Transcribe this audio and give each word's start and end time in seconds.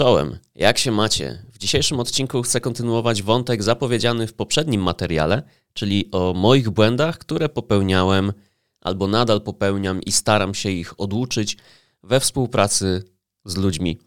Czołem, 0.00 0.38
jak 0.54 0.78
się 0.78 0.90
macie? 0.92 1.42
W 1.52 1.58
dzisiejszym 1.58 2.00
odcinku 2.00 2.42
chcę 2.42 2.60
kontynuować 2.60 3.22
wątek 3.22 3.62
zapowiedziany 3.62 4.26
w 4.26 4.34
poprzednim 4.34 4.82
materiale, 4.82 5.42
czyli 5.74 6.08
o 6.12 6.34
moich 6.34 6.70
błędach, 6.70 7.18
które 7.18 7.48
popełniałem 7.48 8.32
albo 8.80 9.06
nadal 9.06 9.40
popełniam 9.40 10.02
i 10.02 10.12
staram 10.12 10.54
się 10.54 10.70
ich 10.70 11.00
oduczyć 11.00 11.56
we 12.02 12.20
współpracy 12.20 13.04
z 13.44 13.56
ludźmi. 13.56 13.98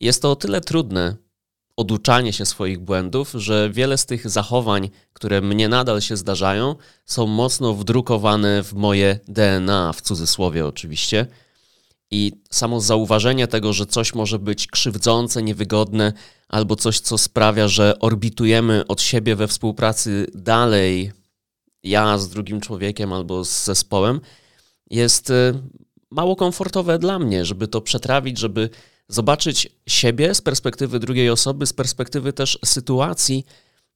Jest 0.00 0.22
to 0.22 0.30
o 0.30 0.36
tyle 0.36 0.60
trudne, 0.60 1.16
oduczanie 1.76 2.32
się 2.32 2.46
swoich 2.46 2.78
błędów, 2.78 3.32
że 3.34 3.70
wiele 3.70 3.98
z 3.98 4.06
tych 4.06 4.30
zachowań, 4.30 4.90
które 5.12 5.40
mnie 5.40 5.68
nadal 5.68 6.00
się 6.00 6.16
zdarzają, 6.16 6.76
są 7.06 7.26
mocno 7.26 7.74
wdrukowane 7.74 8.62
w 8.62 8.74
moje 8.74 9.18
DNA, 9.28 9.92
w 9.92 10.00
cudzysłowie 10.00 10.66
oczywiście. 10.66 11.26
I 12.14 12.32
samo 12.50 12.80
zauważenie 12.80 13.46
tego, 13.46 13.72
że 13.72 13.86
coś 13.86 14.14
może 14.14 14.38
być 14.38 14.66
krzywdzące, 14.66 15.42
niewygodne, 15.42 16.12
albo 16.48 16.76
coś, 16.76 17.00
co 17.00 17.18
sprawia, 17.18 17.68
że 17.68 17.98
orbitujemy 17.98 18.86
od 18.86 19.02
siebie 19.02 19.36
we 19.36 19.48
współpracy 19.48 20.26
dalej, 20.34 21.12
ja 21.82 22.18
z 22.18 22.28
drugim 22.28 22.60
człowiekiem 22.60 23.12
albo 23.12 23.44
z 23.44 23.64
zespołem, 23.64 24.20
jest 24.90 25.30
y, 25.30 25.54
mało 26.10 26.36
komfortowe 26.36 26.98
dla 26.98 27.18
mnie, 27.18 27.44
żeby 27.44 27.68
to 27.68 27.80
przetrawić, 27.80 28.38
żeby 28.38 28.70
zobaczyć 29.08 29.68
siebie 29.86 30.34
z 30.34 30.40
perspektywy 30.40 30.98
drugiej 30.98 31.30
osoby, 31.30 31.66
z 31.66 31.72
perspektywy 31.72 32.32
też 32.32 32.58
sytuacji, 32.64 33.44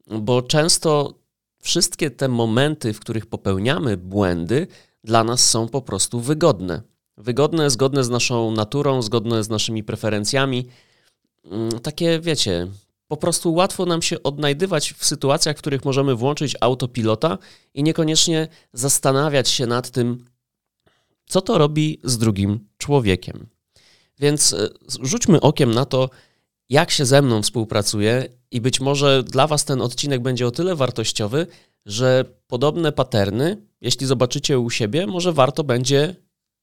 bo 0.06 0.42
często 0.42 1.18
wszystkie 1.62 2.10
te 2.10 2.28
momenty, 2.28 2.92
w 2.92 3.00
których 3.00 3.26
popełniamy 3.26 3.96
błędy, 3.96 4.66
dla 5.04 5.24
nas 5.24 5.50
są 5.50 5.68
po 5.68 5.82
prostu 5.82 6.20
wygodne. 6.20 6.95
Wygodne, 7.16 7.70
zgodne 7.70 8.04
z 8.04 8.10
naszą 8.10 8.50
naturą, 8.50 9.02
zgodne 9.02 9.44
z 9.44 9.48
naszymi 9.48 9.84
preferencjami. 9.84 10.66
Mm, 11.44 11.80
takie, 11.80 12.20
wiecie, 12.20 12.68
po 13.08 13.16
prostu 13.16 13.54
łatwo 13.54 13.86
nam 13.86 14.02
się 14.02 14.22
odnajdywać 14.22 14.92
w 14.92 15.04
sytuacjach, 15.04 15.56
w 15.56 15.60
których 15.60 15.84
możemy 15.84 16.14
włączyć 16.14 16.56
autopilota 16.60 17.38
i 17.74 17.82
niekoniecznie 17.82 18.48
zastanawiać 18.72 19.48
się 19.48 19.66
nad 19.66 19.90
tym, 19.90 20.24
co 21.26 21.40
to 21.40 21.58
robi 21.58 22.00
z 22.04 22.18
drugim 22.18 22.68
człowiekiem. 22.78 23.46
Więc 24.18 24.52
e, 24.52 24.68
rzućmy 25.02 25.40
okiem 25.40 25.74
na 25.74 25.84
to, 25.84 26.10
jak 26.68 26.90
się 26.90 27.04
ze 27.04 27.22
mną 27.22 27.42
współpracuje, 27.42 28.28
i 28.50 28.60
być 28.60 28.80
może 28.80 29.22
dla 29.22 29.46
Was 29.46 29.64
ten 29.64 29.80
odcinek 29.82 30.22
będzie 30.22 30.46
o 30.46 30.50
tyle 30.50 30.76
wartościowy, 30.76 31.46
że 31.86 32.24
podobne 32.46 32.92
paterny, 32.92 33.62
jeśli 33.80 34.06
zobaczycie 34.06 34.58
u 34.58 34.70
siebie, 34.70 35.06
może 35.06 35.32
warto 35.32 35.64
będzie 35.64 36.16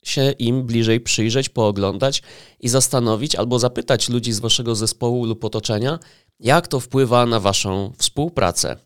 się 0.04 0.32
im 0.32 0.64
bliżej 0.64 1.00
przyjrzeć, 1.02 1.50
pooglądać 1.50 2.24
i 2.60 2.70
zastanowić 2.70 3.36
albo 3.36 3.60
zapytać 3.60 4.10
ludzi 4.10 4.34
z 4.34 4.40
Waszego 4.40 4.76
zespołu 4.76 5.26
lub 5.26 5.44
otoczenia, 5.44 6.00
jak 6.40 6.68
to 6.68 6.80
wpływa 6.80 7.26
na 7.26 7.40
Waszą 7.40 7.94
współpracę. 7.98 8.78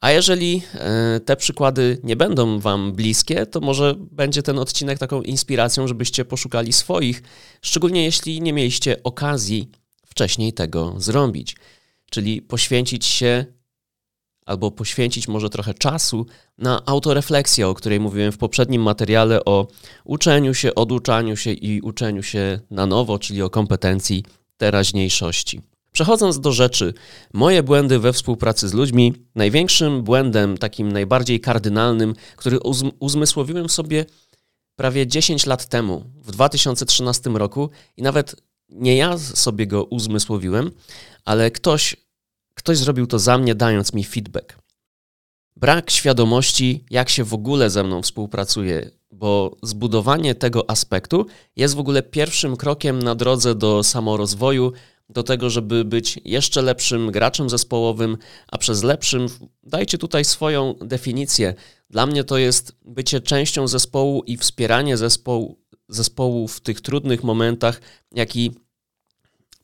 A 0.00 0.10
jeżeli 0.10 0.62
e, 0.74 1.20
te 1.20 1.36
przykłady 1.36 1.98
nie 2.02 2.16
będą 2.16 2.58
Wam 2.58 2.92
bliskie, 2.92 3.46
to 3.46 3.60
może 3.60 3.94
będzie 3.98 4.42
ten 4.42 4.58
odcinek 4.58 4.98
taką 4.98 5.22
inspiracją, 5.22 5.88
żebyście 5.88 6.24
poszukali 6.24 6.72
swoich, 6.72 7.22
szczególnie 7.62 8.04
jeśli 8.04 8.40
nie 8.40 8.52
mieliście 8.52 9.02
okazji 9.02 9.70
wcześniej 10.06 10.52
tego 10.52 10.94
zrobić. 10.96 11.56
Czyli 12.10 12.42
poświęcić 12.42 13.06
się 13.06 13.44
albo 14.46 14.70
poświęcić 14.70 15.28
może 15.28 15.50
trochę 15.50 15.74
czasu 15.74 16.26
na 16.58 16.82
autorefleksję, 16.86 17.68
o 17.68 17.74
której 17.74 18.00
mówiłem 18.00 18.32
w 18.32 18.38
poprzednim 18.38 18.82
materiale 18.82 19.44
o 19.44 19.66
uczeniu 20.04 20.54
się, 20.54 20.74
oduczaniu 20.74 21.36
się 21.36 21.52
i 21.52 21.80
uczeniu 21.80 22.22
się 22.22 22.60
na 22.70 22.86
nowo, 22.86 23.18
czyli 23.18 23.42
o 23.42 23.50
kompetencji 23.50 24.24
teraźniejszości. 24.56 25.60
Przechodząc 25.92 26.40
do 26.40 26.52
rzeczy, 26.52 26.94
moje 27.32 27.62
błędy 27.62 27.98
we 27.98 28.12
współpracy 28.12 28.68
z 28.68 28.74
ludźmi, 28.74 29.14
największym 29.34 30.02
błędem, 30.02 30.58
takim 30.58 30.92
najbardziej 30.92 31.40
kardynalnym, 31.40 32.14
który 32.36 32.58
uzmysłowiłem 33.00 33.68
sobie 33.68 34.06
prawie 34.76 35.06
10 35.06 35.46
lat 35.46 35.66
temu, 35.66 36.04
w 36.22 36.30
2013 36.30 37.30
roku, 37.30 37.70
i 37.96 38.02
nawet 38.02 38.36
nie 38.68 38.96
ja 38.96 39.18
sobie 39.18 39.66
go 39.66 39.84
uzmysłowiłem, 39.84 40.70
ale 41.24 41.50
ktoś, 41.50 41.96
ktoś 42.54 42.78
zrobił 42.78 43.06
to 43.06 43.18
za 43.18 43.38
mnie, 43.38 43.54
dając 43.54 43.92
mi 43.92 44.04
feedback. 44.04 44.58
Brak 45.56 45.90
świadomości, 45.90 46.84
jak 46.90 47.08
się 47.08 47.24
w 47.24 47.34
ogóle 47.34 47.70
ze 47.70 47.84
mną 47.84 48.02
współpracuje, 48.02 48.90
bo 49.10 49.56
zbudowanie 49.62 50.34
tego 50.34 50.70
aspektu 50.70 51.26
jest 51.56 51.74
w 51.74 51.78
ogóle 51.78 52.02
pierwszym 52.02 52.56
krokiem 52.56 53.02
na 53.02 53.14
drodze 53.14 53.54
do 53.54 53.82
samorozwoju, 53.82 54.72
do 55.08 55.22
tego, 55.22 55.50
żeby 55.50 55.84
być 55.84 56.20
jeszcze 56.24 56.62
lepszym 56.62 57.10
graczem 57.10 57.50
zespołowym, 57.50 58.18
a 58.48 58.58
przez 58.58 58.82
lepszym 58.82 59.26
dajcie 59.62 59.98
tutaj 59.98 60.24
swoją 60.24 60.74
definicję. 60.74 61.54
Dla 61.90 62.06
mnie 62.06 62.24
to 62.24 62.38
jest 62.38 62.76
bycie 62.84 63.20
częścią 63.20 63.68
zespołu 63.68 64.22
i 64.22 64.36
wspieranie 64.36 64.96
zespołu, 64.96 65.58
zespołu 65.88 66.48
w 66.48 66.60
tych 66.60 66.80
trudnych 66.80 67.24
momentach, 67.24 67.80
jak 68.14 68.36
i 68.36 68.50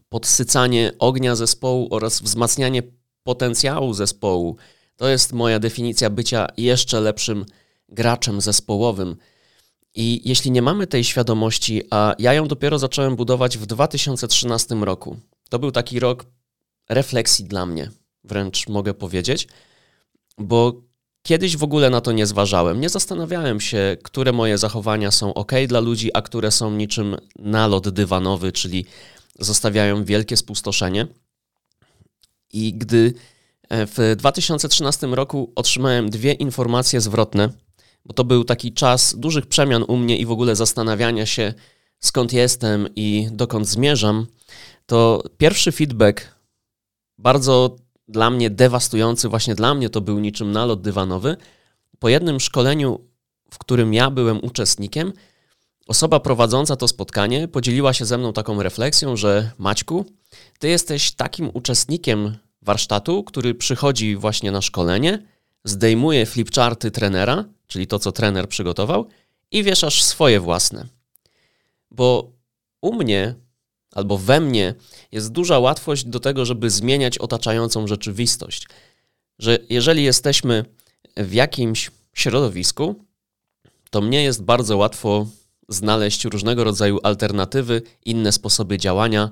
podsycanie 0.08 0.92
ognia 0.98 1.36
zespołu 1.36 1.88
oraz 1.90 2.22
wzmacnianie 2.22 2.82
potencjału 3.22 3.94
zespołu. 3.94 4.56
To 4.96 5.08
jest 5.08 5.32
moja 5.32 5.58
definicja 5.58 6.10
bycia 6.10 6.46
jeszcze 6.56 7.00
lepszym 7.00 7.44
graczem 7.88 8.40
zespołowym. 8.40 9.16
I 9.94 10.20
jeśli 10.24 10.50
nie 10.50 10.62
mamy 10.62 10.86
tej 10.86 11.04
świadomości, 11.04 11.82
a 11.90 12.14
ja 12.18 12.32
ją 12.32 12.48
dopiero 12.48 12.78
zacząłem 12.78 13.16
budować 13.16 13.58
w 13.58 13.66
2013 13.66 14.74
roku, 14.74 15.16
to 15.48 15.58
był 15.58 15.70
taki 15.70 16.00
rok 16.00 16.26
refleksji 16.88 17.44
dla 17.44 17.66
mnie, 17.66 17.90
wręcz 18.24 18.68
mogę 18.68 18.94
powiedzieć, 18.94 19.48
bo 20.38 20.72
kiedyś 21.22 21.56
w 21.56 21.62
ogóle 21.62 21.90
na 21.90 22.00
to 22.00 22.12
nie 22.12 22.26
zważałem. 22.26 22.80
Nie 22.80 22.88
zastanawiałem 22.88 23.60
się, 23.60 23.96
które 24.02 24.32
moje 24.32 24.58
zachowania 24.58 25.10
są 25.10 25.34
ok 25.34 25.52
dla 25.68 25.80
ludzi, 25.80 26.10
a 26.14 26.22
które 26.22 26.50
są 26.50 26.70
niczym 26.70 27.16
nalot 27.38 27.88
dywanowy, 27.88 28.52
czyli 28.52 28.84
zostawiają 29.38 30.04
wielkie 30.04 30.36
spustoszenie. 30.36 31.06
I 32.52 32.74
gdy 32.74 33.14
e, 33.68 33.86
w 33.86 34.14
2013 34.16 35.06
roku 35.06 35.52
otrzymałem 35.54 36.10
dwie 36.10 36.32
informacje 36.32 37.00
zwrotne, 37.00 37.48
bo 38.04 38.14
to 38.14 38.24
był 38.24 38.44
taki 38.44 38.72
czas 38.72 39.14
dużych 39.18 39.46
przemian 39.46 39.84
u 39.88 39.96
mnie 39.96 40.18
i 40.18 40.26
w 40.26 40.30
ogóle 40.30 40.56
zastanawiania 40.56 41.26
się, 41.26 41.54
skąd 42.00 42.32
jestem 42.32 42.88
i 42.96 43.28
dokąd 43.32 43.68
zmierzam, 43.68 44.26
to 44.86 45.22
pierwszy 45.38 45.72
feedback, 45.72 46.38
bardzo 47.18 47.76
dla 48.08 48.30
mnie 48.30 48.50
dewastujący, 48.50 49.28
właśnie 49.28 49.54
dla 49.54 49.74
mnie 49.74 49.90
to 49.90 50.00
był 50.00 50.18
niczym 50.18 50.52
nalot 50.52 50.82
dywanowy. 50.82 51.36
Po 51.98 52.08
jednym 52.08 52.40
szkoleniu, 52.40 53.00
w 53.50 53.58
którym 53.58 53.94
ja 53.94 54.10
byłem 54.10 54.44
uczestnikiem, 54.44 55.12
osoba 55.88 56.20
prowadząca 56.20 56.76
to 56.76 56.88
spotkanie 56.88 57.48
podzieliła 57.48 57.92
się 57.92 58.04
ze 58.04 58.18
mną 58.18 58.32
taką 58.32 58.62
refleksją, 58.62 59.16
że 59.16 59.50
Maćku, 59.58 60.04
ty 60.58 60.68
jesteś 60.68 61.12
takim 61.12 61.50
uczestnikiem 61.54 62.36
warsztatu, 62.62 63.24
który 63.24 63.54
przychodzi 63.54 64.16
właśnie 64.16 64.52
na 64.52 64.62
szkolenie, 64.62 65.26
zdejmuje 65.64 66.26
flipcharty 66.26 66.90
trenera, 66.90 67.44
czyli 67.66 67.86
to, 67.86 67.98
co 67.98 68.12
trener 68.12 68.48
przygotował, 68.48 69.08
i 69.50 69.62
wieszasz 69.62 70.02
swoje 70.02 70.40
własne. 70.40 70.86
Bo 71.90 72.32
u 72.80 72.94
mnie 72.94 73.34
albo 73.92 74.18
we 74.18 74.40
mnie 74.40 74.74
jest 75.12 75.32
duża 75.32 75.58
łatwość 75.58 76.04
do 76.04 76.20
tego, 76.20 76.44
żeby 76.44 76.70
zmieniać 76.70 77.18
otaczającą 77.18 77.86
rzeczywistość. 77.86 78.66
Że 79.38 79.58
jeżeli 79.70 80.04
jesteśmy 80.04 80.64
w 81.16 81.32
jakimś 81.32 81.90
środowisku, 82.14 83.04
to 83.90 84.00
mnie 84.00 84.22
jest 84.22 84.42
bardzo 84.42 84.76
łatwo 84.76 85.26
znaleźć 85.68 86.24
różnego 86.24 86.64
rodzaju 86.64 86.98
alternatywy, 87.02 87.82
inne 88.04 88.32
sposoby 88.32 88.78
działania, 88.78 89.30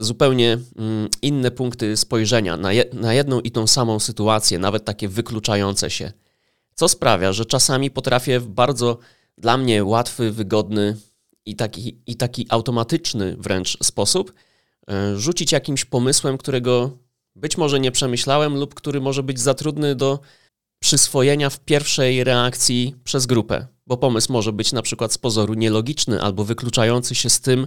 zupełnie 0.00 0.58
mm, 0.76 1.08
inne 1.22 1.50
punkty 1.50 1.96
spojrzenia 1.96 2.56
na, 2.56 2.72
je, 2.72 2.84
na 2.92 3.14
jedną 3.14 3.40
i 3.40 3.50
tą 3.50 3.66
samą 3.66 4.00
sytuację, 4.00 4.58
nawet 4.58 4.84
takie 4.84 5.08
wykluczające 5.08 5.90
się. 5.90 6.12
Co 6.74 6.88
sprawia, 6.88 7.32
że 7.32 7.46
czasami 7.46 7.90
potrafię 7.90 8.40
w 8.40 8.48
bardzo 8.48 8.98
dla 9.38 9.56
mnie 9.56 9.84
łatwy, 9.84 10.32
wygodny 10.32 10.96
i 11.46 11.56
taki, 11.56 11.98
i 12.06 12.16
taki 12.16 12.46
automatyczny 12.48 13.36
wręcz 13.36 13.84
sposób 13.84 14.34
e, 14.90 15.16
rzucić 15.16 15.52
jakimś 15.52 15.84
pomysłem, 15.84 16.38
którego 16.38 16.98
być 17.36 17.58
może 17.58 17.80
nie 17.80 17.92
przemyślałem 17.92 18.56
lub 18.56 18.74
który 18.74 19.00
może 19.00 19.22
być 19.22 19.40
za 19.40 19.54
trudny 19.54 19.94
do 19.94 20.20
przyswojenia 20.78 21.50
w 21.50 21.60
pierwszej 21.60 22.24
reakcji 22.24 22.94
przez 23.04 23.26
grupę, 23.26 23.66
bo 23.90 23.96
pomysł 23.96 24.32
może 24.32 24.52
być 24.52 24.72
na 24.72 24.82
przykład 24.82 25.12
z 25.12 25.18
pozoru 25.18 25.54
nielogiczny 25.54 26.22
albo 26.22 26.44
wykluczający 26.44 27.14
się 27.14 27.30
z 27.30 27.40
tym, 27.40 27.66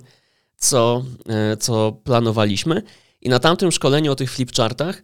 co, 0.57 1.03
e, 1.29 1.57
co 1.57 1.91
planowaliśmy. 1.91 2.81
I 3.21 3.29
na 3.29 3.39
tamtym 3.39 3.71
szkoleniu 3.71 4.11
o 4.11 4.15
tych 4.15 4.31
flipchartach 4.31 5.03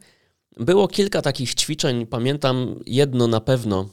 było 0.60 0.88
kilka 0.88 1.22
takich 1.22 1.56
ćwiczeń. 1.56 2.06
Pamiętam 2.08 2.80
jedno 2.86 3.28
na 3.28 3.42
pewno, 3.42 3.90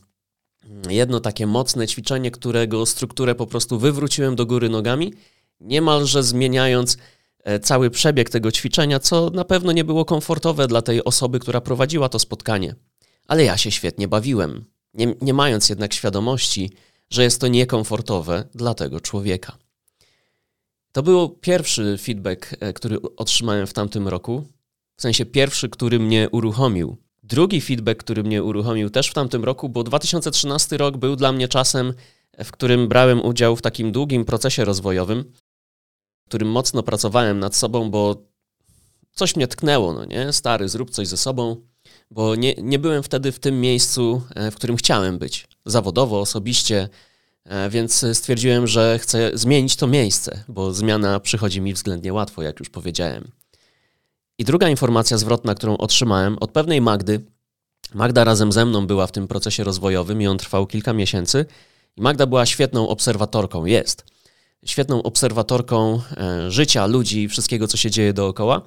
jedno 0.90 1.20
takie 1.20 1.46
mocne 1.46 1.87
ćwiczenie, 1.87 2.31
którego 2.31 2.87
strukturę 2.87 3.34
po 3.34 3.46
prostu 3.46 3.78
wywróciłem 3.78 4.37
do 4.37 4.46
góry 4.46 4.69
nogami, 4.69 5.12
niemalże 5.61 6.23
zmieniając 6.23 6.96
e, 7.44 7.61
cały 7.61 7.90
przebieg 7.90 8.31
tego 8.31 8.52
ćwiczenia, 8.52 9.00
co 9.00 9.31
na 9.31 9.44
pewno 9.44 9.73
nie 9.73 9.84
było 9.84 10.05
komfortowe 10.05 10.67
dla 10.67 10.82
tej 10.82 11.05
osoby, 11.05 11.38
która 11.40 11.61
prowadziła 11.61 12.08
to 12.08 12.19
spotkanie. 12.19 12.75
Ale 13.26 13.44
ja 13.44 13.56
się 13.56 13.70
świetnie 13.70 14.08
bawiłem, 14.08 14.64
nie, 14.94 15.14
nie 15.20 15.34
mając 15.34 15.69
jednak 15.69 15.94
świadomości, 15.94 16.70
że 17.11 17.23
jest 17.23 17.41
to 17.41 17.49
niekomfortowe 17.49 18.44
dla 18.55 18.75
tego 18.75 19.00
człowieka. 19.00 19.58
To 20.93 21.03
był 21.03 21.29
pierwszy 21.29 21.99
feedback, 21.99 22.56
e, 22.61 22.73
który 22.73 22.99
otrzymałem 23.17 23.67
w 23.67 23.73
tamtym 23.73 24.08
roku. 24.08 24.44
W 24.97 25.03
sensie 25.03 25.26
pierwszy, 25.26 25.69
który 25.69 25.99
mnie 25.99 26.29
uruchomił. 26.31 26.97
Drugi 27.23 27.61
feedback, 27.61 28.00
który 28.00 28.23
mnie 28.23 28.43
uruchomił 28.43 28.91
też 28.91 29.08
w 29.08 29.14
tamtym 29.14 29.44
roku, 29.44 29.69
bo 29.69 29.85
2013 29.85 30.76
rok 30.76 30.97
był 30.97 31.17
dla 31.17 31.32
mnie 31.32 31.49
czasem, 31.49 31.94
w 32.44 32.53
którym 32.53 32.88
brałem 32.88 33.25
udział 33.25 33.56
w 33.56 33.62
takim 33.62 33.93
długim 33.93 34.25
procesie 34.25 34.64
rozwojowym, 34.64 35.32
w 36.25 36.29
którym 36.29 36.50
mocno 36.50 36.82
pracowałem 36.82 37.38
nad 37.38 37.56
sobą, 37.56 37.91
bo 37.91 38.23
coś 39.12 39.37
mnie 39.37 39.49
tknęło, 39.49 39.93
no 39.93 40.05
nie? 40.05 40.32
Stary, 40.32 40.69
zrób 40.69 40.91
coś 40.91 41.09
ze 41.09 41.17
sobą, 41.17 41.56
bo 42.11 42.35
nie, 42.35 42.55
nie 42.55 42.79
byłem 42.79 43.02
wtedy 43.02 43.32
w 43.32 43.38
tym 43.38 43.61
miejscu, 43.61 44.23
e, 44.35 44.50
w 44.50 44.55
którym 44.55 44.76
chciałem 44.76 45.19
być. 45.19 45.49
Zawodowo, 45.67 46.21
osobiście, 46.21 46.89
E, 47.47 47.71
więc 47.71 48.07
stwierdziłem, 48.13 48.67
że 48.67 48.99
chcę 48.99 49.31
zmienić 49.35 49.77
to 49.77 49.87
miejsce, 49.87 50.45
bo 50.49 50.73
zmiana 50.73 51.21
przychodzi 51.21 51.61
mi 51.61 51.73
względnie 51.73 52.13
łatwo, 52.13 52.43
jak 52.43 52.59
już 52.59 52.71
powiedziałem. 52.71 53.31
I 54.39 54.45
druga 54.45 54.69
informacja 54.69 55.19
zwrotna, 55.19 55.55
którą 55.55 55.77
otrzymałem 55.77 56.39
od 56.41 56.51
pewnej 56.51 56.81
Magdy. 56.81 57.21
Magda 57.95 58.25
razem 58.25 58.53
ze 58.53 58.67
mną 58.67 58.87
była 58.87 59.07
w 59.07 59.13
tym 59.13 59.29
procesie 59.29 59.65
rozwojowym 59.65 60.23
i 60.23 60.27
on 60.27 60.39
trwał 60.39 60.67
kilka 60.67 60.93
miesięcy. 60.93 61.45
I 61.97 62.03
Magda 62.03 62.27
była 62.27 62.47
świetną 62.47 62.89
obserwatorką, 62.89 63.65
jest. 63.65 64.05
Świetną 64.65 65.03
obserwatorką 65.03 66.01
e, 66.17 66.51
życia, 66.51 66.87
ludzi, 66.87 67.29
wszystkiego, 67.29 67.69
co 67.69 67.77
się 67.77 67.91
dzieje 67.91 68.12
dookoła. 68.12 68.62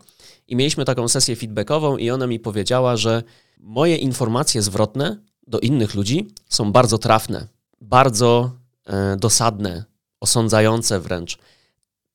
I 0.48 0.56
mieliśmy 0.56 0.86
taką 0.86 1.07
sesję 1.07 1.36
feedbackową, 1.36 1.98
i 1.98 2.10
ona 2.10 2.28
mi 2.28 2.40
powiedziała, 2.40 2.98
że 2.98 3.24
moje 3.57 3.95
informacje 3.95 4.62
zwrotne 4.62 5.18
do 5.50 5.60
innych 5.60 5.96
ludzi 5.96 6.28
są 6.50 6.72
bardzo 6.72 6.98
trafne, 6.98 7.48
bardzo 7.81 8.60
E, 8.90 9.18
dosadne, 9.18 9.84
osądzające 10.19 11.00
wręcz, 11.00 11.38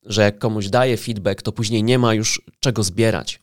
że 0.02 0.22
jak 0.22 0.38
komuś 0.38 0.68
daje 0.68 0.96
feedback, 0.96 1.42
to 1.42 1.52
później 1.52 1.82
nie 1.82 1.98
ma 1.98 2.14
już 2.14 2.42
czego 2.60 2.82
zbierać. 2.82 3.40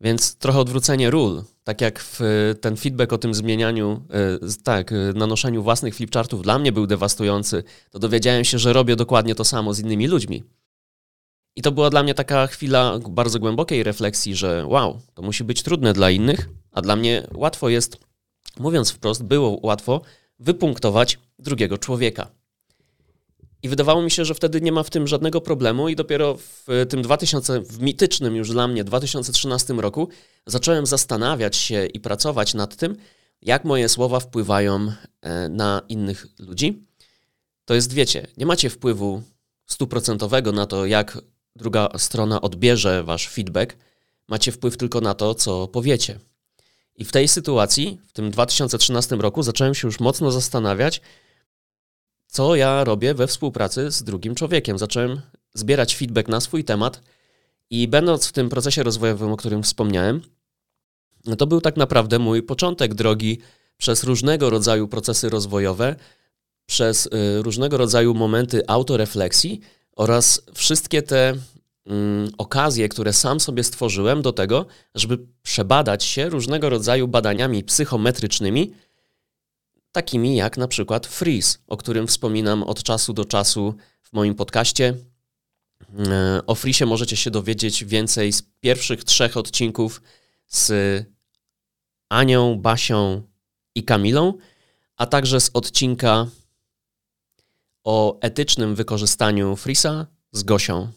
Więc 0.00 0.34
trochę 0.34 0.58
odwrócenie 0.58 1.10
ról. 1.10 1.42
Tak 1.64 1.80
jak 1.80 2.04
ten 2.60 2.76
feedback 2.76 3.12
o 3.12 3.18
tym 3.18 3.34
zmienianiu, 3.34 4.02
e, 4.10 4.62
tak, 4.62 4.92
e, 4.92 4.94
nanoszeniu 5.14 5.62
własnych 5.62 5.94
flipchartów 5.94 6.42
dla 6.42 6.58
mnie 6.58 6.72
był 6.72 6.86
dewastujący, 6.86 7.64
to 7.90 7.98
dowiedziałem 7.98 8.44
się, 8.44 8.58
że 8.58 8.72
robię 8.72 8.96
dokładnie 8.96 9.34
to 9.34 9.44
samo 9.44 9.74
z 9.74 9.78
innymi 9.78 10.06
ludźmi. 10.06 10.44
I 11.56 11.62
to 11.62 11.72
była 11.72 11.90
dla 11.90 12.02
mnie 12.02 12.14
taka 12.14 12.46
chwila 12.46 12.98
bardzo 13.08 13.38
głębokiej 13.38 13.82
refleksji, 13.82 14.36
że 14.36 14.66
wow, 14.66 15.00
to 15.14 15.22
musi 15.22 15.44
być 15.44 15.62
trudne 15.62 15.92
dla 15.92 16.10
innych, 16.10 16.48
a 16.72 16.82
dla 16.82 16.96
mnie 16.96 17.26
łatwo 17.34 17.68
jest, 17.68 17.98
mówiąc 18.58 18.90
wprost, 18.90 19.22
było 19.22 19.58
łatwo 19.62 20.00
wypunktować 20.38 21.18
drugiego 21.38 21.78
człowieka. 21.78 22.30
I 23.62 23.68
wydawało 23.68 24.02
mi 24.02 24.10
się, 24.10 24.24
że 24.24 24.34
wtedy 24.34 24.60
nie 24.60 24.72
ma 24.72 24.82
w 24.82 24.90
tym 24.90 25.06
żadnego 25.06 25.40
problemu, 25.40 25.88
i 25.88 25.96
dopiero 25.96 26.36
w 26.36 26.66
tym 26.88 27.02
2000, 27.02 27.60
w 27.60 27.80
mitycznym 27.80 28.36
już 28.36 28.50
dla 28.50 28.68
mnie 28.68 28.84
2013 28.84 29.74
roku, 29.74 30.08
zacząłem 30.46 30.86
zastanawiać 30.86 31.56
się 31.56 31.86
i 31.86 32.00
pracować 32.00 32.54
nad 32.54 32.76
tym, 32.76 32.96
jak 33.42 33.64
moje 33.64 33.88
słowa 33.88 34.20
wpływają 34.20 34.92
e, 35.22 35.48
na 35.48 35.82
innych 35.88 36.26
ludzi. 36.38 36.86
To 37.64 37.74
jest, 37.74 37.92
wiecie, 37.92 38.26
nie 38.36 38.46
macie 38.46 38.70
wpływu 38.70 39.22
stuprocentowego 39.66 40.52
na 40.52 40.66
to, 40.66 40.86
jak 40.86 41.18
druga 41.56 41.88
strona 41.98 42.40
odbierze 42.40 43.04
wasz 43.04 43.28
feedback, 43.28 43.76
macie 44.28 44.52
wpływ 44.52 44.76
tylko 44.76 45.00
na 45.00 45.14
to, 45.14 45.34
co 45.34 45.68
powiecie. 45.68 46.18
I 46.98 47.04
w 47.04 47.12
tej 47.12 47.28
sytuacji, 47.28 48.00
w 48.06 48.12
tym 48.12 48.30
2013 48.30 49.16
roku, 49.16 49.42
zacząłem 49.42 49.74
się 49.74 49.88
już 49.88 50.00
mocno 50.00 50.30
zastanawiać, 50.30 51.00
co 52.26 52.56
ja 52.56 52.84
robię 52.84 53.14
we 53.14 53.26
współpracy 53.26 53.90
z 53.90 54.02
drugim 54.02 54.34
człowiekiem. 54.34 54.78
Zacząłem 54.78 55.20
zbierać 55.54 55.96
feedback 55.96 56.28
na 56.28 56.40
swój 56.40 56.64
temat 56.64 57.02
i 57.70 57.88
będąc 57.88 58.26
w 58.26 58.32
tym 58.32 58.48
procesie 58.48 58.82
rozwojowym, 58.82 59.32
o 59.32 59.36
którym 59.36 59.62
wspomniałem, 59.62 60.22
no 61.26 61.36
to 61.36 61.46
był 61.46 61.60
tak 61.60 61.76
naprawdę 61.76 62.18
mój 62.18 62.42
początek 62.42 62.94
drogi 62.94 63.38
przez 63.76 64.04
różnego 64.04 64.50
rodzaju 64.50 64.88
procesy 64.88 65.28
rozwojowe, 65.28 65.96
przez 66.66 67.06
y, 67.06 67.42
różnego 67.42 67.76
rodzaju 67.76 68.14
momenty 68.14 68.62
autorefleksji 68.66 69.60
oraz 69.96 70.42
wszystkie 70.54 71.02
te 71.02 71.34
mm, 71.86 72.30
okazje, 72.38 72.88
które 72.88 73.12
sam 73.12 73.40
sobie 73.40 73.64
stworzyłem 73.64 74.22
do 74.22 74.32
tego, 74.32 74.66
żeby 74.94 75.18
przebadać 75.42 76.04
się 76.04 76.28
różnego 76.28 76.68
rodzaju 76.68 77.08
badaniami 77.08 77.64
psychometrycznymi, 77.64 78.72
takimi 79.92 80.36
jak 80.36 80.56
na 80.56 80.68
przykład 80.68 81.06
Freeze, 81.06 81.58
o 81.66 81.76
którym 81.76 82.06
wspominam 82.06 82.62
od 82.62 82.82
czasu 82.82 83.12
do 83.12 83.24
czasu 83.24 83.74
w 84.02 84.12
moim 84.12 84.34
podcaście. 84.34 84.94
E, 85.98 86.40
o 86.46 86.54
Freeze 86.54 86.86
możecie 86.86 87.16
się 87.16 87.30
dowiedzieć 87.30 87.84
więcej 87.84 88.32
z 88.32 88.42
pierwszych 88.60 89.04
trzech 89.04 89.36
odcinków 89.36 90.02
z 90.46 90.72
Anią, 92.08 92.58
Basią 92.58 93.22
i 93.74 93.84
Kamilą, 93.84 94.34
a 94.96 95.06
także 95.06 95.40
z 95.40 95.50
odcinka 95.54 96.26
o 97.84 98.20
etycznym 98.20 98.74
wykorzystaniu 98.74 99.56
Frisa 99.56 100.06
z 100.32 100.42
Gosią. 100.42 100.92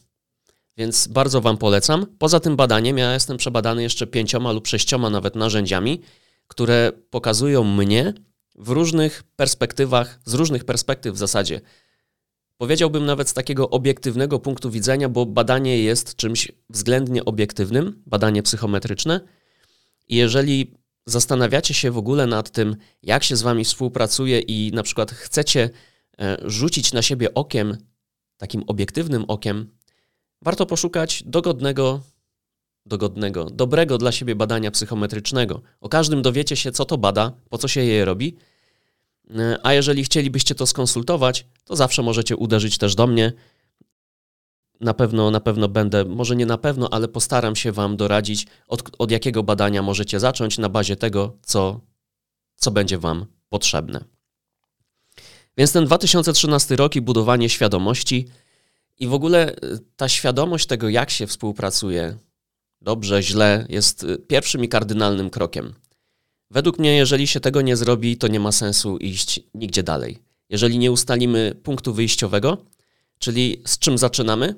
Więc 0.80 1.08
bardzo 1.08 1.42
Wam 1.42 1.58
polecam. 1.58 2.06
Poza 2.20 2.40
tym 2.40 2.56
badaniem 2.56 2.98
ja 2.98 3.14
jestem 3.14 3.38
przebadany 3.38 3.84
jeszcze 3.84 4.08
pięcioma 4.08 4.52
lub 4.52 4.68
sześcioma 4.68 5.10
nawet 5.10 5.36
narzędziami, 5.36 6.02
które 6.48 6.92
pokazują 7.10 7.64
mnie 7.64 8.14
w 8.56 8.70
różnych 8.70 9.24
perspektywach, 9.36 10.20
z 10.26 10.34
różnych 10.34 10.66
perspektyw 10.66 11.16
w 11.16 11.18
zasadzie. 11.18 11.62
Powiedziałbym 12.58 13.06
nawet 13.06 13.30
z 13.30 13.34
takiego 13.34 13.70
obiektywnego 13.70 14.40
punktu 14.40 14.72
widzenia, 14.72 15.10
bo 15.10 15.26
badanie 15.26 15.84
jest 15.84 16.16
czymś 16.16 16.52
względnie 16.70 17.26
obiektywnym, 17.26 18.04
badanie 18.06 18.44
psychometryczne. 18.44 19.22
I 20.08 20.16
jeżeli 20.16 20.76
zastanawiacie 21.06 21.74
się 21.74 21.92
w 21.92 21.98
ogóle 21.98 22.28
nad 22.28 22.50
tym, 22.50 22.76
jak 23.04 23.24
się 23.24 23.36
z 23.36 23.42
wami 23.42 23.66
współpracuje 23.66 24.40
i 24.40 24.72
na 24.74 24.84
przykład 24.84 25.12
chcecie 25.12 25.70
e, 26.20 26.38
rzucić 26.46 26.94
na 26.94 27.02
siebie 27.02 27.34
okiem, 27.34 27.78
takim 28.38 28.64
obiektywnym 28.68 29.26
okiem, 29.28 29.79
warto 30.42 30.66
poszukać 30.66 31.24
dogodnego, 31.26 32.02
dogodnego, 32.86 33.46
dobrego 33.46 33.98
dla 33.98 34.12
siebie 34.12 34.36
badania 34.36 34.72
psychometrycznego. 34.72 35.62
O 35.82 35.90
każdym 35.90 36.22
dowiecie 36.22 36.56
się, 36.56 36.72
co 36.72 36.86
to 36.86 36.98
bada, 36.98 37.32
po 37.50 37.58
co 37.58 37.68
się 37.68 37.82
je 37.82 38.06
robi. 38.06 38.36
E, 39.36 39.60
a 39.64 39.74
jeżeli 39.74 40.04
chcielibyście 40.04 40.56
to 40.56 40.66
skonsultować, 40.66 41.46
to 41.66 41.76
zawsze 41.76 42.04
możecie 42.04 42.36
uderzyć 42.36 42.78
też 42.78 42.96
do 42.96 43.08
mnie. 43.08 43.34
Na 44.82 44.94
pewno, 44.94 45.32
na 45.32 45.40
pewno 45.40 45.68
będę, 45.68 46.06
może 46.06 46.36
nie 46.36 46.46
na 46.46 46.58
pewno, 46.58 46.90
ale 46.92 47.08
postaram 47.08 47.56
się 47.56 47.72
Wam 47.72 47.98
doradzić, 47.98 48.48
od, 48.68 48.84
od 48.98 49.12
jakiego 49.12 49.44
badania 49.44 49.82
możecie 49.82 50.20
zacząć 50.20 50.58
na 50.58 50.70
bazie 50.70 50.96
tego, 50.96 51.38
co, 51.42 51.82
co 52.56 52.72
będzie 52.72 52.98
Wam 52.98 53.26
potrzebne. 53.50 54.04
Więc 55.58 55.72
ten 55.72 55.86
2013 55.86 56.76
rok 56.76 56.96
i 56.96 57.02
budowanie 57.02 57.50
świadomości 57.50 58.28
i 59.00 59.08
w 59.08 59.14
ogóle 59.14 59.56
e, 59.56 59.56
ta 59.96 60.10
świadomość 60.10 60.66
tego, 60.66 60.90
jak 60.90 61.10
się 61.10 61.28
współpracuje, 61.28 62.18
dobrze, 62.82 63.24
źle, 63.24 63.66
jest 63.70 64.04
e, 64.04 64.18
pierwszym 64.18 64.64
i 64.64 64.70
kardynalnym 64.70 65.30
krokiem. 65.30 65.74
Według 66.52 66.80
mnie, 66.80 66.96
jeżeli 66.96 67.28
się 67.28 67.40
tego 67.40 67.62
nie 67.62 67.78
zrobi, 67.78 68.18
to 68.18 68.28
nie 68.28 68.40
ma 68.40 68.52
sensu 68.52 68.98
iść 68.98 69.40
nigdzie 69.54 69.84
dalej. 69.84 70.20
Jeżeli 70.50 70.78
nie 70.78 70.92
ustalimy 70.92 71.56
punktu 71.64 71.94
wyjściowego, 71.94 72.66
czyli 73.20 73.62
z 73.66 73.80
czym 73.80 73.98
zaczynamy, 73.98 74.56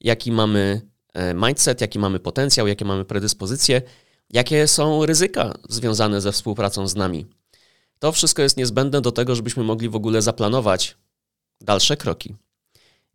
jaki 0.00 0.32
mamy 0.32 0.80
e, 1.12 1.34
mindset, 1.34 1.80
jaki 1.80 1.98
mamy 1.98 2.20
potencjał, 2.20 2.66
jakie 2.66 2.84
mamy 2.84 3.04
predyspozycje, 3.04 3.82
jakie 4.30 4.68
są 4.68 5.06
ryzyka 5.06 5.54
związane 5.68 6.20
ze 6.20 6.32
współpracą 6.32 6.88
z 6.88 6.96
nami. 6.96 7.26
To 7.98 8.12
wszystko 8.12 8.42
jest 8.42 8.56
niezbędne 8.56 9.00
do 9.00 9.12
tego, 9.12 9.34
żebyśmy 9.34 9.62
mogli 9.62 9.88
w 9.88 9.96
ogóle 9.96 10.22
zaplanować 10.22 10.96
dalsze 11.60 11.96
kroki. 11.96 12.34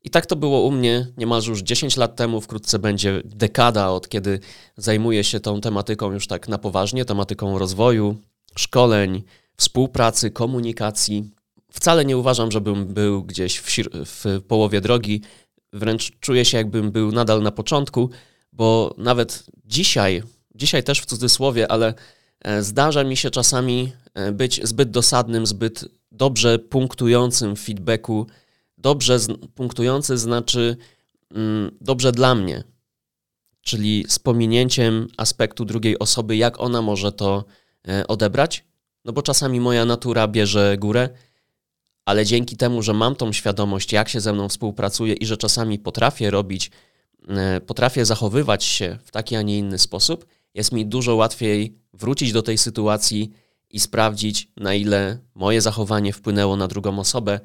I 0.03 0.09
tak 0.09 0.25
to 0.25 0.35
było 0.35 0.61
u 0.61 0.71
mnie 0.71 1.07
niemalże 1.17 1.51
już 1.51 1.61
10 1.61 1.97
lat 1.97 2.15
temu, 2.15 2.41
wkrótce 2.41 2.79
będzie 2.79 3.21
dekada 3.25 3.89
od 3.89 4.09
kiedy 4.09 4.39
zajmuję 4.77 5.23
się 5.23 5.39
tą 5.39 5.61
tematyką 5.61 6.11
już 6.11 6.27
tak 6.27 6.47
na 6.47 6.57
poważnie, 6.57 7.05
tematyką 7.05 7.59
rozwoju, 7.59 8.17
szkoleń, 8.57 9.23
współpracy, 9.57 10.31
komunikacji. 10.31 11.29
Wcale 11.71 12.05
nie 12.05 12.17
uważam, 12.17 12.51
żebym 12.51 12.85
był 12.85 13.23
gdzieś 13.23 13.57
w, 13.57 13.65
w 14.05 14.41
połowie 14.47 14.81
drogi, 14.81 15.21
wręcz 15.73 16.11
czuję 16.19 16.45
się 16.45 16.57
jakbym 16.57 16.91
był 16.91 17.11
nadal 17.11 17.41
na 17.41 17.51
początku, 17.51 18.09
bo 18.53 18.95
nawet 18.97 19.43
dzisiaj, 19.65 20.23
dzisiaj 20.55 20.83
też 20.83 21.01
w 21.01 21.05
cudzysłowie, 21.05 21.71
ale 21.71 21.93
e, 22.41 22.63
zdarza 22.63 23.03
mi 23.03 23.17
się 23.17 23.29
czasami 23.29 23.91
e, 24.13 24.31
być 24.31 24.67
zbyt 24.67 24.91
dosadnym, 24.91 25.45
zbyt 25.45 25.85
dobrze 26.11 26.59
punktującym 26.59 27.55
w 27.55 27.59
feedbacku, 27.59 28.27
dobrze 28.79 29.19
punktujący 29.55 30.17
znaczy 30.17 30.77
mm, 31.31 31.77
dobrze 31.81 32.11
dla 32.11 32.35
mnie. 32.35 32.63
czyli 33.61 34.05
z 34.07 34.19
pominięciem 34.19 35.07
aspektu 35.17 35.65
drugiej 35.65 35.99
osoby, 35.99 36.37
jak 36.37 36.59
ona 36.59 36.81
może 36.81 37.11
to 37.11 37.45
e, 37.87 38.07
odebrać. 38.07 38.65
No 39.05 39.13
bo 39.13 39.21
czasami 39.21 39.59
moja 39.59 39.85
natura 39.85 40.27
bierze 40.27 40.77
górę, 40.79 41.09
ale 42.05 42.25
dzięki 42.25 42.57
temu, 42.57 42.81
że 42.81 42.93
mam 42.93 43.15
tą 43.15 43.33
świadomość, 43.33 43.93
jak 43.93 44.09
się 44.09 44.19
ze 44.19 44.33
mną 44.33 44.49
współpracuje 44.49 45.13
i 45.13 45.25
że 45.25 45.37
czasami 45.37 45.79
potrafię 45.79 46.31
robić, 46.31 46.71
e, 47.27 47.61
potrafię 47.61 48.05
zachowywać 48.05 48.63
się 48.63 48.97
w 49.03 49.11
taki, 49.11 49.35
a 49.35 49.41
nie 49.41 49.57
inny 49.57 49.79
sposób, 49.79 50.25
jest 50.53 50.71
mi 50.71 50.85
dużo 50.85 51.15
łatwiej 51.15 51.77
wrócić 51.93 52.31
do 52.31 52.41
tej 52.41 52.57
sytuacji 52.57 53.31
i 53.69 53.79
sprawdzić, 53.79 54.51
na 54.57 54.73
ile 54.73 55.19
moje 55.35 55.61
zachowanie 55.61 56.13
wpłynęło 56.13 56.55
na 56.55 56.67
drugą 56.67 56.99
osobę 56.99 57.39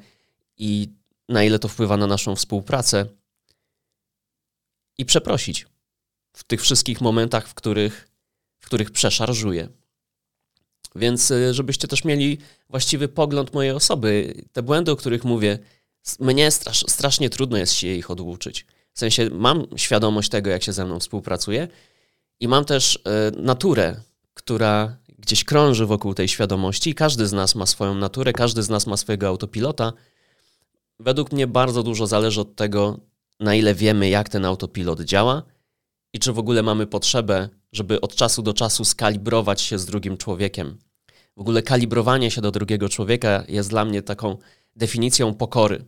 i 0.57 0.89
na 1.29 1.43
ile 1.43 1.59
to 1.59 1.67
wpływa 1.67 1.97
na 1.97 2.07
naszą 2.07 2.35
współpracę. 2.35 3.05
I 4.97 5.05
przeprosić 5.05 5.67
w 6.33 6.43
tych 6.43 6.61
wszystkich 6.61 7.01
momentach, 7.01 7.47
w 7.47 7.53
których, 7.53 8.09
w 8.59 8.65
których 8.65 8.91
przeszarżuję. 8.91 9.69
Więc 10.95 11.31
y, 11.31 11.53
żebyście 11.53 11.87
też 11.87 12.03
mieli 12.03 12.37
właściwy 12.69 13.07
pogląd 13.07 13.53
mojej 13.53 13.71
osoby. 13.71 14.33
Te 14.53 14.63
błędy, 14.63 14.91
o 14.91 14.95
których 14.95 15.23
mówię, 15.23 15.59
mnie 16.19 16.51
strasz, 16.51 16.85
strasznie 16.87 17.29
trudno 17.29 17.57
jest 17.57 17.73
się 17.73 17.87
ich 17.87 18.11
odłuczyć. 18.11 18.65
W 18.93 18.99
sensie 18.99 19.29
mam 19.29 19.65
świadomość 19.75 20.29
tego, 20.29 20.49
jak 20.49 20.63
się 20.63 20.73
ze 20.73 20.85
mną 20.85 20.99
współpracuje 20.99 21.67
i 22.39 22.47
mam 22.47 22.65
też 22.65 22.95
y, 22.95 23.41
naturę, 23.41 24.01
która 24.33 24.97
gdzieś 25.19 25.43
krąży 25.43 25.85
wokół 25.85 26.13
tej 26.13 26.27
świadomości. 26.27 26.95
Każdy 26.95 27.27
z 27.27 27.33
nas 27.33 27.55
ma 27.55 27.65
swoją 27.65 27.95
naturę, 27.95 28.33
każdy 28.33 28.63
z 28.63 28.69
nas 28.69 28.87
ma 28.87 28.97
swojego 28.97 29.27
autopilota. 29.27 29.93
Według 30.99 31.31
mnie 31.31 31.47
bardzo 31.47 31.83
dużo 31.83 32.07
zależy 32.07 32.41
od 32.41 32.55
tego, 32.55 32.99
na 33.39 33.55
ile 33.55 33.75
wiemy, 33.75 34.09
jak 34.09 34.29
ten 34.29 34.45
autopilot 34.45 35.01
działa 35.01 35.43
i 36.13 36.19
czy 36.19 36.33
w 36.33 36.39
ogóle 36.39 36.63
mamy 36.63 36.87
potrzebę, 36.87 37.49
żeby 37.71 38.01
od 38.01 38.15
czasu 38.15 38.41
do 38.41 38.53
czasu 38.53 38.85
skalibrować 38.85 39.61
się 39.61 39.79
z 39.79 39.85
drugim 39.85 40.17
człowiekiem. 40.17 40.77
W 41.37 41.41
ogóle 41.41 41.61
kalibrowanie 41.61 42.31
się 42.31 42.41
do 42.41 42.51
drugiego 42.51 42.89
człowieka 42.89 43.43
jest 43.47 43.69
dla 43.69 43.85
mnie 43.85 44.01
taką 44.01 44.37
definicją 44.75 45.33
pokory. 45.33 45.85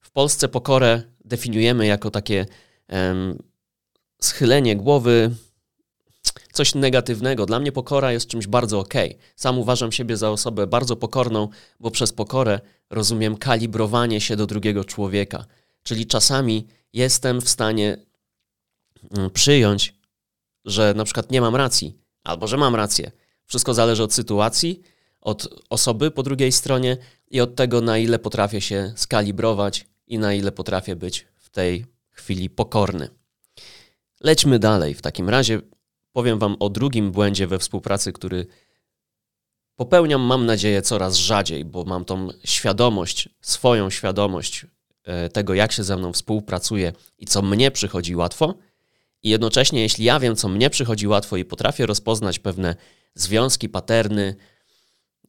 W 0.00 0.10
Polsce 0.10 0.48
pokorę 0.48 1.02
definiujemy 1.24 1.86
jako 1.86 2.10
takie 2.10 2.46
um, 2.88 3.38
schylenie 4.20 4.76
głowy, 4.76 5.34
coś 6.58 6.74
negatywnego. 6.74 7.46
Dla 7.46 7.60
mnie 7.60 7.72
pokora 7.72 8.12
jest 8.12 8.26
czymś 8.26 8.46
bardzo 8.46 8.78
okej. 8.78 9.10
Okay. 9.10 9.22
Sam 9.36 9.58
uważam 9.58 9.92
siebie 9.92 10.16
za 10.16 10.30
osobę 10.30 10.66
bardzo 10.66 10.96
pokorną, 10.96 11.48
bo 11.80 11.90
przez 11.90 12.12
pokorę 12.12 12.60
rozumiem 12.90 13.36
kalibrowanie 13.36 14.20
się 14.20 14.36
do 14.36 14.46
drugiego 14.46 14.84
człowieka. 14.84 15.44
Czyli 15.82 16.06
czasami 16.06 16.66
jestem 16.92 17.40
w 17.40 17.48
stanie 17.48 17.96
mm, 19.16 19.30
przyjąć, 19.30 19.94
że 20.64 20.94
na 20.96 21.04
przykład 21.04 21.30
nie 21.30 21.40
mam 21.40 21.56
racji, 21.56 21.98
albo 22.24 22.46
że 22.46 22.56
mam 22.56 22.74
rację. 22.74 23.10
Wszystko 23.44 23.74
zależy 23.74 24.02
od 24.02 24.12
sytuacji, 24.14 24.82
od 25.20 25.48
osoby 25.70 26.10
po 26.10 26.22
drugiej 26.22 26.52
stronie 26.52 26.96
i 27.30 27.40
od 27.40 27.54
tego, 27.54 27.80
na 27.80 27.98
ile 27.98 28.18
potrafię 28.18 28.60
się 28.60 28.92
skalibrować 28.96 29.86
i 30.06 30.18
na 30.18 30.34
ile 30.34 30.52
potrafię 30.52 30.96
być 30.96 31.26
w 31.36 31.50
tej 31.50 31.86
chwili 32.10 32.50
pokorny. 32.50 33.08
Lećmy 34.20 34.58
dalej. 34.58 34.94
W 34.94 35.02
takim 35.02 35.28
razie 35.28 35.60
powiem 36.18 36.38
Wam 36.38 36.56
o 36.60 36.70
drugim 36.70 37.12
błędzie 37.12 37.46
we 37.46 37.58
współpracy, 37.58 38.12
który 38.12 38.46
popełniam, 39.76 40.20
mam 40.20 40.46
nadzieję, 40.46 40.82
coraz 40.82 41.16
rzadziej, 41.16 41.64
bo 41.64 41.84
mam 41.84 42.04
tą 42.04 42.28
świadomość, 42.44 43.28
swoją 43.40 43.90
świadomość 43.90 44.66
e, 45.04 45.28
tego, 45.28 45.54
jak 45.54 45.72
się 45.72 45.84
ze 45.84 45.96
mną 45.96 46.12
współpracuje 46.12 46.92
i 47.18 47.26
co 47.26 47.42
mnie 47.42 47.70
przychodzi 47.70 48.16
łatwo. 48.16 48.54
I 49.22 49.28
jednocześnie, 49.28 49.80
jeśli 49.80 50.04
ja 50.04 50.20
wiem, 50.20 50.36
co 50.36 50.48
mnie 50.48 50.70
przychodzi 50.70 51.08
łatwo 51.08 51.36
i 51.36 51.44
potrafię 51.44 51.86
rozpoznać 51.86 52.38
pewne 52.38 52.76
związki, 53.14 53.68
paterny, 53.68 54.36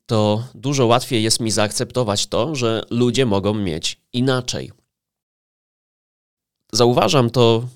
to 0.05 0.43
dużo 0.55 0.85
łatwiej 0.85 1.23
jest 1.23 1.39
mi 1.39 1.51
zaakceptować 1.51 2.27
to, 2.27 2.55
że 2.55 2.83
ludzie 2.89 3.25
mogą 3.25 3.53
mieć 3.53 4.01
inaczej. 4.13 4.71
Zauważam 6.73 7.29
to 7.29 7.67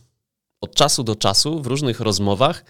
od 0.61 0.75
czasu 0.75 1.03
do 1.03 1.15
czasu 1.15 1.61
w 1.61 1.67
różnych 1.67 1.99
rozmowach, 1.99 2.65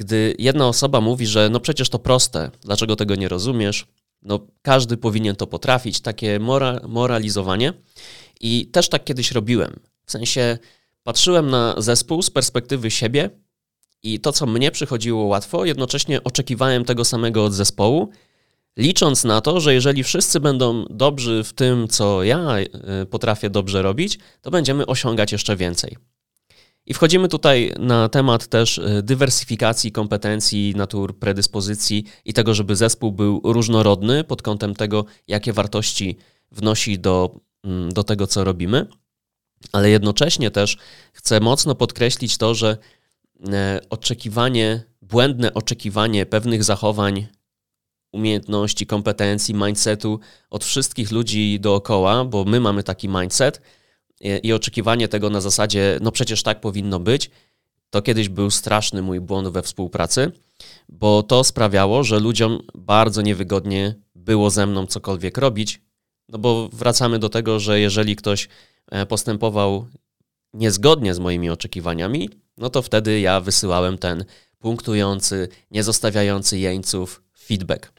gdy 0.00 0.34
jedna 0.38 0.68
osoba 0.68 1.00
mówi, 1.00 1.26
że 1.26 1.48
no 1.50 1.60
przecież 1.60 1.88
to 1.88 1.98
proste, 1.98 2.50
dlaczego 2.62 2.96
tego 2.96 3.14
nie 3.14 3.28
rozumiesz? 3.28 3.86
No 4.22 4.46
każdy 4.62 4.96
powinien 4.96 5.36
to 5.36 5.46
potrafić, 5.46 6.00
takie 6.00 6.38
mora 6.38 6.80
moralizowanie. 6.88 7.72
I 8.40 8.66
też 8.66 8.88
tak 8.88 9.04
kiedyś 9.04 9.32
robiłem. 9.32 9.80
W 10.06 10.12
sensie 10.12 10.58
patrzyłem 11.02 11.50
na 11.50 11.74
zespół 11.78 12.22
z 12.22 12.30
perspektywy 12.30 12.90
siebie 12.90 13.30
i 14.02 14.20
to, 14.20 14.32
co 14.32 14.46
mnie 14.46 14.70
przychodziło 14.70 15.24
łatwo, 15.24 15.64
jednocześnie 15.64 16.24
oczekiwałem 16.24 16.84
tego 16.84 17.04
samego 17.04 17.44
od 17.44 17.52
zespołu, 17.52 18.10
licząc 18.76 19.24
na 19.24 19.40
to, 19.40 19.60
że 19.60 19.74
jeżeli 19.74 20.04
wszyscy 20.04 20.40
będą 20.40 20.84
dobrzy 20.90 21.44
w 21.44 21.52
tym, 21.52 21.88
co 21.88 22.22
ja 22.22 22.56
e, 22.58 23.06
potrafię 23.06 23.50
dobrze 23.50 23.82
robić, 23.82 24.18
to 24.42 24.50
będziemy 24.50 24.86
osiągać 24.86 25.32
jeszcze 25.32 25.56
więcej. 25.56 25.96
I 26.90 26.94
wchodzimy 26.94 27.28
tutaj 27.28 27.72
na 27.78 28.08
temat 28.08 28.46
też 28.46 28.78
e, 28.78 29.02
dywersyfikacji 29.02 29.92
kompetencji, 29.92 30.74
natur, 30.76 31.18
predyspozycji 31.18 32.04
i 32.24 32.32
tego, 32.32 32.54
żeby 32.54 32.76
zespół 32.76 33.12
był 33.12 33.40
różnorodny 33.44 34.24
pod 34.24 34.42
kątem 34.42 34.74
tego, 34.74 35.04
jakie 35.28 35.52
wartości 35.52 36.16
wnosi 36.52 36.98
do, 36.98 37.40
mm, 37.64 37.92
do 37.92 38.04
tego, 38.04 38.26
co 38.26 38.44
robimy. 38.44 38.86
Ale 39.72 39.90
jednocześnie 39.90 40.50
też 40.50 40.76
chcę 41.12 41.40
mocno 41.40 41.74
podkreślić 41.74 42.38
to, 42.38 42.54
że 42.54 42.76
e, 43.52 43.80
oczekiwanie, 43.90 44.82
błędne 45.02 45.54
oczekiwanie 45.54 46.26
pewnych 46.26 46.64
zachowań, 46.64 47.26
umiejętności, 48.12 48.86
kompetencji, 48.86 49.54
mindsetu 49.54 50.20
od 50.50 50.64
wszystkich 50.64 51.10
ludzi 51.10 51.60
dookoła, 51.60 52.24
bo 52.24 52.44
my 52.44 52.60
mamy 52.60 52.82
taki 52.82 53.08
mindset– 53.08 53.60
i 54.20 54.52
oczekiwanie 54.52 55.08
tego 55.08 55.30
na 55.30 55.40
zasadzie, 55.40 55.98
no 56.02 56.12
przecież 56.12 56.42
tak 56.42 56.60
powinno 56.60 57.00
być, 57.00 57.30
to 57.90 58.02
kiedyś 58.02 58.28
był 58.28 58.50
straszny 58.50 59.02
mój 59.02 59.20
błąd 59.20 59.48
we 59.48 59.62
współpracy, 59.62 60.32
bo 60.88 61.22
to 61.22 61.44
sprawiało, 61.44 62.04
że 62.04 62.20
ludziom 62.20 62.58
bardzo 62.74 63.22
niewygodnie 63.22 63.94
było 64.14 64.50
ze 64.50 64.66
mną 64.66 64.86
cokolwiek 64.86 65.38
robić, 65.38 65.80
no 66.28 66.38
bo 66.38 66.68
wracamy 66.72 67.18
do 67.18 67.28
tego, 67.28 67.60
że 67.60 67.80
jeżeli 67.80 68.16
ktoś 68.16 68.48
e, 68.90 69.06
postępował 69.06 69.86
niezgodnie 70.54 71.14
z 71.14 71.18
moimi 71.18 71.50
oczekiwaniami, 71.50 72.30
no 72.58 72.70
to 72.70 72.82
wtedy 72.82 73.20
ja 73.20 73.40
wysyłałem 73.40 73.98
ten 73.98 74.24
punktujący, 74.58 75.48
nie 75.70 75.82
zostawiający 75.82 76.58
jeńców 76.58 77.22
feedback. 77.38 77.92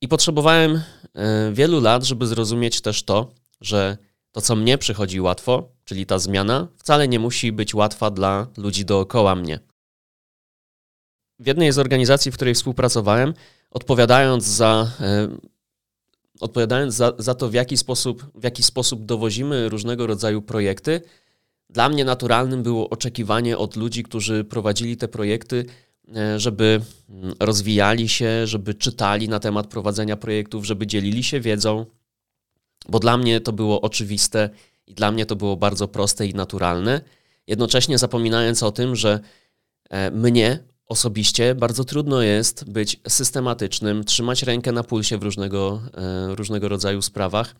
I 0.00 0.08
potrzebowałem 0.08 0.82
e, 1.14 1.52
wielu 1.52 1.80
lat, 1.80 2.04
żeby 2.04 2.26
zrozumieć 2.26 2.80
też 2.80 3.02
to, 3.02 3.30
że 3.60 3.98
to, 4.38 4.42
co 4.42 4.56
mnie 4.56 4.78
przychodzi 4.78 5.20
łatwo, 5.20 5.68
czyli 5.84 6.06
ta 6.06 6.18
zmiana, 6.18 6.68
wcale 6.76 7.08
nie 7.08 7.18
musi 7.18 7.52
być 7.52 7.74
łatwa 7.74 8.10
dla 8.10 8.46
ludzi 8.56 8.84
dookoła 8.84 9.34
mnie. 9.34 9.60
W 11.38 11.46
jednej 11.46 11.72
z 11.72 11.78
organizacji, 11.78 12.32
w 12.32 12.34
której 12.34 12.54
współpracowałem, 12.54 13.34
odpowiadając 13.70 14.44
za, 14.44 14.90
e, 15.00 15.28
odpowiadając 16.40 16.94
za, 16.94 17.12
za 17.18 17.34
to, 17.34 17.48
w 17.48 17.54
jaki, 17.54 17.76
sposób, 17.76 18.26
w 18.34 18.44
jaki 18.44 18.62
sposób 18.62 19.04
dowozimy 19.04 19.68
różnego 19.68 20.06
rodzaju 20.06 20.42
projekty, 20.42 21.00
dla 21.70 21.88
mnie 21.88 22.04
naturalnym 22.04 22.62
było 22.62 22.90
oczekiwanie 22.90 23.58
od 23.58 23.76
ludzi, 23.76 24.02
którzy 24.02 24.44
prowadzili 24.44 24.96
te 24.96 25.08
projekty, 25.08 25.64
e, 26.16 26.40
żeby 26.40 26.80
mm, 27.08 27.34
rozwijali 27.40 28.08
się, 28.08 28.46
żeby 28.46 28.74
czytali 28.74 29.28
na 29.28 29.40
temat 29.40 29.66
prowadzenia 29.66 30.16
projektów, 30.16 30.64
żeby 30.64 30.86
dzielili 30.86 31.22
się 31.22 31.40
wiedzą, 31.40 31.86
bo 32.88 32.98
dla 32.98 33.16
mnie 33.16 33.40
to 33.40 33.52
było 33.52 33.80
oczywiste 33.80 34.50
i 34.86 34.94
dla 34.94 35.12
mnie 35.12 35.26
to 35.26 35.36
było 35.36 35.56
bardzo 35.56 35.88
proste 35.88 36.26
i 36.26 36.34
naturalne, 36.34 37.00
jednocześnie 37.46 37.98
zapominając 37.98 38.62
o 38.62 38.72
tym, 38.72 38.96
że 38.96 39.20
e, 39.90 40.10
mnie 40.10 40.58
osobiście 40.86 41.54
bardzo 41.54 41.84
trudno 41.84 42.22
jest 42.22 42.70
być 42.70 43.00
systematycznym, 43.08 44.04
trzymać 44.04 44.42
rękę 44.42 44.72
na 44.72 44.84
pulsie 44.84 45.18
w 45.18 45.22
różnego, 45.22 45.82
e, 45.94 46.34
różnego 46.34 46.68
rodzaju 46.68 47.02
sprawach. 47.02 47.54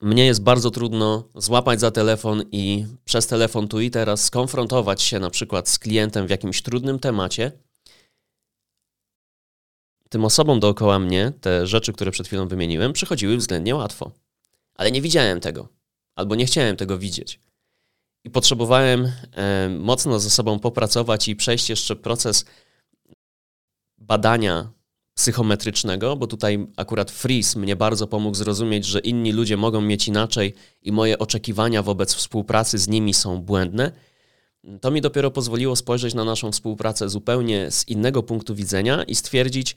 Mnie 0.00 0.26
jest 0.26 0.42
bardzo 0.42 0.70
trudno 0.70 1.28
złapać 1.34 1.80
za 1.80 1.90
telefon 1.90 2.42
i 2.52 2.86
przez 3.04 3.26
telefon 3.26 3.68
tu 3.68 3.80
i 3.80 3.90
teraz 3.90 4.24
skonfrontować 4.24 5.02
się 5.02 5.20
na 5.20 5.30
przykład 5.30 5.68
z 5.68 5.78
klientem 5.78 6.26
w 6.26 6.30
jakimś 6.30 6.62
trudnym 6.62 6.98
temacie 6.98 7.52
tym 10.14 10.24
osobom 10.24 10.60
dookoła 10.60 10.98
mnie 10.98 11.32
te 11.40 11.66
rzeczy, 11.66 11.92
które 11.92 12.10
przed 12.10 12.26
chwilą 12.26 12.48
wymieniłem, 12.48 12.92
przychodziły 12.92 13.36
względnie 13.36 13.74
łatwo. 13.74 14.10
Ale 14.74 14.92
nie 14.92 15.02
widziałem 15.02 15.40
tego, 15.40 15.68
albo 16.14 16.34
nie 16.34 16.46
chciałem 16.46 16.76
tego 16.76 16.98
widzieć. 16.98 17.40
I 18.24 18.30
potrzebowałem 18.30 19.12
e, 19.32 19.68
mocno 19.68 20.18
ze 20.18 20.30
sobą 20.30 20.58
popracować 20.58 21.28
i 21.28 21.36
przejść 21.36 21.70
jeszcze 21.70 21.96
proces 21.96 22.44
badania 23.98 24.70
psychometrycznego, 25.14 26.16
bo 26.16 26.26
tutaj 26.26 26.66
akurat 26.76 27.10
Fries 27.10 27.56
mnie 27.56 27.76
bardzo 27.76 28.06
pomógł 28.06 28.36
zrozumieć, 28.36 28.84
że 28.84 28.98
inni 28.98 29.32
ludzie 29.32 29.56
mogą 29.56 29.80
mieć 29.80 30.08
inaczej 30.08 30.54
i 30.82 30.92
moje 30.92 31.18
oczekiwania 31.18 31.82
wobec 31.82 32.14
współpracy 32.14 32.78
z 32.78 32.88
nimi 32.88 33.14
są 33.14 33.42
błędne. 33.42 33.92
to 34.80 34.90
mi 34.90 35.00
dopiero 35.00 35.30
pozwoliło 35.30 35.76
spojrzeć 35.76 36.14
na 36.14 36.24
naszą 36.24 36.52
współpracę 36.52 37.08
zupełnie 37.08 37.70
z 37.70 37.88
innego 37.88 38.22
punktu 38.22 38.54
widzenia 38.54 39.02
i 39.02 39.14
stwierdzić, 39.14 39.76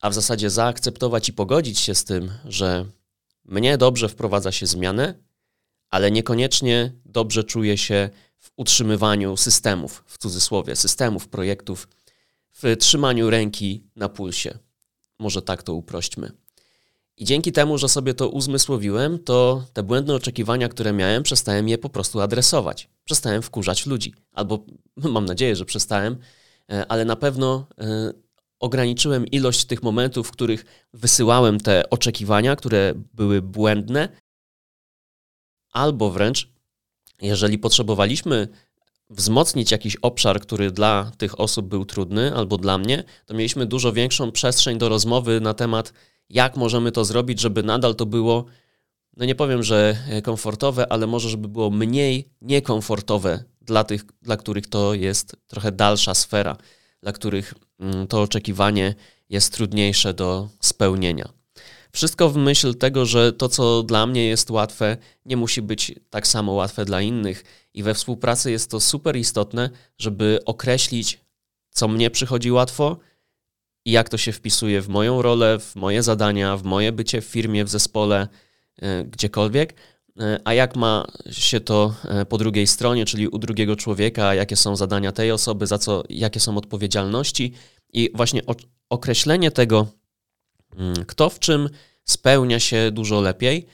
a 0.00 0.10
w 0.10 0.14
zasadzie 0.14 0.50
zaakceptować 0.50 1.28
i 1.28 1.32
pogodzić 1.32 1.78
się 1.78 1.94
z 1.94 2.04
tym, 2.04 2.30
że 2.44 2.86
mnie 3.44 3.78
dobrze 3.78 4.08
wprowadza 4.08 4.52
się 4.52 4.66
zmianę, 4.66 5.14
ale 5.90 6.10
niekoniecznie 6.10 6.92
dobrze 7.04 7.44
czuję 7.44 7.78
się 7.78 8.10
w 8.38 8.50
utrzymywaniu 8.56 9.36
systemów, 9.36 10.04
w 10.06 10.18
cudzysłowie, 10.18 10.76
systemów, 10.76 11.28
projektów, 11.28 11.88
w 12.62 12.76
trzymaniu 12.78 13.30
ręki 13.30 13.84
na 13.96 14.08
pulsie. 14.08 14.58
Może 15.18 15.42
tak 15.42 15.62
to 15.62 15.74
uprośćmy. 15.74 16.32
I 17.16 17.24
dzięki 17.24 17.52
temu, 17.52 17.78
że 17.78 17.88
sobie 17.88 18.14
to 18.14 18.28
uzmysłowiłem, 18.28 19.18
to 19.18 19.64
te 19.72 19.82
błędne 19.82 20.14
oczekiwania, 20.14 20.68
które 20.68 20.92
miałem, 20.92 21.22
przestałem 21.22 21.68
je 21.68 21.78
po 21.78 21.88
prostu 21.88 22.20
adresować. 22.20 22.88
Przestałem 23.04 23.42
wkurzać 23.42 23.86
ludzi. 23.86 24.14
Albo 24.32 24.64
mam 24.96 25.24
nadzieję, 25.24 25.56
że 25.56 25.64
przestałem, 25.64 26.16
e, 26.70 26.86
ale 26.86 27.04
na 27.04 27.16
pewno 27.16 27.66
e, 27.78 28.12
ograniczyłem 28.60 29.26
ilość 29.26 29.64
tych 29.64 29.82
momentów, 29.82 30.28
w 30.28 30.30
których 30.30 30.86
wysyłałem 30.92 31.60
te 31.60 31.90
oczekiwania, 31.90 32.56
które 32.56 32.92
były 33.14 33.42
błędne, 33.42 34.08
albo 35.72 36.10
wręcz, 36.10 36.48
jeżeli 37.22 37.58
potrzebowaliśmy 37.58 38.48
wzmocnić 39.10 39.70
jakiś 39.70 39.96
obszar, 39.96 40.40
który 40.40 40.70
dla 40.70 41.12
tych 41.18 41.40
osób 41.40 41.66
był 41.66 41.84
trudny, 41.84 42.34
albo 42.34 42.58
dla 42.58 42.78
mnie, 42.78 43.04
to 43.26 43.34
mieliśmy 43.34 43.66
dużo 43.66 43.92
większą 43.92 44.32
przestrzeń 44.32 44.78
do 44.78 44.88
rozmowy 44.88 45.40
na 45.40 45.54
temat, 45.54 45.92
jak 46.28 46.56
możemy 46.56 46.92
to 46.92 47.04
zrobić, 47.04 47.40
żeby 47.40 47.62
nadal 47.62 47.94
to 47.94 48.06
było, 48.06 48.44
no 49.16 49.24
nie 49.24 49.34
powiem, 49.34 49.62
że 49.62 49.96
komfortowe, 50.24 50.92
ale 50.92 51.06
może, 51.06 51.28
żeby 51.28 51.48
było 51.48 51.70
mniej 51.70 52.28
niekomfortowe 52.40 53.44
dla 53.62 53.84
tych, 53.84 54.04
dla 54.22 54.36
których 54.36 54.66
to 54.66 54.94
jest 54.94 55.36
trochę 55.46 55.72
dalsza 55.72 56.14
sfera, 56.14 56.56
dla 57.02 57.12
których 57.12 57.54
mm, 57.80 58.06
to 58.06 58.22
oczekiwanie 58.22 58.94
jest 59.28 59.52
trudniejsze 59.52 60.14
do 60.14 60.48
spełnienia. 60.60 61.28
Wszystko 61.92 62.30
w 62.30 62.36
myśl 62.36 62.74
tego, 62.74 63.06
że 63.06 63.32
to, 63.32 63.48
co 63.48 63.82
dla 63.82 64.06
mnie 64.06 64.26
jest 64.26 64.50
łatwe, 64.50 64.96
nie 65.24 65.36
musi 65.36 65.62
być 65.62 65.94
tak 66.10 66.26
samo 66.26 66.52
łatwe 66.52 66.84
dla 66.84 67.00
innych, 67.00 67.44
i 67.74 67.82
we 67.82 67.94
współpracy 67.94 68.50
jest 68.50 68.70
to 68.70 68.80
super 68.80 69.16
istotne, 69.16 69.70
żeby 69.98 70.38
określić, 70.44 71.20
co 71.70 71.88
mnie 71.88 72.10
przychodzi 72.10 72.52
łatwo 72.52 72.98
i 73.84 73.90
jak 73.90 74.08
to 74.08 74.18
się 74.18 74.32
wpisuje 74.32 74.80
w 74.80 74.88
moją 74.88 75.22
rolę, 75.22 75.58
w 75.58 75.76
moje 75.76 76.02
zadania, 76.02 76.56
w 76.56 76.62
moje 76.62 76.92
bycie 76.92 77.20
w 77.20 77.24
firmie, 77.24 77.64
w 77.64 77.68
zespole, 77.68 78.28
e, 78.82 79.04
gdziekolwiek, 79.04 79.74
a 80.44 80.54
jak 80.54 80.76
ma 80.76 81.06
się 81.30 81.60
to 81.60 81.94
e, 82.04 82.26
po 82.26 82.38
drugiej 82.38 82.66
stronie, 82.66 83.04
czyli 83.04 83.28
u 83.28 83.38
drugiego 83.38 83.76
człowieka, 83.76 84.34
jakie 84.34 84.56
są 84.56 84.76
zadania 84.76 85.12
tej 85.12 85.32
osoby, 85.32 85.66
za 85.66 85.78
co, 85.78 86.04
jakie 86.08 86.40
są 86.40 86.56
odpowiedzialności? 86.56 87.52
I 87.92 88.10
właśnie 88.14 88.42
określenie 88.90 89.50
tego, 89.50 89.86
mm, 90.76 91.04
kto 91.06 91.30
w 91.30 91.38
czym 91.38 91.68
spełnia 92.04 92.60
się 92.60 92.90
dużo 92.92 93.20
lepiej, 93.20 93.66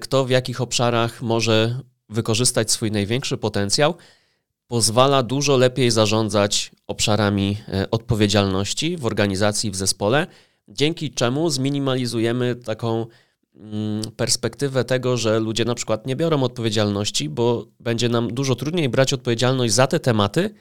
kto 0.00 0.24
w 0.24 0.30
jakich 0.30 0.60
obszarach 0.60 1.22
może 1.22 1.80
wykorzystać 2.08 2.70
swój 2.70 2.90
największy 2.90 3.36
potencjał, 3.36 3.94
pozwala 4.68 5.22
dużo 5.22 5.56
lepiej 5.56 5.90
zarządzać 5.90 6.70
obszarami 6.86 7.56
e, 7.68 7.90
odpowiedzialności 7.90 8.96
w 8.96 9.06
organizacji, 9.06 9.70
w 9.70 9.76
zespole, 9.76 10.26
dzięki 10.68 11.10
czemu 11.10 11.50
zminimalizujemy 11.50 12.54
taką 12.56 13.06
perspektywę 14.16 14.84
tego, 14.84 15.16
że 15.16 15.40
ludzie 15.40 15.64
na 15.64 15.74
przykład 15.74 16.06
nie 16.06 16.16
biorą 16.16 16.42
odpowiedzialności, 16.42 17.28
bo 17.28 17.66
będzie 17.80 18.08
nam 18.08 18.34
dużo 18.34 18.54
trudniej 18.54 18.88
brać 18.88 19.12
odpowiedzialność 19.12 19.74
za 19.74 19.86
te 19.86 20.00
tematy, 20.00 20.54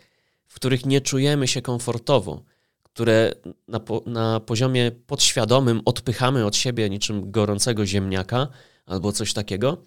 w 0.47 0.55
których 0.55 0.85
nie 0.85 1.01
czujemy 1.01 1.47
się 1.47 1.61
komfortowo, 1.61 2.43
które 2.83 3.33
na, 3.67 3.79
po, 3.79 4.03
na 4.05 4.39
poziomie 4.39 4.91
podświadomym 5.07 5.81
odpychamy 5.85 6.45
od 6.45 6.55
siebie 6.55 6.89
niczym 6.89 7.31
gorącego 7.31 7.85
ziemniaka 7.85 8.47
albo 8.85 9.11
coś 9.11 9.33
takiego. 9.33 9.77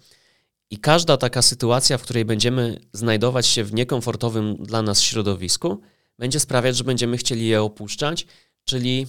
I 0.71 0.77
każda 0.77 1.17
taka 1.17 1.41
sytuacja, 1.41 1.97
w 1.97 2.01
której 2.01 2.25
będziemy 2.25 2.79
znajdować 2.93 3.47
się 3.47 3.63
w 3.63 3.73
niekomfortowym 3.73 4.55
dla 4.55 4.81
nas 4.81 5.01
środowisku, 5.01 5.81
będzie 6.19 6.39
sprawiać, 6.39 6.77
że 6.77 6.83
będziemy 6.83 7.17
chcieli 7.17 7.47
je 7.47 7.61
opuszczać, 7.61 8.27
czyli 8.63 9.07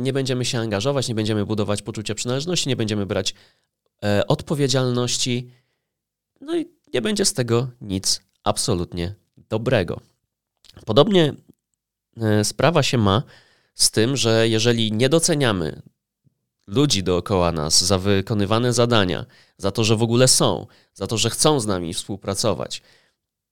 nie 0.00 0.12
będziemy 0.12 0.44
się 0.44 0.58
angażować, 0.58 1.08
nie 1.08 1.14
będziemy 1.14 1.46
budować 1.46 1.82
poczucia 1.82 2.14
przynależności, 2.14 2.68
nie 2.68 2.76
będziemy 2.76 3.06
brać 3.06 3.34
e, 4.04 4.26
odpowiedzialności, 4.26 5.50
no 6.40 6.56
i 6.56 6.68
nie 6.94 7.02
będzie 7.02 7.24
z 7.24 7.32
tego 7.32 7.68
nic 7.80 8.22
absolutnie 8.44 9.14
dobrego. 9.36 10.00
Podobnie 10.86 11.34
e, 12.16 12.44
sprawa 12.44 12.82
się 12.82 12.98
ma 12.98 13.22
z 13.74 13.90
tym, 13.90 14.16
że 14.16 14.48
jeżeli 14.48 14.92
nie 14.92 15.08
doceniamy 15.08 15.82
ludzi 16.66 17.02
dookoła 17.02 17.52
nas 17.52 17.84
za 17.84 17.98
wykonywane 17.98 18.72
zadania, 18.72 19.26
za 19.56 19.70
to, 19.70 19.84
że 19.84 19.96
w 19.96 20.02
ogóle 20.02 20.28
są, 20.28 20.66
za 20.94 21.06
to, 21.06 21.16
że 21.16 21.30
chcą 21.30 21.60
z 21.60 21.66
nami 21.66 21.94
współpracować, 21.94 22.82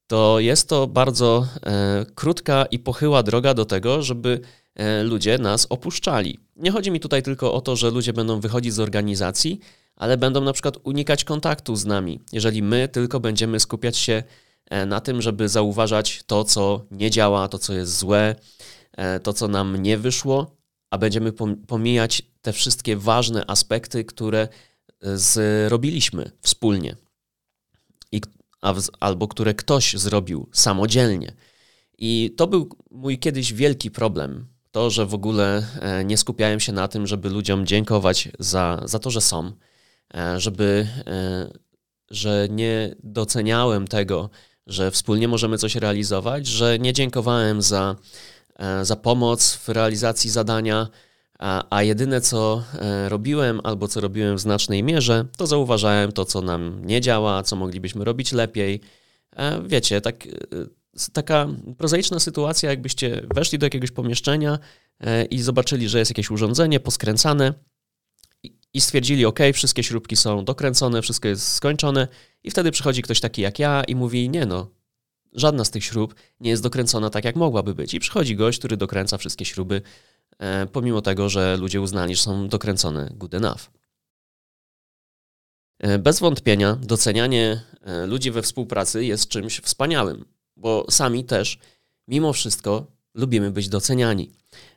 to 0.07 0.41
jest 0.41 0.69
to 0.69 0.87
bardzo 0.87 1.47
e, 1.63 2.07
krótka 2.15 2.65
i 2.65 2.79
pochyła 2.79 3.23
droga 3.23 3.55
do 3.55 3.65
tego, 3.65 4.03
żeby 4.03 4.41
ludzie 5.05 5.39
nas 5.39 5.67
opuszczali. 5.71 6.39
Nie 6.57 6.71
chodzi 6.71 6.91
mi 6.91 7.01
tutaj 7.01 7.23
tylko 7.23 7.55
o 7.55 7.61
to, 7.61 7.77
że 7.77 7.91
ludzie 7.91 8.13
będą 8.13 8.41
wychodzić 8.41 8.75
z 8.75 8.81
organizacji, 8.81 9.61
ale 9.99 10.17
będą 10.17 10.41
na 10.41 10.53
przykład 10.53 10.79
unikać 10.85 11.25
kontaktu 11.25 11.77
z 11.77 11.85
nami, 11.85 12.21
jeżeli 12.33 12.63
my 12.63 12.89
tylko 12.89 13.21
będziemy 13.21 13.61
skupiać 13.61 13.97
się 13.97 14.23
e, 14.71 14.87
na 14.87 15.01
tym, 15.01 15.23
żeby 15.23 15.49
zauważać 15.49 16.23
to, 16.27 16.45
co 16.45 16.87
nie 16.91 17.11
działa, 17.11 17.49
to, 17.49 17.59
co 17.59 17.75
jest 17.75 17.99
złe, 17.99 18.37
e, 18.93 19.21
to, 19.21 19.33
co 19.33 19.49
nam 19.49 19.83
nie 19.83 19.99
wyszło, 19.99 20.57
a 20.91 20.99
będziemy 20.99 21.33
pomijać 21.67 22.23
te 22.43 22.53
wszystkie 22.53 22.97
ważne 22.97 23.51
aspekty, 23.51 24.05
które 24.05 24.49
e, 25.03 25.19
zrobiliśmy 25.19 26.31
wspólnie, 26.41 26.97
I, 28.13 28.21
albo 29.01 29.29
które 29.29 29.55
ktoś 29.55 29.95
zrobił 29.95 30.49
samodzielnie. 30.53 31.33
I 31.99 32.35
to 32.37 32.47
był 32.47 32.69
mój 32.91 33.19
kiedyś 33.19 33.53
wielki 33.53 33.91
problem. 33.91 34.47
To, 34.79 34.91
że 34.91 35.07
w 35.07 35.15
ogóle 35.15 35.67
e, 35.81 36.05
nie 36.05 36.17
skupiałem 36.17 36.61
się 36.61 36.73
na 36.73 36.89
tym, 36.89 37.07
żeby 37.07 37.31
ludziom 37.31 37.67
dziękować 37.67 38.29
za, 38.39 38.81
za 38.85 38.99
to, 38.99 39.11
że 39.11 39.21
są, 39.21 39.53
e, 40.15 40.41
żeby, 40.41 40.87
że 42.11 42.49
nie 42.51 42.95
doceniałem 43.03 43.89
tego, 43.89 44.31
że 44.67 44.91
wspólnie 44.91 45.29
możemy 45.29 45.59
coś 45.59 45.77
realizować, 45.77 46.47
że 46.47 46.79
nie 46.79 46.93
dziękowałem 46.93 47.63
za, 47.63 47.97
za 48.83 48.97
pomoc 48.97 49.55
w 49.55 49.69
realizacji 49.69 50.31
zadania, 50.31 50.89
a, 51.39 51.65
a 51.71 51.83
jedyne 51.83 52.21
co 52.21 52.63
e, 52.75 53.09
robiłem, 53.09 53.61
albo 53.65 53.89
co 53.89 54.01
robiłem 54.01 54.37
w 54.37 54.41
znacznej 54.41 54.83
mierze, 54.83 55.25
to 55.37 55.47
zauważałem 55.47 56.13
to, 56.13 56.25
co 56.25 56.43
nam 56.43 56.87
nie 56.87 57.01
działa, 57.01 57.43
co 57.43 57.57
moglibyśmy 57.57 58.05
robić 58.05 58.33
lepiej. 58.33 58.81
E, 59.37 59.63
wiecie, 59.63 60.01
tak, 60.01 60.27
e, 60.27 60.31
taka 61.13 61.47
prozaiczna 61.79 62.21
sytuacja, 62.21 62.71
jakbyście 62.71 63.23
weszli 63.35 63.59
do 63.59 63.67
jakiegoś 63.67 63.91
pomieszczenia 63.91 64.59
i 65.31 65.43
zobaczyli, 65.43 65.89
że 65.89 65.99
jest 65.99 66.11
jakieś 66.11 66.31
urządzenie 66.31 66.81
poskręcane 66.81 67.55
i 68.75 68.81
stwierdzili, 68.81 69.27
ok, 69.27 69.39
wszystkie 69.55 69.83
śrubki 69.83 70.17
są 70.17 70.45
dokręcone, 70.45 71.03
wszystko 71.03 71.29
jest 71.29 71.49
skończone 71.53 72.09
i 72.45 72.51
wtedy 72.51 72.71
przychodzi 72.71 73.03
ktoś 73.03 73.21
taki 73.21 73.43
jak 73.43 73.59
ja 73.59 73.85
i 73.85 73.95
mówi, 73.95 74.31
nie 74.31 74.47
no, 74.47 74.71
żadna 75.33 75.65
z 75.65 75.71
tych 75.71 75.85
śrub 75.85 76.15
nie 76.41 76.51
jest 76.51 76.63
dokręcona 76.63 77.11
tak, 77.11 77.25
jak 77.25 77.37
mogłaby 77.37 77.75
być. 77.75 77.95
I 77.95 78.01
przychodzi 78.01 78.37
gość, 78.37 78.59
który 78.59 78.77
dokręca 78.77 79.19
wszystkie 79.19 79.45
śruby, 79.45 79.83
E, 80.39 80.67
pomimo 80.67 81.03
tego, 81.03 81.29
że 81.29 81.57
ludzie 81.57 81.81
uznali, 81.81 82.15
że 82.15 82.23
są 82.23 82.49
dokręcone 82.49 83.11
good 83.15 83.35
enough. 83.35 83.71
E, 85.79 85.99
bez 85.99 86.21
wątpienia 86.21 86.77
docenianie 86.83 87.63
e, 87.83 88.07
ludzi 88.07 88.31
we 88.31 88.43
współpracy 88.43 89.05
jest 89.05 89.29
czymś 89.29 89.61
wspaniałym, 89.61 90.25
bo 90.59 90.87
sami 90.91 91.25
też, 91.25 91.59
mimo 92.09 92.33
wszystko, 92.33 92.87
lubimy 93.15 93.51
być 93.51 93.69
doceniani. 93.69 94.31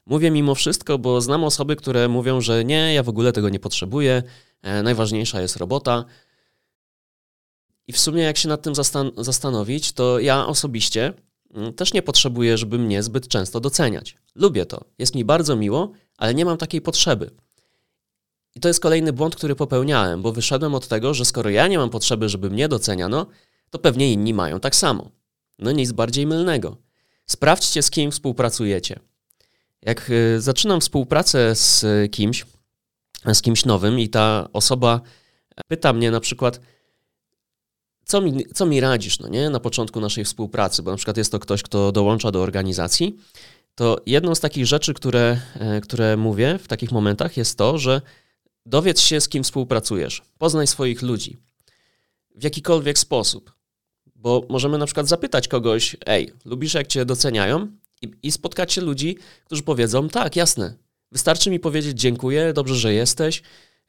Mówię 0.05 0.31
mimo 0.31 0.55
wszystko, 0.55 0.97
bo 0.97 1.21
znam 1.21 1.43
osoby, 1.43 1.75
które 1.75 2.07
mówią, 2.07 2.41
że 2.41 2.65
nie, 2.65 2.93
ja 2.93 3.03
w 3.03 3.09
ogóle 3.09 3.33
tego 3.33 3.49
nie 3.49 3.59
potrzebuję, 3.59 4.23
najważniejsza 4.83 5.41
jest 5.41 5.57
robota. 5.57 6.05
I 7.87 7.93
w 7.93 7.99
sumie, 7.99 8.23
jak 8.23 8.37
się 8.37 8.49
nad 8.49 8.61
tym 8.61 8.75
zastan 8.75 9.11
zastanowić, 9.17 9.91
to 9.91 10.19
ja 10.19 10.47
osobiście 10.47 11.13
Mm, 11.53 11.73
też 11.73 11.93
nie 11.93 12.01
potrzebuję, 12.01 12.57
żeby 12.57 12.79
mnie 12.79 13.03
zbyt 13.03 13.27
często 13.27 13.59
doceniać. 13.59 14.17
Lubię 14.35 14.65
to, 14.65 14.83
jest 14.99 15.15
mi 15.15 15.25
bardzo 15.25 15.55
miło, 15.55 15.91
ale 16.17 16.33
nie 16.33 16.45
mam 16.45 16.57
takiej 16.57 16.81
potrzeby. 16.81 17.31
I 18.55 18.59
to 18.59 18.67
jest 18.67 18.79
kolejny 18.79 19.13
błąd, 19.13 19.35
który 19.35 19.55
popełniałem, 19.55 20.21
bo 20.21 20.31
wyszedłem 20.31 20.75
od 20.75 20.87
tego, 20.87 21.13
że 21.13 21.25
skoro 21.25 21.49
ja 21.49 21.67
nie 21.67 21.77
mam 21.77 21.89
potrzeby, 21.89 22.29
żeby 22.29 22.49
mnie 22.49 22.67
doceniano, 22.67 23.25
to 23.69 23.79
pewnie 23.79 24.13
inni 24.13 24.33
mają 24.33 24.59
tak 24.59 24.75
samo. 24.75 25.11
No 25.61 25.71
nic 25.71 25.91
bardziej 25.91 26.27
mylnego. 26.27 26.77
Sprawdźcie, 27.25 27.81
z 27.81 27.89
kim 27.89 28.11
współpracujecie. 28.11 28.99
Jak 29.81 30.09
y, 30.09 30.41
zaczynam 30.41 30.81
współpracę 30.81 31.55
z 31.55 31.85
kimś, 32.11 32.45
z 33.33 33.41
kimś 33.41 33.65
nowym 33.65 33.99
i 33.99 34.09
ta 34.09 34.47
osoba 34.53 35.01
pyta 35.67 35.93
mnie 35.93 36.11
na 36.11 36.19
przykład, 36.19 36.59
co 38.05 38.21
mi, 38.21 38.45
co 38.53 38.65
mi 38.65 38.79
radzisz, 38.79 39.19
no 39.19 39.27
nie, 39.27 39.49
na 39.49 39.59
początku 39.59 40.01
naszej 40.01 40.25
współpracy, 40.25 40.83
bo 40.83 40.91
na 40.91 40.97
przykład 40.97 41.17
jest 41.17 41.31
to 41.31 41.39
ktoś, 41.39 41.63
kto 41.63 41.91
dołącza 41.91 42.31
do 42.31 42.41
organizacji, 42.41 43.17
to 43.75 43.97
jedną 44.05 44.35
z 44.35 44.39
takich 44.39 44.65
rzeczy, 44.65 44.93
które, 44.93 45.41
e, 45.59 45.81
które 45.81 46.17
mówię 46.17 46.59
w 46.63 46.67
takich 46.67 46.91
momentach 46.91 47.37
jest 47.37 47.57
to, 47.57 47.77
że 47.77 48.01
dowiedz 48.65 49.01
się, 49.01 49.21
z 49.21 49.29
kim 49.29 49.43
współpracujesz, 49.43 50.21
poznaj 50.37 50.67
swoich 50.67 51.01
ludzi 51.01 51.37
w 52.35 52.43
jakikolwiek 52.43 52.99
sposób, 52.99 53.53
bo 54.21 54.45
możemy 54.49 54.77
na 54.77 54.85
przykład 54.85 55.07
zapytać 55.07 55.47
kogoś, 55.47 55.95
ej, 56.05 56.31
lubisz 56.45 56.73
jak 56.73 56.87
cię 56.87 57.05
doceniają? 57.05 57.67
I, 58.01 58.11
i 58.23 58.31
spotkać 58.31 58.73
się 58.73 58.81
ludzi, 58.81 59.17
którzy 59.45 59.63
powiedzą, 59.63 60.09
tak, 60.09 60.35
jasne, 60.35 60.73
wystarczy 61.11 61.49
mi 61.49 61.59
powiedzieć 61.59 61.99
dziękuję, 61.99 62.53
dobrze, 62.53 62.75
że 62.75 62.93
jesteś, 62.93 63.41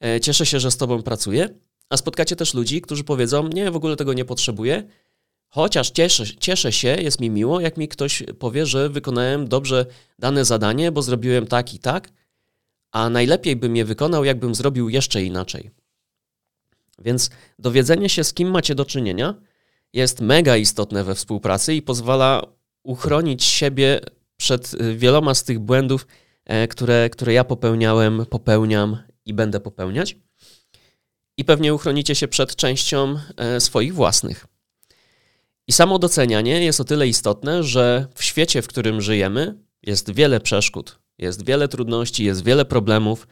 e, 0.03 0.21
cieszę 0.21 0.45
się, 0.45 0.59
że 0.59 0.71
z 0.71 0.77
tobą 0.77 1.03
pracuję, 1.03 1.49
a 1.89 1.97
spotkacie 1.97 2.35
też 2.35 2.53
ludzi, 2.53 2.81
którzy 2.81 3.03
powiedzą, 3.03 3.47
nie, 3.47 3.71
w 3.71 3.75
ogóle 3.75 3.95
tego 3.95 4.13
nie 4.13 4.25
potrzebuję, 4.25 4.83
chociaż 5.47 5.91
cieszę, 5.91 6.23
cieszę 6.39 6.71
się, 6.71 6.87
jest 6.87 7.19
mi 7.19 7.29
miło, 7.29 7.59
jak 7.59 7.77
mi 7.77 7.87
ktoś 7.87 8.23
powie, 8.39 8.65
że 8.65 8.89
wykonałem 8.89 9.47
dobrze 9.47 9.85
dane 10.19 10.45
zadanie, 10.45 10.91
bo 10.91 11.01
zrobiłem 11.01 11.47
tak 11.47 11.73
i 11.73 11.79
tak, 11.79 12.09
a 12.91 13.09
najlepiej 13.09 13.55
bym 13.55 13.75
je 13.75 13.85
wykonał, 13.85 14.25
jakbym 14.25 14.55
zrobił 14.55 14.89
jeszcze 14.89 15.23
inaczej. 15.23 15.71
Więc 16.99 17.29
dowiedzenie 17.59 18.09
się, 18.09 18.23
z 18.23 18.33
kim 18.33 18.51
macie 18.51 18.75
do 18.75 18.85
czynienia, 18.85 19.35
jest 19.93 20.21
mega 20.21 20.57
istotne 20.57 21.03
we 21.03 21.15
współpracy 21.15 21.73
i 21.73 21.81
pozwala 21.81 22.41
uchronić 22.83 23.43
siebie 23.43 24.01
przed 24.37 24.73
y, 24.73 24.97
wieloma 24.97 25.33
z 25.33 25.43
tych 25.43 25.59
błędów, 25.59 26.07
e, 26.45 26.67
które, 26.67 27.09
które 27.09 27.33
ja 27.33 27.43
popełniałem, 27.43 28.25
popełniam 28.25 28.97
i 29.25 29.33
będę 29.33 29.59
popełniać. 29.59 30.17
I 31.37 31.45
pewnie 31.45 31.73
uchronicie 31.73 32.15
się 32.15 32.27
przed 32.27 32.55
częścią 32.55 33.15
e, 33.37 33.59
swoich 33.59 33.93
własnych. 33.93 34.47
I 35.67 35.71
samo 35.71 35.99
docenianie 35.99 36.63
jest 36.63 36.81
o 36.81 36.83
tyle 36.83 37.07
istotne, 37.07 37.63
że 37.63 38.07
w 38.15 38.23
świecie, 38.23 38.61
w 38.61 38.67
którym 38.67 39.01
żyjemy, 39.01 39.57
jest 39.83 40.11
wiele 40.13 40.39
przeszkód, 40.39 40.99
jest 41.17 41.45
wiele 41.45 41.67
trudności, 41.67 42.23
jest 42.23 42.43
wiele 42.43 42.65
problemów 42.65 43.27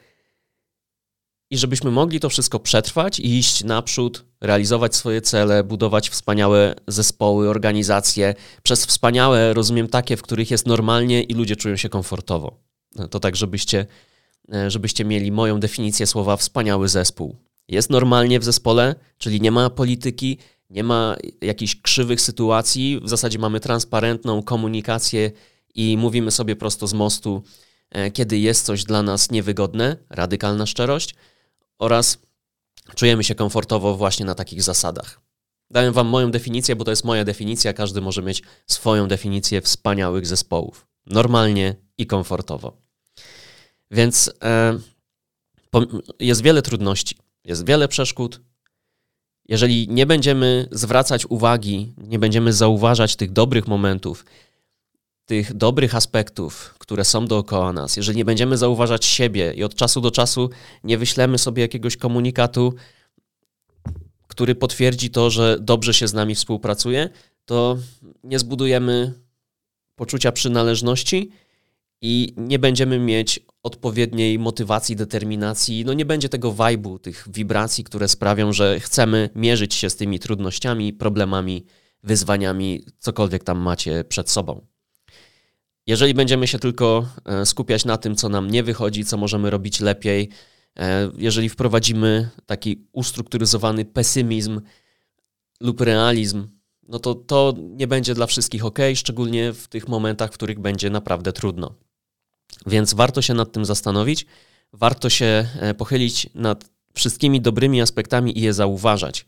i 1.52 1.58
żebyśmy 1.58 1.92
mogli 1.92 2.20
to 2.20 2.30
wszystko 2.30 2.60
przetrwać 2.60 3.20
i 3.20 3.38
iść 3.38 3.64
naprzód, 3.64 4.26
realizować 4.42 4.96
swoje 4.96 5.22
cele, 5.22 5.64
budować 5.64 6.10
wspaniałe 6.10 6.76
zespoły, 6.88 7.50
organizacje, 7.50 8.34
przez 8.64 8.86
wspaniałe 8.86 9.54
rozumiem 9.54 9.88
takie, 9.88 10.18
w 10.18 10.22
których 10.22 10.52
jest 10.52 10.68
normalnie 10.68 11.24
i 11.24 11.34
ludzie 11.34 11.56
czują 11.56 11.76
się 11.76 11.90
komfortowo. 11.90 12.60
To 13.10 13.20
tak, 13.20 13.36
żebyście, 13.36 13.86
e, 14.54 14.72
żebyście 14.72 15.06
mieli 15.06 15.32
moją 15.32 15.60
definicję 15.60 16.08
słowa 16.08 16.38
wspaniały 16.38 16.90
zespół. 16.90 17.36
Jest 17.68 17.90
normalnie 17.90 18.40
w 18.40 18.44
zespole, 18.44 18.96
czyli 19.18 19.42
nie 19.42 19.52
ma 19.52 19.70
polityki, 19.70 20.38
nie 20.70 20.84
ma 20.84 21.16
jakichś 21.42 21.76
krzywych 21.76 22.22
sytuacji, 22.22 23.00
w 23.04 23.10
zasadzie 23.10 23.40
mamy 23.40 23.60
transparentną 23.60 24.44
komunikację 24.44 25.32
i 25.76 25.98
mówimy 25.98 26.32
sobie 26.32 26.56
prosto 26.56 26.88
z 26.88 26.94
mostu, 26.94 27.44
e, 27.90 28.12
kiedy 28.12 28.40
jest 28.40 28.66
coś 28.66 28.84
dla 28.84 29.04
nas 29.04 29.32
niewygodne, 29.32 29.98
radykalna 30.10 30.66
szczerość, 30.66 31.16
oraz 31.82 32.18
czujemy 32.96 33.24
się 33.24 33.36
komfortowo 33.36 33.96
właśnie 33.98 34.26
na 34.26 34.36
takich 34.36 34.64
zasadach. 34.64 35.22
Dałem 35.70 35.94
Wam 35.94 36.08
moją 36.08 36.32
definicję, 36.32 36.76
bo 36.76 36.84
to 36.84 36.92
jest 36.92 37.04
moja 37.04 37.24
definicja. 37.24 37.74
Każdy 37.74 38.02
może 38.02 38.22
mieć 38.22 38.44
swoją 38.68 39.08
definicję 39.08 39.62
wspaniałych 39.62 40.28
zespołów. 40.28 40.88
Normalnie 41.06 41.76
i 41.98 42.08
komfortowo. 42.08 42.78
Więc 43.92 44.34
e, 44.44 44.80
jest 46.20 46.42
wiele 46.42 46.62
trudności, 46.62 47.18
jest 47.46 47.66
wiele 47.66 47.88
przeszkód. 47.88 48.42
Jeżeli 49.46 49.88
nie 49.90 50.06
będziemy 50.06 50.68
zwracać 50.72 51.26
uwagi, 51.26 51.94
nie 51.98 52.20
będziemy 52.20 52.54
zauważać 52.54 53.16
tych 53.16 53.32
dobrych 53.32 53.68
momentów, 53.68 54.26
tych 55.32 55.54
dobrych 55.54 55.96
aspektów, 55.96 56.76
które 56.80 57.06
są 57.06 57.26
dookoła 57.26 57.74
nas, 57.74 57.98
jeżeli 57.98 58.18
nie 58.18 58.26
będziemy 58.26 58.58
zauważać 58.58 59.06
siebie 59.06 59.54
i 59.54 59.64
od 59.64 59.76
czasu 59.76 60.02
do 60.02 60.12
czasu 60.12 60.50
nie 60.84 60.98
wyślemy 60.98 61.38
sobie 61.38 61.62
jakiegoś 61.62 61.98
komunikatu, 61.98 62.74
który 64.28 64.56
potwierdzi 64.56 65.10
to, 65.10 65.30
że 65.30 65.58
dobrze 65.60 65.94
się 65.94 66.08
z 66.08 66.14
nami 66.14 66.36
współpracuje, 66.36 67.10
to 67.46 67.78
nie 68.24 68.40
zbudujemy 68.40 69.14
poczucia 69.96 70.32
przynależności 70.32 71.32
i 72.02 72.34
nie 72.38 72.60
będziemy 72.60 73.00
mieć 73.00 73.40
odpowiedniej 73.64 74.40
motywacji, 74.40 74.96
determinacji. 74.96 75.86
No 75.86 75.94
nie 75.94 76.06
będzie 76.06 76.30
tego 76.30 76.52
wajbu, 76.52 77.00
tych 77.00 77.28
wibracji, 77.34 77.84
które 77.84 78.08
sprawią, 78.08 78.54
że 78.54 78.80
chcemy 78.80 79.30
mierzyć 79.36 79.74
się 79.74 79.90
z 79.90 79.96
tymi 79.96 80.20
trudnościami, 80.20 80.94
problemami, 80.94 81.66
wyzwaniami, 82.04 82.86
cokolwiek 83.00 83.44
tam 83.44 83.60
macie 83.60 84.04
przed 84.04 84.30
sobą. 84.30 84.71
Jeżeli 85.88 86.14
będziemy 86.14 86.48
się 86.48 86.60
tylko 86.60 87.06
e, 87.26 87.46
skupiać 87.46 87.86
na 87.86 87.98
tym, 87.98 88.16
co 88.16 88.30
nam 88.30 88.52
nie 88.52 88.64
wychodzi, 88.64 89.06
co 89.06 89.18
możemy 89.18 89.50
robić 89.50 89.80
lepiej, 89.80 90.30
e, 90.80 91.12
jeżeli 91.18 91.50
wprowadzimy 91.50 92.30
taki 92.46 92.88
ustrukturyzowany 92.92 93.86
pesymizm 93.86 94.62
lub 95.60 95.82
realizm, 95.82 96.48
no 96.88 97.00
to 97.00 97.16
to 97.16 97.54
nie 97.58 97.88
będzie 97.88 98.14
dla 98.14 98.26
wszystkich 98.26 98.66
ok, 98.66 98.80
szczególnie 98.96 99.54
w 99.54 99.68
tych 99.68 99.88
momentach, 99.88 100.32
w 100.32 100.34
których 100.34 100.60
będzie 100.60 100.90
naprawdę 100.90 101.34
trudno. 101.34 101.76
Więc 102.66 102.94
warto 102.94 103.22
się 103.22 103.34
nad 103.34 103.52
tym 103.52 103.66
zastanowić, 103.66 104.26
warto 104.74 105.10
się 105.10 105.48
e, 105.60 105.74
pochylić 105.74 106.30
nad 106.36 106.70
wszystkimi 106.94 107.42
dobrymi 107.42 107.82
aspektami 107.82 108.38
i 108.38 108.42
je 108.42 108.54
zauważać 108.54 109.26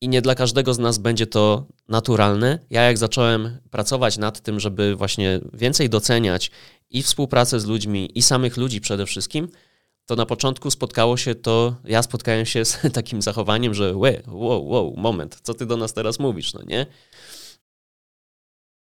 i 0.00 0.08
nie 0.08 0.22
dla 0.22 0.34
każdego 0.34 0.74
z 0.74 0.78
nas 0.78 0.98
będzie 0.98 1.26
to 1.26 1.66
naturalne. 1.88 2.58
Ja 2.70 2.82
jak 2.82 2.98
zacząłem 2.98 3.58
pracować 3.70 4.18
nad 4.18 4.40
tym, 4.40 4.60
żeby 4.60 4.96
właśnie 4.96 5.40
więcej 5.52 5.88
doceniać 5.88 6.50
i 6.90 7.02
współpracę 7.02 7.60
z 7.60 7.66
ludźmi, 7.66 8.18
i 8.18 8.22
samych 8.22 8.56
ludzi 8.56 8.80
przede 8.80 9.06
wszystkim, 9.06 9.48
to 10.06 10.16
na 10.16 10.26
początku 10.26 10.70
spotkało 10.70 11.16
się 11.16 11.34
to, 11.34 11.76
ja 11.84 12.02
spotkałem 12.02 12.46
się 12.46 12.64
z 12.64 12.78
takim 12.92 13.22
zachowaniem, 13.22 13.74
że 13.74 13.96
wow, 13.96 14.68
wow, 14.68 14.94
moment, 14.96 15.40
co 15.42 15.54
ty 15.54 15.66
do 15.66 15.76
nas 15.76 15.92
teraz 15.92 16.18
mówisz, 16.18 16.54
no 16.54 16.62
nie? 16.62 16.86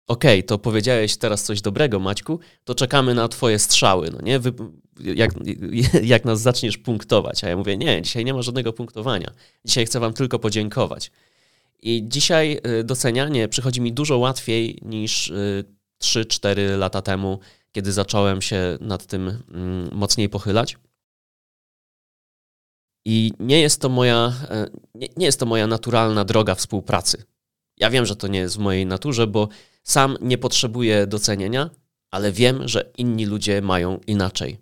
Okej, 0.07 0.39
okay, 0.39 0.43
to 0.43 0.57
powiedziałeś 0.57 1.17
teraz 1.17 1.43
coś 1.43 1.61
dobrego, 1.61 1.99
Maćku, 1.99 2.39
to 2.63 2.75
czekamy 2.75 3.13
na 3.13 3.27
twoje 3.27 3.59
strzały, 3.59 4.09
no 4.11 4.19
nie? 4.23 4.39
Wy, 4.39 4.53
jak, 4.99 5.31
jak 6.03 6.25
nas 6.25 6.41
zaczniesz 6.41 6.77
punktować. 6.77 7.43
A 7.43 7.49
ja 7.49 7.57
mówię, 7.57 7.77
nie, 7.77 8.01
dzisiaj 8.01 8.25
nie 8.25 8.33
ma 8.33 8.41
żadnego 8.41 8.73
punktowania. 8.73 9.31
Dzisiaj 9.65 9.85
chcę 9.85 9.99
wam 9.99 10.13
tylko 10.13 10.39
podziękować. 10.39 11.11
I 11.81 12.03
dzisiaj 12.07 12.59
y, 12.79 12.83
docenianie 12.83 13.47
przychodzi 13.47 13.81
mi 13.81 13.93
dużo 13.93 14.17
łatwiej 14.17 14.79
niż 14.81 15.33
3-4 16.03 16.59
y, 16.59 16.77
lata 16.77 17.01
temu, 17.01 17.39
kiedy 17.71 17.91
zacząłem 17.91 18.41
się 18.41 18.77
nad 18.81 19.05
tym 19.05 19.41
mm, 19.51 19.89
mocniej 19.91 20.29
pochylać. 20.29 20.77
I 23.05 23.31
nie 23.39 23.61
jest 23.61 23.81
to 23.81 23.89
moja, 23.89 24.33
e, 24.49 24.67
nie, 24.95 25.07
nie 25.17 25.25
jest 25.25 25.39
to 25.39 25.45
moja 25.45 25.67
naturalna 25.67 26.25
droga 26.25 26.55
współpracy. 26.55 27.23
Ja 27.77 27.89
wiem, 27.89 28.05
że 28.05 28.15
to 28.15 28.27
nie 28.27 28.39
jest 28.39 28.55
w 28.55 28.59
mojej 28.59 28.85
naturze, 28.85 29.27
bo 29.27 29.49
sam 29.85 30.17
nie 30.21 30.37
potrzebuję 30.37 31.07
docenienia, 31.07 31.69
ale 32.11 32.31
wiem, 32.31 32.67
że 32.67 32.91
inni 32.97 33.25
ludzie 33.25 33.61
mają 33.61 33.99
inaczej. 34.07 34.57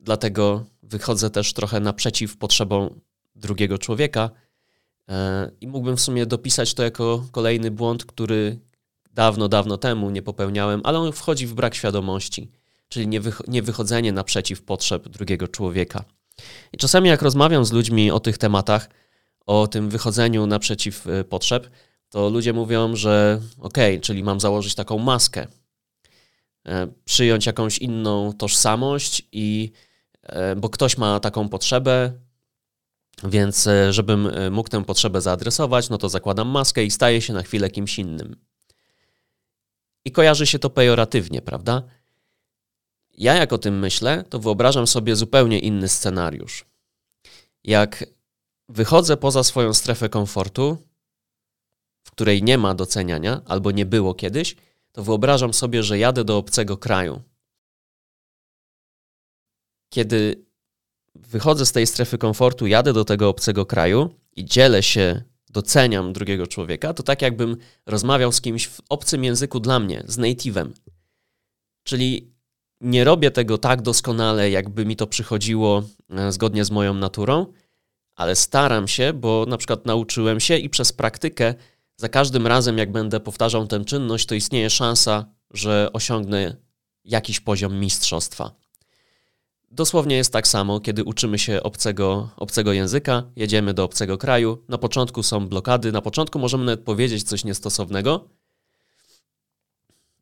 Dlatego 0.00 0.64
wychodzę 0.82 1.30
też 1.30 1.52
trochę 1.52 1.80
naprzeciw 1.80 2.36
potrzebom 2.36 3.00
drugiego 3.34 3.78
człowieka 3.78 4.30
e, 5.08 5.50
i 5.60 5.68
mógłbym 5.68 5.96
w 5.96 6.00
sumie 6.00 6.26
dopisać 6.26 6.74
to 6.74 6.82
jako 6.82 7.24
kolejny 7.32 7.70
błąd, 7.70 8.04
który 8.04 8.58
dawno, 9.12 9.48
dawno 9.48 9.76
temu 9.76 10.10
nie 10.10 10.22
popełniałem, 10.22 10.80
ale 10.84 10.98
on 10.98 11.12
wchodzi 11.12 11.46
w 11.46 11.54
brak 11.54 11.74
świadomości, 11.74 12.50
czyli 12.88 13.20
niewychodzenie 13.48 14.12
naprzeciw 14.12 14.62
potrzeb 14.62 15.08
drugiego 15.08 15.48
człowieka. 15.48 16.04
I 16.72 16.76
czasami 16.76 17.08
jak 17.08 17.22
rozmawiam 17.22 17.64
z 17.64 17.72
ludźmi 17.72 18.10
o 18.10 18.20
tych 18.20 18.38
tematach, 18.38 18.88
o 19.46 19.66
tym 19.66 19.90
wychodzeniu 19.90 20.46
naprzeciw 20.46 21.06
e, 21.06 21.24
potrzeb, 21.24 21.70
to 22.12 22.30
ludzie 22.30 22.52
mówią, 22.52 22.96
że 22.96 23.40
okej, 23.58 23.94
okay, 23.94 24.00
czyli 24.00 24.24
mam 24.24 24.40
założyć 24.40 24.74
taką 24.74 24.98
maskę, 24.98 25.46
e, 26.66 26.88
przyjąć 27.04 27.46
jakąś 27.46 27.78
inną 27.78 28.32
tożsamość 28.32 29.22
i 29.32 29.72
e, 30.22 30.56
bo 30.56 30.68
ktoś 30.68 30.98
ma 30.98 31.20
taką 31.20 31.48
potrzebę, 31.48 32.12
więc 33.24 33.66
e, 33.66 33.92
żebym 33.92 34.28
mógł 34.50 34.68
tę 34.68 34.84
potrzebę 34.84 35.20
zaadresować, 35.20 35.88
no 35.88 35.98
to 35.98 36.08
zakładam 36.08 36.48
maskę 36.48 36.84
i 36.84 36.90
staję 36.90 37.20
się 37.20 37.32
na 37.32 37.42
chwilę 37.42 37.70
kimś 37.70 37.98
innym. 37.98 38.36
I 40.04 40.12
kojarzy 40.12 40.46
się 40.46 40.58
to 40.58 40.70
pejoratywnie, 40.70 41.42
prawda? 41.42 41.82
Ja 43.18 43.34
jak 43.34 43.52
o 43.52 43.58
tym 43.58 43.78
myślę, 43.78 44.24
to 44.30 44.38
wyobrażam 44.38 44.86
sobie 44.86 45.16
zupełnie 45.16 45.58
inny 45.58 45.88
scenariusz. 45.88 46.64
Jak 47.64 48.04
wychodzę 48.68 49.16
poza 49.16 49.44
swoją 49.44 49.74
strefę 49.74 50.08
komfortu, 50.08 50.91
w 52.04 52.10
której 52.10 52.42
nie 52.42 52.58
ma 52.58 52.74
doceniania 52.74 53.42
albo 53.46 53.70
nie 53.70 53.86
było 53.86 54.14
kiedyś, 54.14 54.56
to 54.92 55.02
wyobrażam 55.02 55.54
sobie, 55.54 55.82
że 55.82 55.98
jadę 55.98 56.24
do 56.24 56.36
obcego 56.38 56.76
kraju. 56.76 57.22
Kiedy 59.88 60.44
wychodzę 61.14 61.66
z 61.66 61.72
tej 61.72 61.86
strefy 61.86 62.18
komfortu, 62.18 62.66
jadę 62.66 62.92
do 62.92 63.04
tego 63.04 63.28
obcego 63.28 63.66
kraju 63.66 64.14
i 64.36 64.44
dzielę 64.44 64.82
się 64.82 65.22
doceniam 65.50 66.12
drugiego 66.12 66.46
człowieka, 66.46 66.94
to 66.94 67.02
tak 67.02 67.22
jakbym 67.22 67.56
rozmawiał 67.86 68.32
z 68.32 68.40
kimś 68.40 68.66
w 68.66 68.80
obcym 68.88 69.24
języku 69.24 69.60
dla 69.60 69.78
mnie, 69.78 70.04
z 70.06 70.18
native'em. 70.18 70.70
Czyli 71.82 72.32
nie 72.80 73.04
robię 73.04 73.30
tego 73.30 73.58
tak 73.58 73.82
doskonale, 73.82 74.50
jakby 74.50 74.86
mi 74.86 74.96
to 74.96 75.06
przychodziło 75.06 75.82
e, 76.10 76.32
zgodnie 76.32 76.64
z 76.64 76.70
moją 76.70 76.94
naturą, 76.94 77.46
ale 78.14 78.36
staram 78.36 78.88
się, 78.88 79.12
bo 79.12 79.46
na 79.48 79.56
przykład 79.56 79.86
nauczyłem 79.86 80.40
się 80.40 80.56
i 80.56 80.70
przez 80.70 80.92
praktykę 80.92 81.54
za 82.02 82.08
każdym 82.08 82.46
razem, 82.46 82.78
jak 82.78 82.92
będę 82.92 83.20
powtarzał 83.20 83.66
tę 83.66 83.84
czynność, 83.84 84.26
to 84.26 84.34
istnieje 84.34 84.70
szansa, 84.70 85.26
że 85.50 85.90
osiągnę 85.92 86.56
jakiś 87.04 87.40
poziom 87.40 87.80
mistrzostwa. 87.80 88.54
Dosłownie 89.70 90.16
jest 90.16 90.32
tak 90.32 90.48
samo, 90.48 90.80
kiedy 90.80 91.04
uczymy 91.04 91.38
się 91.38 91.62
obcego, 91.62 92.30
obcego 92.36 92.72
języka, 92.72 93.22
jedziemy 93.36 93.74
do 93.74 93.84
obcego 93.84 94.18
kraju. 94.18 94.64
Na 94.68 94.78
początku 94.78 95.22
są 95.22 95.48
blokady, 95.48 95.92
na 95.92 96.02
początku 96.02 96.38
możemy 96.38 96.64
nawet 96.64 96.84
powiedzieć 96.84 97.22
coś 97.22 97.44
niestosownego, 97.44 98.28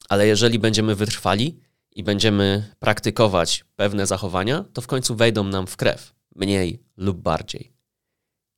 ale 0.08 0.26
jeżeli 0.26 0.58
będziemy 0.58 0.94
wytrwali 0.94 1.60
i 1.92 2.02
będziemy 2.02 2.74
praktykować 2.78 3.64
pewne 3.76 4.06
zachowania, 4.06 4.64
to 4.72 4.80
w 4.80 4.86
końcu 4.86 5.16
wejdą 5.16 5.44
nam 5.44 5.66
w 5.66 5.76
krew, 5.76 6.14
mniej 6.36 6.82
lub 6.96 7.18
bardziej. 7.18 7.72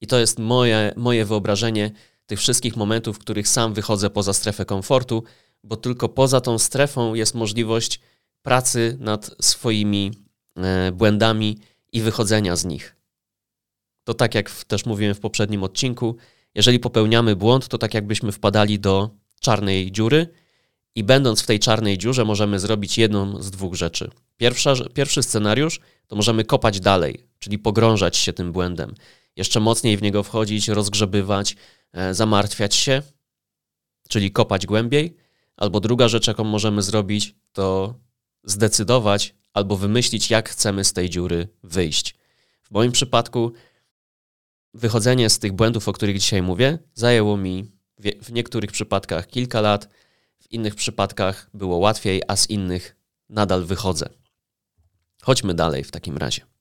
I 0.01 0.07
to 0.07 0.19
jest 0.19 0.39
moje, 0.39 0.93
moje 0.97 1.25
wyobrażenie 1.25 1.91
tych 2.33 2.40
wszystkich 2.40 2.77
momentów, 2.77 3.16
w 3.16 3.18
których 3.18 3.49
sam 3.49 3.75
wychodzę 3.75 4.11
poza 4.11 4.33
strefę 4.33 4.64
komfortu, 4.64 5.25
bo 5.64 5.77
tylko 5.77 6.09
poza 6.09 6.40
tą 6.40 6.59
strefą 6.59 7.14
jest 7.14 7.35
możliwość 7.35 8.01
pracy 8.42 8.97
nad 9.01 9.31
swoimi 9.40 10.11
e, 10.57 10.92
błędami 10.92 11.59
i 11.92 12.01
wychodzenia 12.01 12.57
z 12.57 12.64
nich. 12.64 12.97
To 14.05 14.14
tak 14.14 14.35
jak 14.35 14.51
też 14.51 14.87
mówiłem 14.87 15.14
w 15.14 15.21
poprzednim 15.21 15.62
odcinku, 15.62 16.16
jeżeli 16.55 16.81
popełniamy 16.81 17.37
błąd, 17.37 17.68
to 17.68 17.79
tak 17.79 17.95
jakbyśmy 17.95 18.33
wpadali 18.33 18.79
do 18.81 19.11
czarnej 19.40 19.92
dziury 19.92 20.29
i 20.95 21.05
będąc 21.05 21.42
w 21.42 21.47
tej 21.47 21.59
czarnej 21.59 21.99
dziurze 21.99 22.25
możemy 22.25 22.59
zrobić 22.59 22.99
jedną 22.99 23.42
z 23.42 23.51
dwóch 23.51 23.75
rzeczy. 23.75 24.11
Pierwsza, 24.37 24.75
pierwszy 24.95 25.23
scenariusz 25.23 25.81
to 26.07 26.16
możemy 26.16 26.45
kopać 26.45 26.81
dalej, 26.81 27.27
czyli 27.38 27.59
pogrążać 27.59 28.16
się 28.16 28.33
tym 28.33 28.53
błędem, 28.53 28.95
jeszcze 29.37 29.61
mocniej 29.61 29.97
w 29.97 30.03
niego 30.03 30.23
wchodzić, 30.23 30.68
rozgrzebywać, 30.68 31.57
zamartwiać 32.11 32.74
się, 32.74 33.02
czyli 34.09 34.33
kopać 34.33 34.66
głębiej. 34.66 35.16
Albo 35.57 35.81
druga 35.81 36.09
rzecz, 36.09 36.26
jaką 36.26 36.44
możemy 36.44 36.83
zrobić, 36.83 37.35
to 37.52 37.94
zdecydować 38.44 39.35
albo 39.52 39.76
wymyślić, 39.76 40.31
jak 40.31 40.48
chcemy 40.48 40.85
z 40.85 40.92
tej 40.92 41.11
dziury 41.11 41.48
wyjść. 41.62 42.14
W 42.62 42.70
moim 42.70 42.92
przypadku 42.92 43.52
wychodzenie 44.74 45.31
z 45.31 45.38
tych 45.38 45.52
błędów, 45.52 45.88
o 45.88 45.92
których 45.92 46.18
dzisiaj 46.18 46.42
mówię, 46.42 46.78
zajęło 46.94 47.37
mi 47.37 47.72
w 48.22 48.33
niektórych 48.33 48.72
przypadkach 48.72 49.26
kilka 49.26 49.61
lat, 49.61 49.88
w 50.38 50.52
innych 50.52 50.74
przypadkach 50.74 51.50
było 51.55 51.76
łatwiej, 51.76 52.22
a 52.28 52.37
z 52.37 52.50
innych 52.50 52.96
nadal 53.28 53.64
wychodzę. 53.64 54.09
Chodźmy 55.22 55.55
dalej 55.55 55.85
w 55.85 55.90
takim 55.90 56.16
razie. 56.16 56.52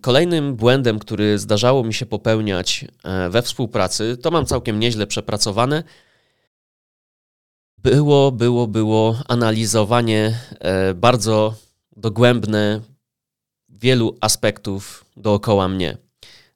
Kolejnym 0.00 0.56
błędem, 0.56 0.98
który 0.98 1.38
zdarzało 1.38 1.84
mi 1.84 1.94
się 1.94 2.06
popełniać 2.06 2.84
e, 3.04 3.30
we 3.30 3.42
współpracy, 3.42 4.16
to 4.16 4.30
mam 4.30 4.46
całkiem 4.46 4.80
nieźle 4.80 5.06
przepracowane, 5.06 5.82
było, 7.78 8.32
było, 8.32 8.66
było 8.66 9.18
analizowanie 9.28 10.38
e, 10.60 10.94
bardzo 10.94 11.54
dogłębne 11.96 12.80
wielu 13.68 14.16
aspektów 14.20 15.04
dookoła 15.16 15.68
mnie. 15.68 15.96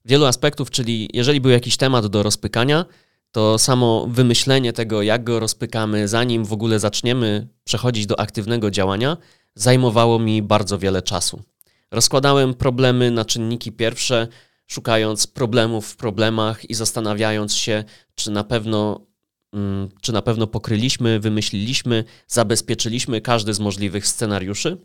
Wielu 0.05 0.25
aspektów, 0.25 0.71
czyli 0.71 1.09
jeżeli 1.13 1.41
był 1.41 1.51
jakiś 1.51 1.77
temat 1.77 2.07
do 2.07 2.23
rozpykania, 2.23 2.85
to 3.33 3.59
samo 3.59 4.07
wymyślenie 4.11 4.73
tego, 4.73 5.03
jak 5.03 5.25
go 5.25 5.41
rozpykamy, 5.41 6.09
zanim 6.09 6.45
w 6.45 6.53
ogóle 6.53 6.79
zaczniemy 6.79 7.49
przechodzić 7.65 8.07
do 8.07 8.21
aktywnego 8.21 8.71
działania, 8.71 9.17
zajmowało 9.55 10.19
mi 10.19 10.43
bardzo 10.43 10.79
wiele 10.79 11.03
czasu. 11.03 11.43
Rozkładałem 11.91 12.55
problemy 12.55 13.11
na 13.11 13.25
czynniki 13.25 13.73
pierwsze, 13.73 14.29
szukając 14.67 15.27
problemów 15.27 15.87
w 15.87 15.97
problemach 15.97 16.71
i 16.71 16.75
zastanawiając 16.75 17.55
się, 17.55 17.85
czy 18.15 18.31
na 18.31 18.45
pewno, 18.45 19.07
mm, 19.53 19.89
czy 20.01 20.13
na 20.13 20.23
pewno 20.23 20.47
pokryliśmy, 20.47 21.21
wymyśliliśmy, 21.21 22.05
zabezpieczyliśmy 22.29 23.21
każdy 23.21 23.55
z 23.55 23.61
możliwych 23.61 24.07
scenariuszy. 24.07 24.77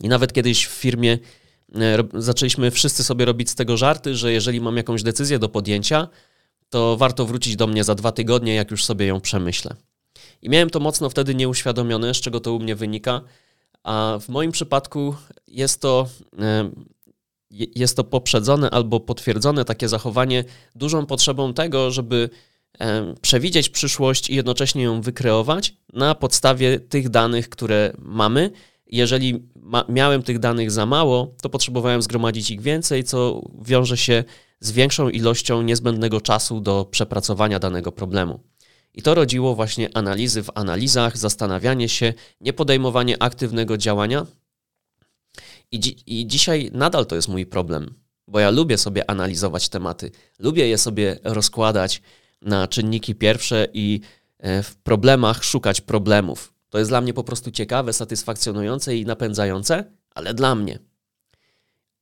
I 0.00 0.08
nawet 0.08 0.32
kiedyś 0.32 0.66
w 0.66 0.70
firmie 0.70 1.18
e, 1.74 1.98
zaczęliśmy 2.14 2.70
wszyscy 2.70 3.04
sobie 3.04 3.24
robić 3.24 3.50
z 3.50 3.54
tego 3.54 3.76
żarty, 3.76 4.14
że 4.14 4.32
jeżeli 4.32 4.60
mam 4.60 4.76
jakąś 4.76 5.02
decyzję 5.02 5.38
do 5.38 5.48
podjęcia, 5.48 6.08
to 6.70 6.96
warto 6.96 7.26
wrócić 7.26 7.56
do 7.56 7.66
mnie 7.66 7.84
za 7.84 7.94
dwa 7.94 8.12
tygodnie, 8.12 8.54
jak 8.54 8.70
już 8.70 8.84
sobie 8.84 9.06
ją 9.06 9.20
przemyślę. 9.20 9.76
I 10.42 10.48
miałem 10.48 10.70
to 10.70 10.80
mocno 10.80 11.10
wtedy 11.10 11.34
nieuświadomione, 11.34 12.14
z 12.14 12.20
czego 12.20 12.40
to 12.40 12.52
u 12.52 12.58
mnie 12.58 12.76
wynika, 12.76 13.20
a 13.88 14.18
w 14.20 14.28
moim 14.28 14.52
przypadku 14.52 15.14
jest 15.46 15.80
to, 15.80 16.08
e, 16.38 16.70
jest 17.50 17.96
to 17.96 18.04
poprzedzone 18.04 18.70
albo 18.70 19.00
potwierdzone 19.00 19.64
takie 19.64 19.88
zachowanie 19.88 20.44
dużą 20.74 21.06
potrzebą 21.06 21.54
tego, 21.54 21.90
żeby 21.90 22.30
e, 22.80 23.14
przewidzieć 23.20 23.68
przyszłość 23.68 24.30
i 24.30 24.34
jednocześnie 24.34 24.82
ją 24.82 25.00
wykreować 25.00 25.74
na 25.92 26.14
podstawie 26.14 26.80
tych 26.80 27.08
danych, 27.08 27.48
które 27.48 27.92
mamy. 27.98 28.50
Jeżeli 28.86 29.42
ma, 29.56 29.84
miałem 29.88 30.22
tych 30.22 30.38
danych 30.38 30.70
za 30.70 30.86
mało, 30.86 31.34
to 31.42 31.48
potrzebowałem 31.48 32.02
zgromadzić 32.02 32.50
ich 32.50 32.60
więcej, 32.60 33.04
co 33.04 33.42
wiąże 33.62 33.96
się 33.96 34.24
z 34.60 34.72
większą 34.72 35.08
ilością 35.08 35.62
niezbędnego 35.62 36.20
czasu 36.20 36.60
do 36.60 36.84
przepracowania 36.90 37.58
danego 37.58 37.92
problemu. 37.92 38.40
I 38.94 39.02
to 39.02 39.14
rodziło 39.14 39.54
właśnie 39.54 39.96
analizy 39.96 40.42
w 40.42 40.50
analizach, 40.54 41.18
zastanawianie 41.18 41.88
się, 41.88 42.14
nie 42.40 42.52
podejmowanie 42.52 43.22
aktywnego 43.22 43.76
działania. 43.76 44.26
I, 45.70 45.80
dzi 45.80 45.96
I 46.06 46.26
dzisiaj 46.26 46.70
nadal 46.72 47.06
to 47.06 47.16
jest 47.16 47.28
mój 47.28 47.46
problem, 47.46 47.94
bo 48.28 48.40
ja 48.40 48.50
lubię 48.50 48.78
sobie 48.78 49.10
analizować 49.10 49.68
tematy, 49.68 50.10
lubię 50.38 50.68
je 50.68 50.78
sobie 50.78 51.18
rozkładać 51.24 52.02
na 52.42 52.68
czynniki 52.68 53.14
pierwsze 53.14 53.68
i 53.72 54.00
e, 54.38 54.62
w 54.62 54.76
problemach 54.76 55.44
szukać 55.44 55.80
problemów. 55.80 56.54
To 56.70 56.78
jest 56.78 56.90
dla 56.90 57.00
mnie 57.00 57.14
po 57.14 57.24
prostu 57.24 57.50
ciekawe, 57.50 57.92
satysfakcjonujące 57.92 58.96
i 58.96 59.06
napędzające, 59.06 59.84
ale 60.14 60.34
dla 60.34 60.54
mnie. 60.54 60.78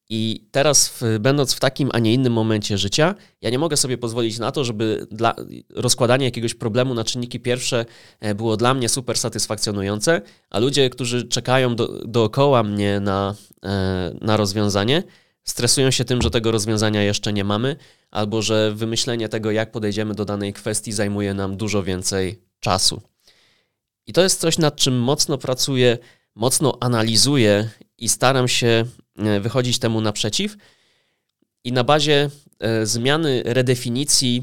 I 0.09 0.49
teraz, 0.51 0.88
w, 0.88 1.19
będąc 1.21 1.55
w 1.55 1.61
takim, 1.61 1.90
a 1.92 1.99
nie 1.99 2.14
innym 2.14 2.33
momencie 2.33 2.79
życia, 2.79 3.14
ja 3.40 3.51
nie 3.51 3.59
mogę 3.59 3.77
sobie 3.77 3.99
pozwolić 3.99 4.38
na 4.38 4.53
to, 4.53 4.64
żeby 4.64 5.07
dla, 5.11 5.35
rozkładanie 5.75 6.25
jakiegoś 6.25 6.55
problemu 6.55 6.95
na 6.95 7.05
czynniki 7.05 7.40
pierwsze 7.40 7.85
e, 8.21 8.35
było 8.35 8.57
dla 8.57 8.75
mnie 8.75 8.88
super 8.88 9.19
satysfakcjonujące, 9.19 10.23
a 10.51 10.59
ludzie, 10.59 10.90
którzy 10.90 11.29
czekają 11.29 11.77
do, 11.77 11.88
dookoła 11.88 12.62
mnie 12.62 13.01
na, 13.01 13.35
e, 13.64 14.14
na 14.21 14.37
rozwiązanie, 14.37 15.03
stresują 15.45 15.90
się 15.90 16.05
tym, 16.05 16.23
że 16.23 16.31
tego 16.31 16.51
rozwiązania 16.51 17.03
jeszcze 17.03 17.33
nie 17.33 17.45
mamy, 17.45 17.77
albo 18.11 18.42
że 18.42 18.73
wymyślenie 18.75 19.29
tego, 19.29 19.51
jak 19.51 19.73
podejdziemy 19.73 20.14
do 20.14 20.25
danej 20.25 20.53
kwestii, 20.53 20.92
zajmuje 20.92 21.35
nam 21.35 21.57
dużo 21.57 21.83
więcej 21.83 22.42
czasu. 22.61 23.03
I 24.07 24.12
to 24.12 24.23
jest 24.23 24.40
coś, 24.40 24.59
nad 24.59 24.77
czym 24.77 24.99
mocno 24.99 25.38
pracuję, 25.38 25.99
mocno 26.35 26.79
analizuję 26.81 27.71
i 27.99 28.09
staram 28.09 28.49
się 28.49 28.85
wychodzić 29.40 29.79
temu 29.79 30.00
naprzeciw. 30.00 30.57
I 31.64 31.72
na 31.72 31.85
bazie 31.85 32.31
e, 32.59 32.87
zmiany 32.87 33.42
redefinicji 33.44 34.42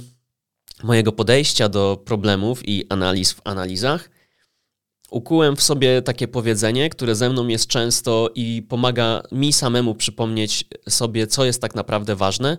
mojego 0.84 1.12
podejścia 1.12 1.70
do 1.70 2.02
problemów 2.06 2.68
i 2.68 2.86
analiz 2.90 3.32
w 3.32 3.42
analizach, 3.44 4.10
ukułem 5.14 5.56
w 5.56 5.64
sobie 5.64 6.02
takie 6.02 6.28
powiedzenie, 6.28 6.90
które 6.90 7.16
ze 7.16 7.30
mną 7.30 7.48
jest 7.48 7.68
często 7.68 8.30
i 8.36 8.62
pomaga 8.70 9.24
mi 9.32 9.54
samemu 9.54 9.96
przypomnieć 9.96 10.66
sobie, 10.90 11.28
co 11.28 11.46
jest 11.46 11.62
tak 11.62 11.76
naprawdę 11.76 12.16
ważne. 12.16 12.58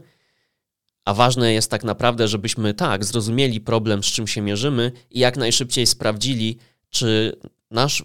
A 1.04 1.14
ważne 1.14 1.52
jest 1.52 1.70
tak 1.70 1.84
naprawdę, 1.84 2.28
żebyśmy 2.28 2.74
tak 2.74 3.04
zrozumieli 3.04 3.60
problem, 3.60 4.02
z 4.02 4.06
czym 4.06 4.26
się 4.26 4.40
mierzymy 4.40 4.92
i 5.10 5.18
jak 5.18 5.36
najszybciej 5.36 5.86
sprawdzili, 5.86 6.58
czy 6.90 7.36
nasz 7.70 8.04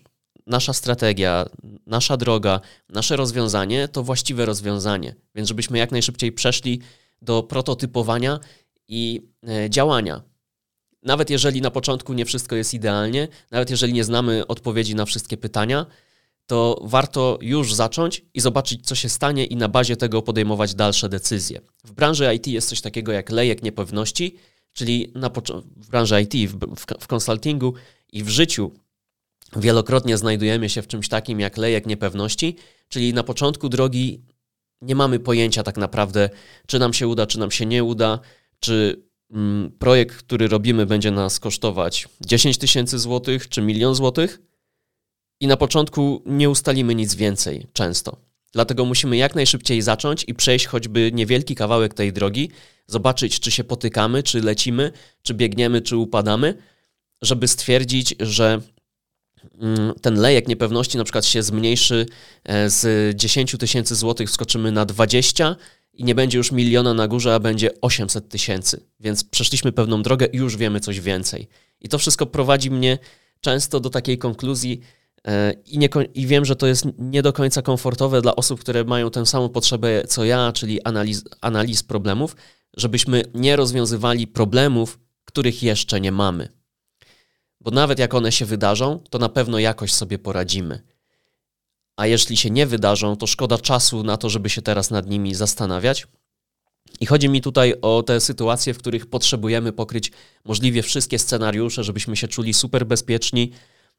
nasza 0.49 0.73
strategia, 0.73 1.45
nasza 1.85 2.17
droga, 2.17 2.61
nasze 2.89 3.15
rozwiązanie 3.15 3.87
to 3.87 4.03
właściwe 4.03 4.45
rozwiązanie. 4.45 5.15
Więc 5.35 5.47
żebyśmy 5.47 5.77
jak 5.77 5.91
najszybciej 5.91 6.31
przeszli 6.31 6.81
do 7.21 7.43
prototypowania 7.43 8.39
i 8.87 9.21
e, 9.47 9.69
działania. 9.69 10.21
Nawet 11.03 11.29
jeżeli 11.29 11.61
na 11.61 11.71
początku 11.71 12.13
nie 12.13 12.25
wszystko 12.25 12.55
jest 12.55 12.73
idealnie, 12.73 13.27
nawet 13.51 13.69
jeżeli 13.69 13.93
nie 13.93 14.03
znamy 14.03 14.47
odpowiedzi 14.47 14.95
na 14.95 15.05
wszystkie 15.05 15.37
pytania, 15.37 15.85
to 16.45 16.81
warto 16.83 17.37
już 17.41 17.73
zacząć 17.73 18.25
i 18.33 18.39
zobaczyć, 18.41 18.85
co 18.85 18.95
się 18.95 19.09
stanie, 19.09 19.45
i 19.45 19.55
na 19.55 19.67
bazie 19.67 19.97
tego 19.97 20.21
podejmować 20.21 20.75
dalsze 20.75 21.09
decyzje. 21.09 21.61
W 21.83 21.91
branży 21.91 22.35
IT 22.35 22.47
jest 22.47 22.69
coś 22.69 22.81
takiego 22.81 23.11
jak 23.11 23.29
lejek 23.29 23.63
niepewności, 23.63 24.35
czyli 24.73 25.11
na 25.15 25.29
w 25.77 25.89
branży 25.89 26.21
IT, 26.21 26.51
w, 26.51 26.75
w, 26.75 26.85
w 26.99 27.07
konsultingu 27.07 27.73
i 28.11 28.23
w 28.23 28.29
życiu 28.29 28.71
wielokrotnie 29.55 30.17
znajdujemy 30.17 30.69
się 30.69 30.81
w 30.81 30.87
czymś 30.87 31.07
takim 31.07 31.39
jak 31.39 31.57
lejek 31.57 31.85
niepewności, 31.85 32.55
czyli 32.89 33.13
na 33.13 33.23
początku 33.23 33.69
drogi 33.69 34.21
nie 34.81 34.95
mamy 34.95 35.19
pojęcia 35.19 35.63
tak 35.63 35.77
naprawdę, 35.77 36.29
czy 36.67 36.79
nam 36.79 36.93
się 36.93 37.07
uda, 37.07 37.27
czy 37.27 37.39
nam 37.39 37.51
się 37.51 37.65
nie 37.65 37.83
uda, 37.83 38.19
czy 38.59 39.03
mm, 39.31 39.71
projekt, 39.79 40.15
który 40.15 40.47
robimy, 40.47 40.85
będzie 40.85 41.11
nas 41.11 41.39
kosztować 41.39 42.07
10 42.21 42.57
tysięcy 42.57 42.99
złotych 42.99 43.49
czy 43.49 43.61
milion 43.61 43.95
złotych 43.95 44.41
i 45.39 45.47
na 45.47 45.57
początku 45.57 46.23
nie 46.25 46.49
ustalimy 46.49 46.95
nic 46.95 47.15
więcej 47.15 47.67
często. 47.73 48.17
Dlatego 48.53 48.85
musimy 48.85 49.17
jak 49.17 49.35
najszybciej 49.35 49.81
zacząć 49.81 50.25
i 50.27 50.33
przejść 50.33 50.65
choćby 50.65 51.11
niewielki 51.13 51.55
kawałek 51.55 51.93
tej 51.93 52.13
drogi, 52.13 52.49
zobaczyć, 52.87 53.39
czy 53.39 53.51
się 53.51 53.63
potykamy, 53.63 54.23
czy 54.23 54.41
lecimy, 54.41 54.91
czy 55.21 55.33
biegniemy, 55.33 55.81
czy 55.81 55.97
upadamy, 55.97 56.57
żeby 57.21 57.47
stwierdzić, 57.47 58.15
że 58.19 58.61
ten 60.01 60.15
lejek 60.15 60.47
niepewności 60.47 60.97
na 60.97 61.03
przykład 61.03 61.25
się 61.25 61.43
zmniejszy 61.43 62.05
e, 62.43 62.69
z 62.69 63.15
10 63.17 63.55
tysięcy 63.59 63.95
złotych, 63.95 64.29
skoczymy 64.29 64.71
na 64.71 64.85
20 64.85 65.55
i 65.93 66.03
nie 66.03 66.15
będzie 66.15 66.37
już 66.37 66.51
miliona 66.51 66.93
na 66.93 67.07
górze, 67.07 67.35
a 67.35 67.39
będzie 67.39 67.81
800 67.81 68.29
tysięcy. 68.29 68.85
Więc 68.99 69.23
przeszliśmy 69.23 69.71
pewną 69.71 70.01
drogę 70.01 70.25
i 70.25 70.37
już 70.37 70.57
wiemy 70.57 70.79
coś 70.79 70.99
więcej. 70.99 71.47
I 71.81 71.89
to 71.89 71.97
wszystko 71.97 72.25
prowadzi 72.25 72.71
mnie 72.71 72.97
często 73.41 73.79
do 73.79 73.89
takiej 73.89 74.17
konkluzji, 74.17 74.81
e, 75.27 75.53
i, 75.65 75.77
nie, 75.77 75.89
I 76.13 76.27
wiem, 76.27 76.45
że 76.45 76.55
to 76.55 76.67
jest 76.67 76.85
nie 76.97 77.21
do 77.21 77.33
końca 77.33 77.61
komfortowe 77.61 78.21
dla 78.21 78.35
osób, 78.35 78.59
które 78.59 78.83
mają 78.83 79.11
tę 79.11 79.25
samą 79.25 79.49
potrzebę 79.49 80.03
co 80.07 80.25
ja, 80.25 80.51
czyli 80.51 80.83
analiz, 80.83 81.23
analiz 81.41 81.83
problemów, 81.83 82.35
żebyśmy 82.77 83.23
nie 83.33 83.55
rozwiązywali 83.55 84.27
problemów, 84.27 84.99
których 85.25 85.63
jeszcze 85.63 86.01
nie 86.01 86.11
mamy. 86.11 86.58
Bo 87.61 87.71
nawet 87.71 87.99
jak 87.99 88.13
one 88.13 88.31
się 88.31 88.45
wydarzą, 88.45 88.99
to 89.09 89.17
na 89.17 89.29
pewno 89.29 89.59
jakoś 89.59 89.93
sobie 89.93 90.19
poradzimy. 90.19 90.81
A 91.95 92.07
jeśli 92.07 92.37
się 92.37 92.49
nie 92.49 92.65
wydarzą, 92.65 93.15
to 93.15 93.27
szkoda 93.27 93.57
czasu 93.57 94.03
na 94.03 94.17
to, 94.17 94.29
żeby 94.29 94.49
się 94.49 94.61
teraz 94.61 94.91
nad 94.91 95.09
nimi 95.09 95.35
zastanawiać. 95.35 96.07
I 96.99 97.05
chodzi 97.05 97.29
mi 97.29 97.41
tutaj 97.41 97.73
o 97.81 98.03
te 98.03 98.19
sytuacje, 98.19 98.73
w 98.73 98.77
których 98.77 99.05
potrzebujemy 99.05 99.73
pokryć 99.73 100.11
możliwie 100.45 100.83
wszystkie 100.83 101.19
scenariusze, 101.19 101.83
żebyśmy 101.83 102.15
się 102.15 102.27
czuli 102.27 102.53
super 102.53 102.85
bezpieczni, 102.85 103.51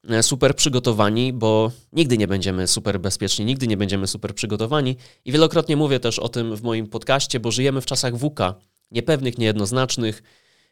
e, 0.09 0.23
super 0.23 0.55
przygotowani, 0.55 1.33
bo 1.33 1.71
nigdy 1.93 2.17
nie 2.17 2.27
będziemy 2.27 2.67
super 2.67 2.99
bezpieczni, 2.99 3.45
nigdy 3.45 3.67
nie 3.67 3.77
będziemy 3.77 4.07
super 4.07 4.35
przygotowani. 4.35 4.97
I 5.25 5.31
wielokrotnie 5.31 5.77
mówię 5.77 5.99
też 5.99 6.19
o 6.19 6.29
tym 6.29 6.55
w 6.55 6.61
moim 6.61 6.87
podcaście, 6.87 7.39
bo 7.39 7.51
żyjemy 7.51 7.81
w 7.81 7.85
czasach 7.85 8.17
WUKA, 8.17 8.55
niepewnych, 8.91 9.37
niejednoznacznych, 9.37 10.23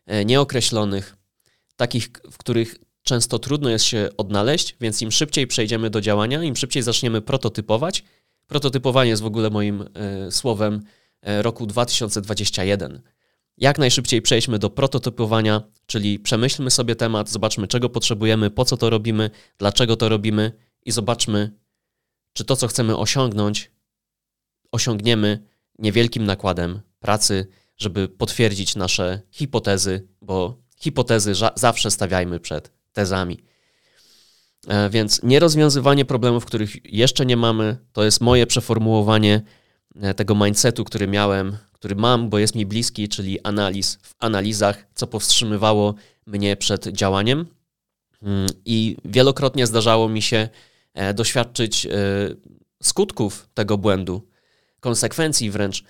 e, 0.05 0.25
nieokreślonych, 0.25 1.18
takich, 1.79 2.09
w 2.31 2.37
których 2.37 2.75
często 3.03 3.39
trudno 3.39 3.69
jest 3.69 3.85
się 3.85 4.09
odnaleźć, 4.17 4.75
więc 4.81 5.01
im 5.01 5.11
szybciej 5.11 5.47
przejdziemy 5.47 5.89
do 5.89 6.01
działania, 6.01 6.43
im 6.43 6.55
szybciej 6.55 6.83
zaczniemy 6.83 7.21
prototypować. 7.21 8.03
Prototypowanie 8.47 9.09
jest 9.09 9.21
w 9.21 9.25
ogóle 9.25 9.49
moim 9.49 9.81
y, 10.27 10.31
słowem 10.31 10.73
y, 11.27 11.41
roku 11.41 11.65
2021. 11.65 13.01
Jak 13.57 13.77
najszybciej 13.77 14.21
przejdźmy 14.21 14.59
do 14.59 14.69
prototypowania, 14.69 15.61
czyli 15.85 16.19
przemyślmy 16.19 16.71
sobie 16.71 16.95
temat, 16.95 17.29
zobaczmy 17.29 17.67
czego 17.67 17.89
potrzebujemy, 17.89 18.49
po 18.49 18.65
co 18.65 18.77
to 18.77 18.89
robimy, 18.89 19.29
dlaczego 19.57 19.95
to 19.95 20.09
robimy 20.09 20.51
i 20.85 20.91
zobaczmy, 20.91 21.51
czy 22.33 22.45
to, 22.45 22.55
co 22.55 22.67
chcemy 22.67 22.97
osiągnąć, 22.97 23.71
osiągniemy 24.71 25.43
niewielkim 25.79 26.25
nakładem 26.25 26.81
pracy, 26.99 27.47
żeby 27.77 28.07
potwierdzić 28.07 28.75
nasze 28.75 29.21
hipotezy, 29.31 30.07
bo 30.21 30.68
hipotezy 30.79 31.33
zawsze 31.55 31.91
stawiajmy 31.91 32.39
przed 32.39 32.71
tezami. 32.93 33.39
E, 34.67 34.89
więc 34.89 35.23
nierozwiązywanie 35.23 36.05
problemów, 36.05 36.45
których 36.45 36.93
jeszcze 36.93 37.25
nie 37.25 37.37
mamy, 37.37 37.77
to 37.93 38.03
jest 38.03 38.21
moje 38.21 38.47
przeformułowanie 38.47 39.41
e, 40.01 40.13
tego 40.13 40.35
mindsetu, 40.35 40.83
który 40.83 41.07
miałem, 41.07 41.57
który 41.73 41.95
mam, 41.95 42.29
bo 42.29 42.39
jest 42.39 42.55
mi 42.55 42.65
bliski, 42.65 43.09
czyli 43.09 43.39
analiz 43.43 43.99
w 44.01 44.15
analizach, 44.19 44.85
co 44.95 45.07
powstrzymywało 45.07 45.95
mnie 46.25 46.57
przed 46.57 46.87
działaniem. 46.87 47.45
Mm, 48.23 48.47
I 48.65 48.97
wielokrotnie 49.05 49.67
zdarzało 49.67 50.09
mi 50.09 50.21
się 50.21 50.49
e, 50.93 51.13
doświadczyć 51.13 51.87
skutków 52.83 53.49
tego 53.53 53.77
błędu, 53.77 54.27
konsekwencji 54.79 55.51
wręcz. 55.51 55.83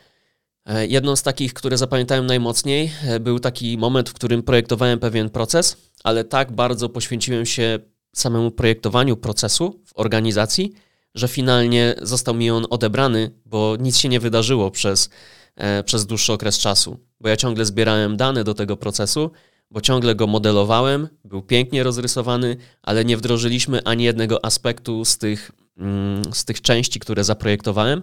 Jedną 0.87 1.15
z 1.15 1.23
takich, 1.23 1.53
które 1.53 1.77
zapamiętałem 1.77 2.25
najmocniej, 2.25 2.91
był 3.19 3.39
taki 3.39 3.77
moment, 3.77 4.09
w 4.09 4.13
którym 4.13 4.43
projektowałem 4.43 4.99
pewien 4.99 5.29
proces 5.29 5.89
ale 6.03 6.23
tak 6.23 6.51
bardzo 6.51 6.89
poświęciłem 6.89 7.45
się 7.45 7.79
samemu 8.15 8.51
projektowaniu 8.51 9.17
procesu 9.17 9.81
w 9.85 9.91
organizacji, 9.95 10.73
że 11.15 11.27
finalnie 11.27 11.95
został 12.01 12.35
mi 12.35 12.51
on 12.51 12.65
odebrany, 12.69 13.31
bo 13.45 13.75
nic 13.79 13.97
się 13.97 14.09
nie 14.09 14.19
wydarzyło 14.19 14.71
przez, 14.71 15.09
e, 15.55 15.83
przez 15.83 16.05
dłuższy 16.05 16.33
okres 16.33 16.57
czasu. 16.57 16.99
Bo 17.19 17.29
ja 17.29 17.37
ciągle 17.37 17.65
zbierałem 17.65 18.17
dane 18.17 18.43
do 18.43 18.53
tego 18.53 18.77
procesu, 18.77 19.31
bo 19.71 19.81
ciągle 19.81 20.15
go 20.15 20.27
modelowałem, 20.27 21.07
był 21.25 21.41
pięknie 21.41 21.83
rozrysowany, 21.83 22.57
ale 22.81 23.05
nie 23.05 23.17
wdrożyliśmy 23.17 23.83
ani 23.83 24.03
jednego 24.03 24.45
aspektu 24.45 25.05
z 25.05 25.17
tych, 25.17 25.51
mm, 25.77 26.33
z 26.33 26.45
tych 26.45 26.61
części, 26.61 26.99
które 26.99 27.23
zaprojektowałem, 27.23 28.01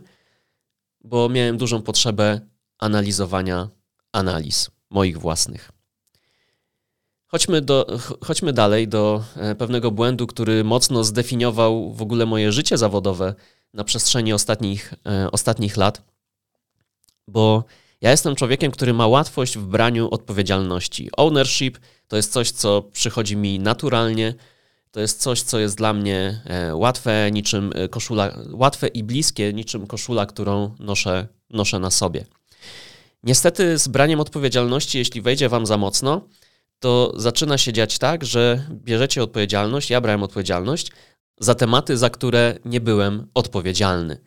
bo 1.05 1.29
miałem 1.29 1.57
dużą 1.57 1.83
potrzebę 1.83 2.41
analizowania 2.79 3.69
analiz 4.13 4.71
moich 4.91 5.19
własnych. 5.19 5.77
Chodźmy, 7.27 7.61
do, 7.61 7.99
chodźmy 8.25 8.53
dalej 8.53 8.89
do 8.89 9.25
e, 9.37 9.55
pewnego 9.55 9.91
błędu, 9.91 10.27
który 10.27 10.65
mocno 10.65 11.05
zdefiniował 11.05 11.93
w 11.93 12.03
ogóle 12.03 12.27
moje 12.27 12.53
życie 12.53 12.79
zawodowe 12.79 13.35
na 13.75 13.85
przestrzeni 13.85 14.33
ostatnich, 14.33 14.95
e, 15.07 15.31
ostatnich 15.31 15.77
lat, 15.77 16.03
bo 17.29 17.65
ja 18.01 18.11
jestem 18.11 18.37
człowiekiem, 18.37 18.73
który 18.73 18.93
ma 18.93 19.07
łatwość 19.07 19.59
w 19.59 19.67
braniu 19.67 20.09
odpowiedzialności. 20.11 21.11
Ownership 21.17 21.79
to 22.09 22.17
jest 22.17 22.33
coś, 22.33 22.51
co 22.51 22.83
przychodzi 22.83 23.37
mi 23.37 23.59
naturalnie, 23.59 24.35
to 24.91 25.01
jest 25.01 25.21
coś, 25.21 25.43
co 25.43 25.59
jest 25.59 25.77
dla 25.77 25.93
mnie 25.93 26.41
e, 26.45 26.77
łatwe, 26.77 27.31
niczym 27.33 27.73
koszula, 27.91 28.39
łatwe 28.53 28.89
i 28.89 29.05
bliskie, 29.05 29.53
niczym 29.53 29.87
koszula, 29.87 30.27
którą 30.27 30.75
noszę, 30.79 31.29
noszę 31.51 31.79
na 31.79 31.91
sobie. 31.91 32.25
Niestety 33.27 33.79
z 33.79 33.89
braniem 33.89 34.21
odpowiedzialności, 34.21 34.99
jeśli 34.99 35.23
wejdzie 35.23 35.49
wam 35.49 35.67
za 35.67 35.77
mocno, 35.77 36.29
to 36.79 37.13
zaczyna 37.17 37.59
się 37.59 37.73
dziać 37.73 37.99
tak, 37.99 38.25
że 38.25 38.67
bierzecie 38.71 39.23
odpowiedzialność, 39.23 39.91
ja 39.91 40.01
brałem 40.01 40.23
odpowiedzialność 40.23 40.93
za 41.41 41.55
tematy, 41.55 41.97
za 41.97 42.11
które 42.11 42.59
nie 42.65 42.81
byłem 42.81 43.27
odpowiedzialny. 43.35 44.19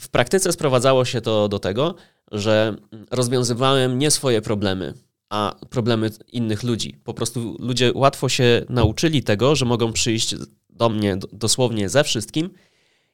W 0.00 0.08
praktyce 0.08 0.52
sprowadzało 0.52 1.04
się 1.04 1.20
to 1.20 1.48
do 1.48 1.58
tego, 1.58 1.94
że 2.32 2.76
rozwiązywałem 3.10 3.98
nie 3.98 4.10
swoje 4.10 4.42
problemy, 4.42 4.94
a 5.30 5.54
problemy 5.70 6.10
innych 6.32 6.62
ludzi. 6.62 7.00
Po 7.04 7.14
prostu 7.14 7.56
ludzie 7.58 7.92
łatwo 7.94 8.28
się 8.28 8.64
nauczyli 8.68 9.22
tego, 9.22 9.56
że 9.56 9.64
mogą 9.64 9.92
przyjść 9.92 10.34
do 10.70 10.88
mnie 10.88 11.18
dosłownie 11.32 11.88
ze 11.88 12.04
wszystkim 12.04 12.50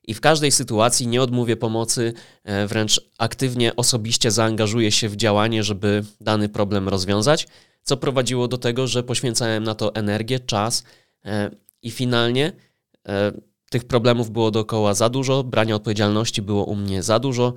i 0.07 0.15
w 0.15 0.21
każdej 0.21 0.53
sytuacji 0.53 1.07
nie 1.07 1.23
odmówię 1.23 1.57
pomocy, 1.57 2.13
e, 2.45 2.67
wręcz 2.67 3.01
aktywnie, 3.19 3.77
osobiście 3.77 4.31
zaangażuję 4.31 4.93
się 4.93 5.09
w 5.09 5.17
działanie, 5.17 5.63
żeby 5.63 6.05
dany 6.21 6.49
problem 6.49 6.89
rozwiązać 6.89 7.47
co 7.87 7.97
prowadziło 7.97 8.49
do 8.49 8.59
tego, 8.59 8.87
że 8.87 9.03
poświęcałem 9.03 9.65
na 9.65 9.75
to 9.75 9.95
energię, 9.95 10.41
czas 10.41 10.85
e, 11.25 11.51
i 11.83 11.91
finalnie 11.91 12.53
e, 13.09 13.33
tych 13.71 13.85
problemów 13.85 14.31
było 14.31 14.51
dookoła 14.51 14.95
za 14.95 15.09
dużo, 15.09 15.45
brania 15.45 15.75
odpowiedzialności 15.75 16.43
było 16.43 16.65
u 16.65 16.77
mnie 16.77 17.03
za 17.03 17.19
dużo, 17.19 17.55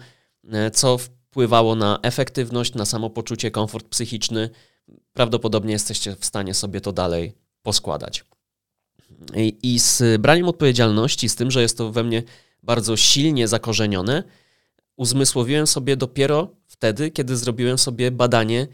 co 0.74 0.98
wpływało 0.98 1.76
na 1.76 2.00
efektywność, 2.02 2.74
na 2.74 2.86
samopoczucie, 2.86 3.52
komfort 3.52 3.88
psychiczny. 3.88 4.50
Prawdopodobnie 5.14 5.74
jesteście 5.74 6.16
w 6.16 6.26
stanie 6.26 6.54
sobie 6.54 6.82
to 6.82 6.92
dalej 6.92 7.34
poskładać. 7.64 8.26
I, 9.36 9.80
z 9.80 10.22
braniem 10.22 10.48
odpowiedzialności, 10.48 11.30
z 11.30 11.36
tym, 11.36 11.52
że 11.52 11.62
jest 11.62 11.78
to 11.78 11.92
we 11.92 12.04
mnie 12.04 12.24
bardzo 12.64 12.98
silnie 12.98 13.48
zakorzenione, 13.48 14.24
uzmysłowiłem 14.96 15.68
sobie 15.68 15.98
dopiero 15.98 16.56
wtedy, 16.68 17.12
kiedy 17.12 17.38
zrobiłem 17.38 17.78
sobie 17.78 18.12
badanie 18.12 18.68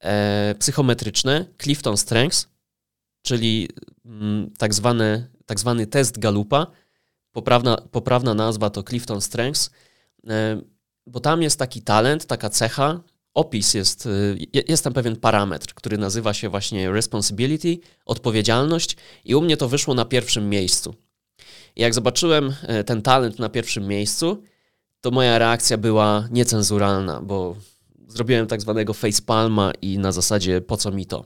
e, 0.00 0.54
psychometryczne 0.58 1.46
Clifton 1.62 1.96
Strengths, 1.96 2.48
czyli 3.22 3.68
mm, 4.04 4.50
tak, 4.58 4.74
zwany, 4.74 5.28
tak 5.46 5.60
zwany 5.60 5.86
test 5.86 6.18
Galupa. 6.18 6.66
Poprawna, 7.32 7.76
poprawna 7.76 8.34
nazwa 8.34 8.70
to 8.70 8.82
Clifton 8.82 9.20
Strengths, 9.20 9.70
e, 10.28 10.62
bo 11.06 11.20
tam 11.20 11.42
jest 11.42 11.58
taki 11.58 11.82
talent, 11.82 12.26
taka 12.26 12.50
cecha, 12.50 13.00
opis 13.34 13.74
jest, 13.74 14.06
e, 14.06 14.60
jest 14.68 14.84
tam 14.84 14.92
pewien 14.92 15.16
parametr, 15.16 15.74
który 15.74 15.98
nazywa 15.98 16.34
się 16.34 16.48
właśnie 16.48 16.92
responsibility, 16.92 17.78
odpowiedzialność 18.06 18.96
i 19.24 19.34
u 19.34 19.40
mnie 19.40 19.56
to 19.56 19.68
wyszło 19.68 19.94
na 19.94 20.04
pierwszym 20.04 20.48
miejscu. 20.48 20.94
Jak 21.76 21.94
zobaczyłem 21.94 22.54
e, 22.62 22.84
ten 22.84 23.02
talent 23.02 23.38
na 23.38 23.48
pierwszym 23.48 23.88
miejscu, 23.88 24.42
to 25.00 25.10
moja 25.10 25.38
reakcja 25.38 25.78
była 25.78 26.28
niecenzuralna, 26.30 27.20
bo 27.20 27.56
zrobiłem 28.08 28.46
tak 28.46 28.60
zwanego 28.60 28.94
facepalma 28.94 29.72
i 29.82 29.98
na 29.98 30.12
zasadzie 30.12 30.60
po 30.60 30.76
co 30.76 30.90
mi 30.90 31.06
to. 31.06 31.24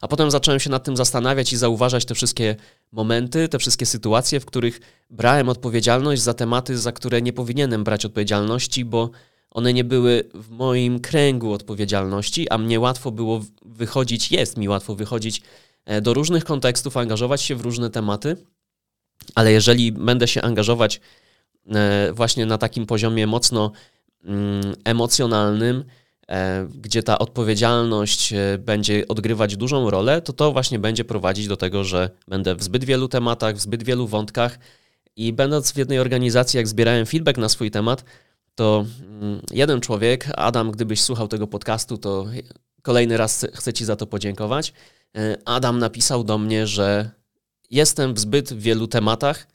A 0.00 0.08
potem 0.08 0.30
zacząłem 0.30 0.60
się 0.60 0.70
nad 0.70 0.84
tym 0.84 0.96
zastanawiać 0.96 1.52
i 1.52 1.56
zauważać 1.56 2.04
te 2.04 2.14
wszystkie 2.14 2.56
momenty, 2.92 3.48
te 3.48 3.58
wszystkie 3.58 3.86
sytuacje, 3.86 4.40
w 4.40 4.44
których 4.44 4.80
brałem 5.10 5.48
odpowiedzialność 5.48 6.22
za 6.22 6.34
tematy, 6.34 6.78
za 6.78 6.92
które 6.92 7.22
nie 7.22 7.32
powinienem 7.32 7.84
brać 7.84 8.04
odpowiedzialności, 8.04 8.84
bo 8.84 9.10
one 9.50 9.72
nie 9.72 9.84
były 9.84 10.24
w 10.34 10.50
moim 10.50 11.00
kręgu 11.00 11.52
odpowiedzialności, 11.52 12.48
a 12.48 12.58
mnie 12.58 12.80
łatwo 12.80 13.10
było 13.10 13.40
wychodzić, 13.64 14.32
jest 14.32 14.56
mi 14.56 14.68
łatwo 14.68 14.94
wychodzić 14.94 15.42
e, 15.84 16.00
do 16.00 16.14
różnych 16.14 16.44
kontekstów, 16.44 16.96
angażować 16.96 17.42
się 17.42 17.54
w 17.54 17.60
różne 17.60 17.90
tematy, 17.90 18.36
ale 19.34 19.52
jeżeli 19.52 19.92
będę 19.92 20.28
się 20.28 20.42
angażować 20.42 21.00
e, 21.68 22.12
właśnie 22.12 22.46
na 22.46 22.58
takim 22.58 22.86
poziomie 22.86 23.26
mocno 23.26 23.72
mm, 24.24 24.74
emocjonalnym, 24.84 25.84
e, 26.28 26.66
gdzie 26.74 27.02
ta 27.02 27.18
odpowiedzialność 27.18 28.34
będzie 28.58 29.08
odgrywać 29.08 29.56
dużą 29.56 29.90
rolę, 29.90 30.22
to 30.22 30.32
to 30.32 30.52
właśnie 30.52 30.78
będzie 30.78 31.04
prowadzić 31.04 31.48
do 31.48 31.56
tego, 31.56 31.84
że 31.84 32.10
będę 32.28 32.54
w 32.54 32.62
zbyt 32.62 32.84
wielu 32.84 33.08
tematach, 33.08 33.56
w 33.56 33.60
zbyt 33.60 33.82
wielu 33.82 34.06
wątkach 34.06 34.58
i 35.16 35.32
będąc 35.32 35.72
w 35.72 35.76
jednej 35.76 35.98
organizacji, 35.98 36.56
jak 36.56 36.68
zbierałem 36.68 37.06
feedback 37.06 37.38
na 37.38 37.48
swój 37.48 37.70
temat, 37.70 38.04
to 38.60 38.86
mm, 39.00 39.42
jeden 39.50 39.80
człowiek, 39.80 40.28
Adam, 40.36 40.70
gdybyś 40.70 41.00
słuchał 41.00 41.28
tego 41.28 41.46
podcastu, 41.46 41.98
to 41.98 42.26
kolejny 42.82 43.16
raz 43.16 43.46
chcę 43.54 43.72
Ci 43.72 43.84
za 43.84 43.96
to 43.96 44.06
podziękować. 44.06 44.72
E, 45.16 45.36
Adam 45.44 45.78
napisał 45.78 46.24
do 46.24 46.38
mnie, 46.38 46.66
że 46.66 47.10
jestem 47.70 48.14
w 48.14 48.18
zbyt 48.18 48.52
wielu 48.52 48.86
tematach. 48.86 49.46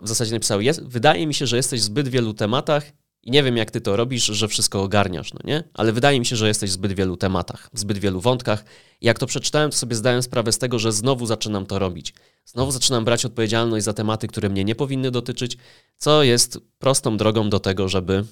W 0.00 0.08
zasadzie 0.08 0.32
napisał, 0.32 0.60
wydaje 0.82 1.26
mi 1.26 1.34
się, 1.34 1.46
że 1.46 1.56
jesteś 1.56 1.80
w 1.80 1.84
zbyt 1.84 2.08
wielu 2.08 2.34
tematach 2.34 2.84
i 3.22 3.30
nie 3.30 3.42
wiem, 3.42 3.56
jak 3.56 3.70
ty 3.70 3.80
to 3.80 3.96
robisz, 3.96 4.24
że 4.24 4.48
wszystko 4.48 4.82
ogarniasz, 4.82 5.32
no 5.32 5.40
nie? 5.44 5.64
Ale 5.74 5.92
wydaje 5.92 6.20
mi 6.20 6.26
się, 6.26 6.36
że 6.36 6.48
jesteś 6.48 6.70
w 6.70 6.72
zbyt 6.72 6.92
wielu 6.92 7.16
tematach, 7.16 7.70
w 7.72 7.78
zbyt 7.78 7.98
wielu 7.98 8.20
wątkach. 8.20 8.64
Jak 9.00 9.18
to 9.18 9.26
przeczytałem, 9.26 9.70
to 9.70 9.76
sobie 9.76 9.96
zdałem 9.96 10.22
sprawę 10.22 10.52
z 10.52 10.58
tego, 10.58 10.78
że 10.78 10.92
znowu 10.92 11.26
zaczynam 11.26 11.66
to 11.66 11.78
robić. 11.78 12.14
Znowu 12.48 12.70
zaczynam 12.70 13.04
brać 13.04 13.24
odpowiedzialność 13.24 13.84
za 13.84 13.92
tematy, 13.92 14.28
które 14.28 14.48
mnie 14.48 14.64
nie 14.64 14.74
powinny 14.74 15.10
dotyczyć, 15.10 15.56
co 15.98 16.22
jest 16.22 16.58
prostą 16.78 17.16
drogą 17.16 17.50
do 17.50 17.60
tego, 17.60 17.88
żeby, 17.88 18.24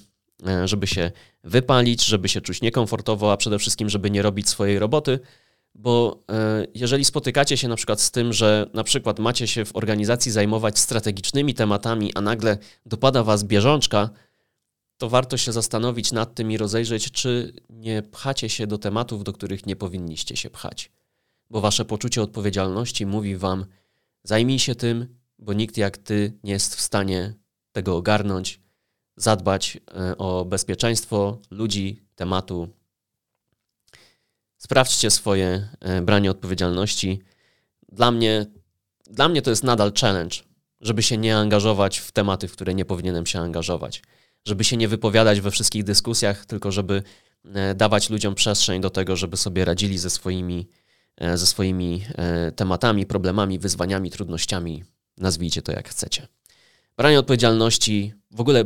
e, 0.47 0.67
żeby 0.67 0.87
się 0.87 1.11
wypalić, 1.43 2.05
żeby 2.05 2.29
się 2.29 2.41
czuć 2.41 2.61
niekomfortowo, 2.61 3.31
a 3.31 3.37
przede 3.37 3.59
wszystkim, 3.59 3.89
żeby 3.89 4.11
nie 4.11 4.21
robić 4.21 4.49
swojej 4.49 4.79
roboty, 4.79 5.19
bo 5.75 6.23
e, 6.31 6.67
jeżeli 6.73 7.05
spotykacie 7.05 7.57
się 7.57 7.67
na 7.67 7.75
przykład 7.75 8.01
z 8.01 8.11
tym, 8.11 8.33
że 8.33 8.69
na 8.73 8.83
przykład 8.83 9.19
macie 9.19 9.47
się 9.47 9.65
w 9.65 9.75
organizacji 9.75 10.31
zajmować 10.31 10.79
strategicznymi 10.79 11.53
tematami, 11.53 12.11
a 12.15 12.21
nagle 12.21 12.57
dopada 12.85 13.23
was 13.23 13.43
bieżączka, 13.43 14.09
to 14.97 15.09
warto 15.09 15.37
się 15.37 15.51
zastanowić 15.51 16.11
nad 16.11 16.35
tym 16.35 16.51
i 16.51 16.57
rozejrzeć, 16.57 17.11
czy 17.11 17.53
nie 17.69 18.01
pchacie 18.01 18.49
się 18.49 18.67
do 18.67 18.77
tematów, 18.77 19.23
do 19.23 19.33
których 19.33 19.65
nie 19.65 19.75
powinniście 19.75 20.35
się 20.37 20.49
pchać. 20.49 20.91
Bo 21.49 21.61
wasze 21.61 21.85
poczucie 21.85 22.21
odpowiedzialności 22.21 23.05
mówi 23.05 23.37
wam, 23.37 23.65
zajmij 24.27 24.59
się 24.59 24.75
tym, 24.75 25.17
bo 25.39 25.53
nikt 25.53 25.77
jak 25.77 25.97
ty 25.97 26.33
nie 26.43 26.51
jest 26.51 26.75
w 26.75 26.81
stanie 26.81 27.33
tego 27.71 27.97
ogarnąć, 27.97 28.61
zadbać 29.15 29.77
e, 29.77 30.17
o 30.17 30.45
bezpieczeństwo 30.45 31.41
ludzi, 31.51 32.01
tematu. 32.15 32.69
Sprawdźcie 34.57 35.11
swoje 35.11 35.69
e, 35.79 36.01
branie 36.01 36.31
odpowiedzialności. 36.31 37.21
Dla 37.91 38.11
mnie, 38.11 38.45
dla 39.09 39.29
mnie 39.29 39.41
to 39.41 39.49
jest 39.49 39.63
nadal 39.63 39.91
challenge, 40.01 40.35
żeby 40.81 41.03
się 41.03 41.17
nie 41.17 41.37
angażować 41.37 41.97
w 41.97 42.11
tematy, 42.11 42.47
w 42.47 42.53
które 42.53 42.73
nie 42.73 42.85
powinienem 42.85 43.25
się 43.25 43.39
angażować 43.39 44.01
żeby 44.47 44.63
się 44.63 44.77
nie 44.77 44.87
wypowiadać 44.87 45.41
we 45.41 45.51
wszystkich 45.51 45.83
dyskusjach, 45.83 46.45
tylko 46.45 46.71
żeby 46.71 47.03
e, 47.45 47.75
dawać 47.75 48.09
ludziom 48.09 48.35
przestrzeń 48.35 48.81
do 48.81 48.89
tego, 48.89 49.15
żeby 49.15 49.37
sobie 49.37 49.65
radzili 49.65 49.97
ze 49.97 50.09
swoimi, 50.09 50.67
ze 51.21 51.47
swoimi 51.47 52.03
e, 52.15 52.51
tematami, 52.51 53.05
problemami, 53.05 53.59
wyzwaniami, 53.59 54.11
trudnościami. 54.11 54.83
Nazwijcie 55.17 55.61
to 55.61 55.71
jak 55.71 55.89
chcecie. 55.89 56.27
Branie 56.97 57.19
odpowiedzialności, 57.19 58.13
w 58.31 58.41
ogóle 58.41 58.63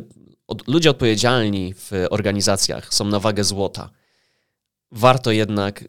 od, 0.47 0.67
ludzie 0.67 0.89
odpowiedzialni 0.89 1.73
w 1.73 1.91
organizacjach 2.09 2.93
są 2.93 3.05
na 3.05 3.19
wagę 3.19 3.43
złota. 3.43 3.89
Warto 4.91 5.31
jednak 5.31 5.83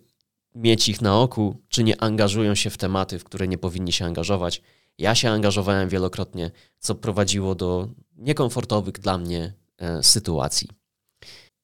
mieć 0.54 0.88
ich 0.88 1.00
na 1.00 1.18
oku, 1.18 1.62
czy 1.68 1.84
nie 1.84 2.00
angażują 2.00 2.54
się 2.54 2.70
w 2.70 2.76
tematy, 2.76 3.18
w 3.18 3.24
które 3.24 3.48
nie 3.48 3.58
powinni 3.58 3.92
się 3.92 4.04
angażować. 4.04 4.62
Ja 4.98 5.14
się 5.14 5.30
angażowałem 5.30 5.88
wielokrotnie, 5.88 6.50
co 6.78 6.94
prowadziło 6.94 7.54
do 7.54 7.88
niekomfortowych 8.16 8.94
dla 8.94 9.18
mnie 9.18 9.52
E, 9.82 10.02
sytuacji. 10.02 10.68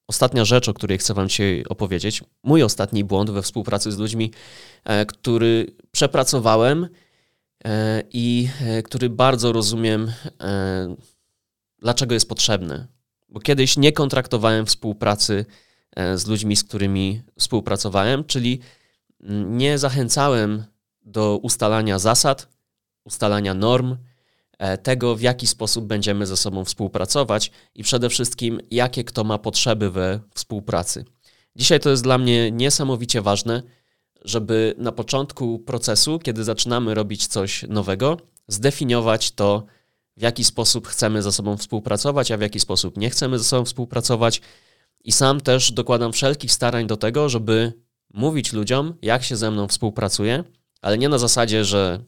Ostatnia 0.09 0.45
rzecz, 0.45 0.69
o 0.69 0.75
której 0.75 0.99
chcę 0.99 1.15
Wam 1.15 1.29
dzisiaj 1.29 1.65
opowiedzieć, 1.69 2.25
mój 2.43 2.63
ostatni 2.63 3.05
błąd 3.05 3.31
we 3.31 3.43
współpracy 3.43 3.93
z 3.93 3.99
ludźmi, 3.99 4.33
e, 4.85 5.07
który 5.07 5.77
przepracowałem 5.93 6.89
e, 7.65 8.03
i 8.13 8.49
który 8.85 9.11
bardzo 9.11 9.53
rozumiem, 9.53 10.13
dlaczego 11.79 12.15
jest 12.15 12.29
potrzebny. 12.29 12.87
Bo 13.29 13.41
kiedyś 13.41 13.77
nie 13.77 13.93
kontraktowałem 13.93 14.67
współpracy 14.67 15.45
z 16.15 16.27
ludźmi, 16.27 16.57
z 16.57 16.65
którymi 16.65 17.23
współpracowałem, 17.39 18.25
czyli 18.25 18.61
nie 19.47 19.79
zachęcałem 19.79 20.65
do 21.05 21.39
ustalania 21.43 21.99
zasad, 21.99 22.49
ustalania 23.05 23.55
norm, 23.55 23.97
E, 23.97 24.08
tego, 24.83 25.17
w 25.17 25.21
jaki 25.21 25.47
sposób 25.47 25.85
będziemy 25.85 26.27
ze 26.27 26.37
sobą 26.37 26.65
współpracować 26.65 27.51
i 27.75 27.83
przede 27.83 28.09
wszystkim, 28.09 28.61
jakie 28.71 29.05
kto 29.05 29.25
ma 29.25 29.39
potrzeby 29.39 29.91
we 29.91 30.21
współpracy. 30.35 31.05
Dzisiaj 31.57 31.81
to 31.81 31.91
jest 31.91 32.03
dla 32.03 32.19
mnie 32.19 32.51
niesamowicie 32.51 33.23
ważne, 33.23 33.63
żeby 34.25 34.75
na 34.79 34.93
początku 34.93 35.59
procesu, 35.59 36.19
kiedy 36.19 36.45
zaczynamy 36.45 36.95
robić 36.95 37.27
coś 37.27 37.63
nowego, 37.63 38.17
zdefiniować 38.49 39.31
to, 39.31 39.67
w 40.17 40.23
jaki 40.23 40.45
sposób 40.45 40.89
chcemy 40.89 41.23
ze 41.23 41.33
sobą 41.33 41.57
współpracować, 41.57 42.31
a 42.31 42.37
w 42.37 42.41
jaki 42.41 42.61
sposób 42.61 42.97
nie 42.97 43.11
chcemy 43.11 43.39
ze 43.39 43.45
sobą 43.45 43.65
współpracować. 43.65 44.41
I 45.05 45.13
sam 45.13 45.41
też 45.41 45.73
dokładam 45.73 46.13
wszelkich 46.13 46.53
starań 46.53 46.87
do 46.87 46.97
tego, 46.97 47.29
żeby 47.29 47.73
mówić 48.15 48.53
ludziom, 48.53 48.95
jak 49.03 49.25
się 49.25 49.37
ze 49.37 49.51
mną 49.51 49.69
współpracuje, 49.69 50.45
ale 50.83 50.99
nie 50.99 51.09
na 51.09 51.19
zasadzie, 51.19 51.65
że 51.65 52.05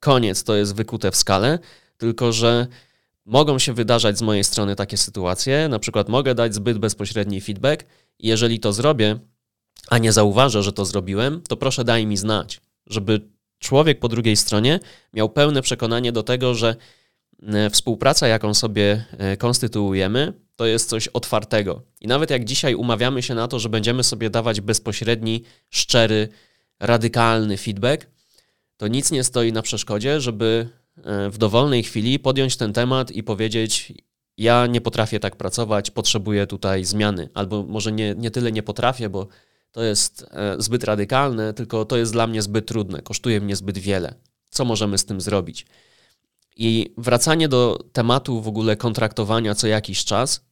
koniec 0.00 0.44
to 0.44 0.56
jest 0.56 0.74
wykute 0.74 1.10
w 1.10 1.16
skalę, 1.16 1.58
tylko 1.98 2.32
że 2.32 2.66
mogą 3.24 3.58
się 3.58 3.72
wydarzać 3.72 4.18
z 4.18 4.22
mojej 4.22 4.44
strony 4.44 4.76
takie 4.76 4.96
sytuacje, 4.96 5.68
na 5.68 5.78
przykład 5.78 6.08
mogę 6.08 6.34
dać 6.34 6.54
zbyt 6.54 6.78
bezpośredni 6.78 7.40
feedback 7.40 7.84
i 8.18 8.28
jeżeli 8.28 8.60
to 8.60 8.72
zrobię, 8.72 9.18
a 9.88 9.98
nie 9.98 10.12
zauważę, 10.12 10.62
że 10.62 10.72
to 10.72 10.84
zrobiłem, 10.84 11.42
to 11.48 11.56
proszę 11.56 11.84
daj 11.84 12.06
mi 12.06 12.16
znać, 12.16 12.60
żeby 12.86 13.20
człowiek 13.58 13.98
po 13.98 14.08
drugiej 14.08 14.36
stronie 14.36 14.80
miał 15.12 15.28
pełne 15.28 15.62
przekonanie 15.62 16.12
do 16.12 16.22
tego, 16.22 16.54
że 16.54 16.76
e, 17.42 17.70
współpraca, 17.70 18.28
jaką 18.28 18.54
sobie 18.54 19.04
e, 19.18 19.36
konstytuujemy, 19.36 20.32
to 20.56 20.66
jest 20.66 20.88
coś 20.88 21.08
otwartego. 21.08 21.82
I 22.00 22.06
nawet 22.06 22.30
jak 22.30 22.44
dzisiaj 22.44 22.74
umawiamy 22.74 23.22
się 23.22 23.34
na 23.34 23.48
to, 23.48 23.58
że 23.58 23.68
będziemy 23.68 24.04
sobie 24.04 24.30
dawać 24.30 24.60
bezpośredni, 24.60 25.42
szczery, 25.70 26.28
radykalny 26.80 27.56
feedback, 27.56 28.06
to 28.76 28.88
nic 28.88 29.10
nie 29.10 29.24
stoi 29.24 29.52
na 29.52 29.62
przeszkodzie, 29.62 30.20
żeby 30.20 30.68
w 31.30 31.38
dowolnej 31.38 31.82
chwili 31.82 32.18
podjąć 32.18 32.56
ten 32.56 32.72
temat 32.72 33.10
i 33.10 33.22
powiedzieć: 33.22 33.92
Ja 34.36 34.66
nie 34.66 34.80
potrafię 34.80 35.20
tak 35.20 35.36
pracować, 35.36 35.90
potrzebuję 35.90 36.46
tutaj 36.46 36.84
zmiany. 36.84 37.28
Albo 37.34 37.62
może 37.62 37.92
nie, 37.92 38.14
nie 38.14 38.30
tyle 38.30 38.52
nie 38.52 38.62
potrafię, 38.62 39.08
bo 39.08 39.28
to 39.72 39.82
jest 39.82 40.26
e, 40.30 40.56
zbyt 40.58 40.84
radykalne, 40.84 41.54
tylko 41.54 41.84
to 41.84 41.96
jest 41.96 42.12
dla 42.12 42.26
mnie 42.26 42.42
zbyt 42.42 42.66
trudne, 42.66 43.02
kosztuje 43.02 43.40
mnie 43.40 43.56
zbyt 43.56 43.78
wiele. 43.78 44.14
Co 44.50 44.64
możemy 44.64 44.98
z 44.98 45.04
tym 45.04 45.20
zrobić? 45.20 45.66
I 46.56 46.94
wracanie 46.98 47.48
do 47.48 47.84
tematu 47.92 48.42
w 48.42 48.48
ogóle 48.48 48.76
kontraktowania 48.76 49.54
co 49.54 49.66
jakiś 49.66 50.04
czas 50.04 50.44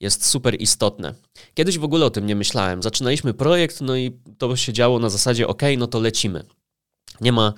jest 0.00 0.26
super 0.26 0.60
istotne. 0.60 1.14
Kiedyś 1.54 1.78
w 1.78 1.84
ogóle 1.84 2.06
o 2.06 2.10
tym 2.10 2.26
nie 2.26 2.36
myślałem. 2.36 2.82
Zaczynaliśmy 2.82 3.34
projekt, 3.34 3.80
no 3.80 3.96
i 3.96 4.12
to 4.38 4.56
się 4.56 4.72
działo 4.72 4.98
na 4.98 5.10
zasadzie: 5.10 5.48
OK, 5.48 5.62
no 5.78 5.86
to 5.86 6.00
lecimy. 6.00 6.44
Nie 7.20 7.32
ma 7.32 7.52
E, 7.52 7.54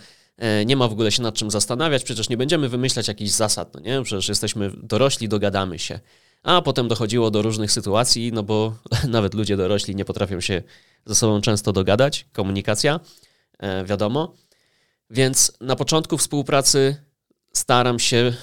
nie 0.67 0.77
ma 0.77 0.89
w 0.89 0.93
ogóle 0.93 1.13
się 1.13 1.23
nad 1.23 1.35
czym 1.35 1.51
zastanawiać, 1.51 2.05
przecież 2.05 2.29
nie 2.29 2.37
będziemy 2.37 2.69
wymyślać 2.69 3.09
jakichś 3.09 3.31
zasad, 3.31 3.75
no 3.75 3.81
nie? 3.81 4.03
Przecież 4.03 4.29
jesteśmy 4.29 4.71
dorośli, 4.83 5.29
dogadamy 5.29 5.79
się. 5.79 6.01
A 6.43 6.63
potem 6.63 6.89
dochodziło 6.89 7.31
do 7.31 7.43
różnych 7.43 7.73
sytuacji, 7.73 8.33
no 8.33 8.43
bo 8.43 8.75
nawet 9.09 9.35
ludzie 9.35 9.57
dorośli 9.57 9.97
nie 9.97 10.05
potrafią 10.05 10.41
się 10.41 10.63
ze 11.07 11.15
sobą 11.15 11.41
często 11.41 11.73
dogadać, 11.73 12.27
komunikacja, 12.33 13.01
e, 13.59 13.85
wiadomo. 13.85 14.35
Więc 15.11 15.53
na 15.61 15.77
początku 15.77 16.19
współpracy 16.19 16.97
staram 17.53 17.99
się 17.99 18.17
e, 18.17 18.35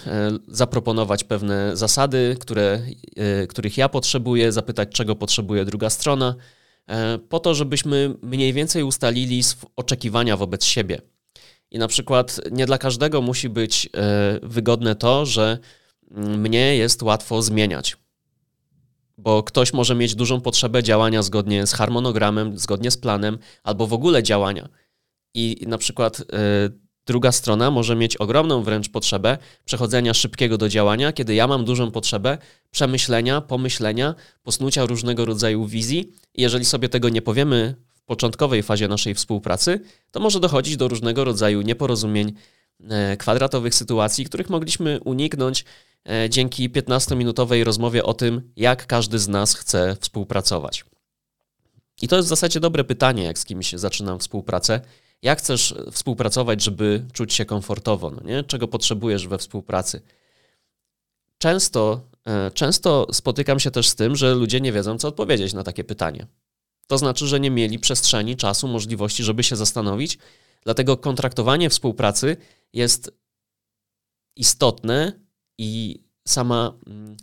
zaproponować 0.48 1.24
pewne 1.24 1.78
zasady, 1.78 2.38
które, 2.40 2.82
których 3.50 3.78
ja 3.78 3.90
potrzebuję, 3.90 4.52
zapytać, 4.52 4.90
czego 4.90 5.16
potrzebuje 5.16 5.66
druga 5.66 5.90
strona, 5.90 6.36
po 7.30 7.40
to, 7.40 7.56
żebyśmy 7.56 8.16
mniej 8.22 8.54
więcej 8.54 8.84
ustalili 8.84 9.42
oczekiwania 9.76 10.38
wobec 10.38 10.66
siebie. 10.66 11.02
I 11.74 11.80
na 11.80 11.88
przykład 11.88 12.42
nie 12.52 12.66
dla 12.66 12.78
każdego 12.78 13.22
musi 13.22 13.50
być 13.50 13.90
e, 13.96 14.40
wygodne 14.44 14.96
to, 14.96 15.26
że 15.26 15.58
mm, 16.12 16.42
mnie 16.42 16.78
jest 16.78 17.04
łatwo 17.04 17.42
zmieniać. 17.42 17.98
Bo 19.18 19.44
ktoś 19.44 19.74
może 19.74 19.96
mieć 19.96 20.16
dużą 20.16 20.42
potrzebę 20.42 20.84
działania 20.84 21.24
zgodnie 21.24 21.68
z 21.68 21.74
harmonogramem, 21.74 22.58
zgodnie 22.58 22.92
z 22.92 22.98
planem, 22.98 23.38
albo 23.64 23.88
w 23.88 23.94
ogóle 23.94 24.24
działania. 24.24 24.70
I 25.34 25.66
na 25.68 25.78
przykład 25.78 26.20
e, 26.20 26.24
druga 27.06 27.32
strona 27.32 27.72
może 27.72 27.96
mieć 27.96 28.18
ogromną 28.18 28.64
wręcz 28.64 28.90
potrzebę 28.90 29.38
przechodzenia 29.66 30.14
szybkiego 30.14 30.58
do 30.58 30.70
działania, 30.70 31.14
kiedy 31.14 31.36
ja 31.36 31.48
mam 31.48 31.66
dużą 31.66 31.92
potrzebę 31.92 32.38
przemyślenia, 32.72 33.42
pomyślenia, 33.42 34.16
posnucia 34.44 34.86
różnego 34.86 35.26
rodzaju 35.26 35.66
wizji. 35.66 36.12
I 36.34 36.42
jeżeli 36.42 36.66
sobie 36.66 36.90
tego 36.90 37.10
nie 37.10 37.22
powiemy 37.22 37.76
początkowej 38.06 38.64
fazie 38.64 38.88
naszej 38.88 39.16
współpracy, 39.16 39.80
to 40.12 40.20
może 40.20 40.40
dochodzić 40.40 40.78
do 40.78 40.88
różnego 40.88 41.24
rodzaju 41.24 41.62
nieporozumień, 41.62 42.34
e, 42.90 43.18
kwadratowych 43.18 43.76
sytuacji, 43.76 44.26
których 44.26 44.50
mogliśmy 44.50 45.00
uniknąć 45.00 45.66
e, 46.10 46.30
dzięki 46.30 46.70
15-minutowej 46.70 47.64
rozmowie 47.64 48.04
o 48.04 48.14
tym, 48.14 48.52
jak 48.56 48.88
każdy 48.88 49.20
z 49.20 49.28
nas 49.28 49.56
chce 49.56 49.98
współpracować. 50.00 50.86
I 52.02 52.08
to 52.08 52.16
jest 52.16 52.28
w 52.28 52.30
zasadzie 52.30 52.60
dobre 52.60 52.84
pytanie, 52.84 53.24
jak 53.24 53.40
z 53.40 53.46
kimś 53.46 53.74
zaczynam 53.74 54.20
współpracę. 54.20 54.82
Jak 55.22 55.40
chcesz 55.40 55.76
współpracować, 55.92 56.64
żeby 56.64 57.06
czuć 57.14 57.34
się 57.34 57.46
komfortowo? 57.46 58.12
No 58.12 58.22
nie? 58.26 58.44
Czego 58.44 58.68
potrzebujesz 58.68 59.28
we 59.28 59.38
współpracy? 59.38 60.02
Często, 61.38 62.02
e, 62.28 62.52
często 62.52 63.08
spotykam 63.12 63.60
się 63.60 63.72
też 63.72 63.90
z 63.90 63.96
tym, 63.96 64.16
że 64.16 64.36
ludzie 64.36 64.62
nie 64.62 64.72
wiedzą, 64.72 64.98
co 64.98 65.08
odpowiedzieć 65.08 65.54
na 65.54 65.64
takie 65.64 65.84
pytanie. 65.84 66.28
To 66.88 66.98
znaczy, 66.98 67.28
że 67.28 67.40
nie 67.40 67.52
mieli 67.52 67.80
przestrzeni, 67.80 68.36
czasu, 68.36 68.68
możliwości, 68.68 69.24
żeby 69.24 69.44
się 69.44 69.56
zastanowić. 69.56 70.18
Dlatego 70.64 70.98
kontraktowanie 70.98 71.70
współpracy 71.70 72.38
jest 72.74 73.12
istotne 74.36 75.20
i 75.58 76.00
sama, 76.28 76.74
mm, 76.88 77.18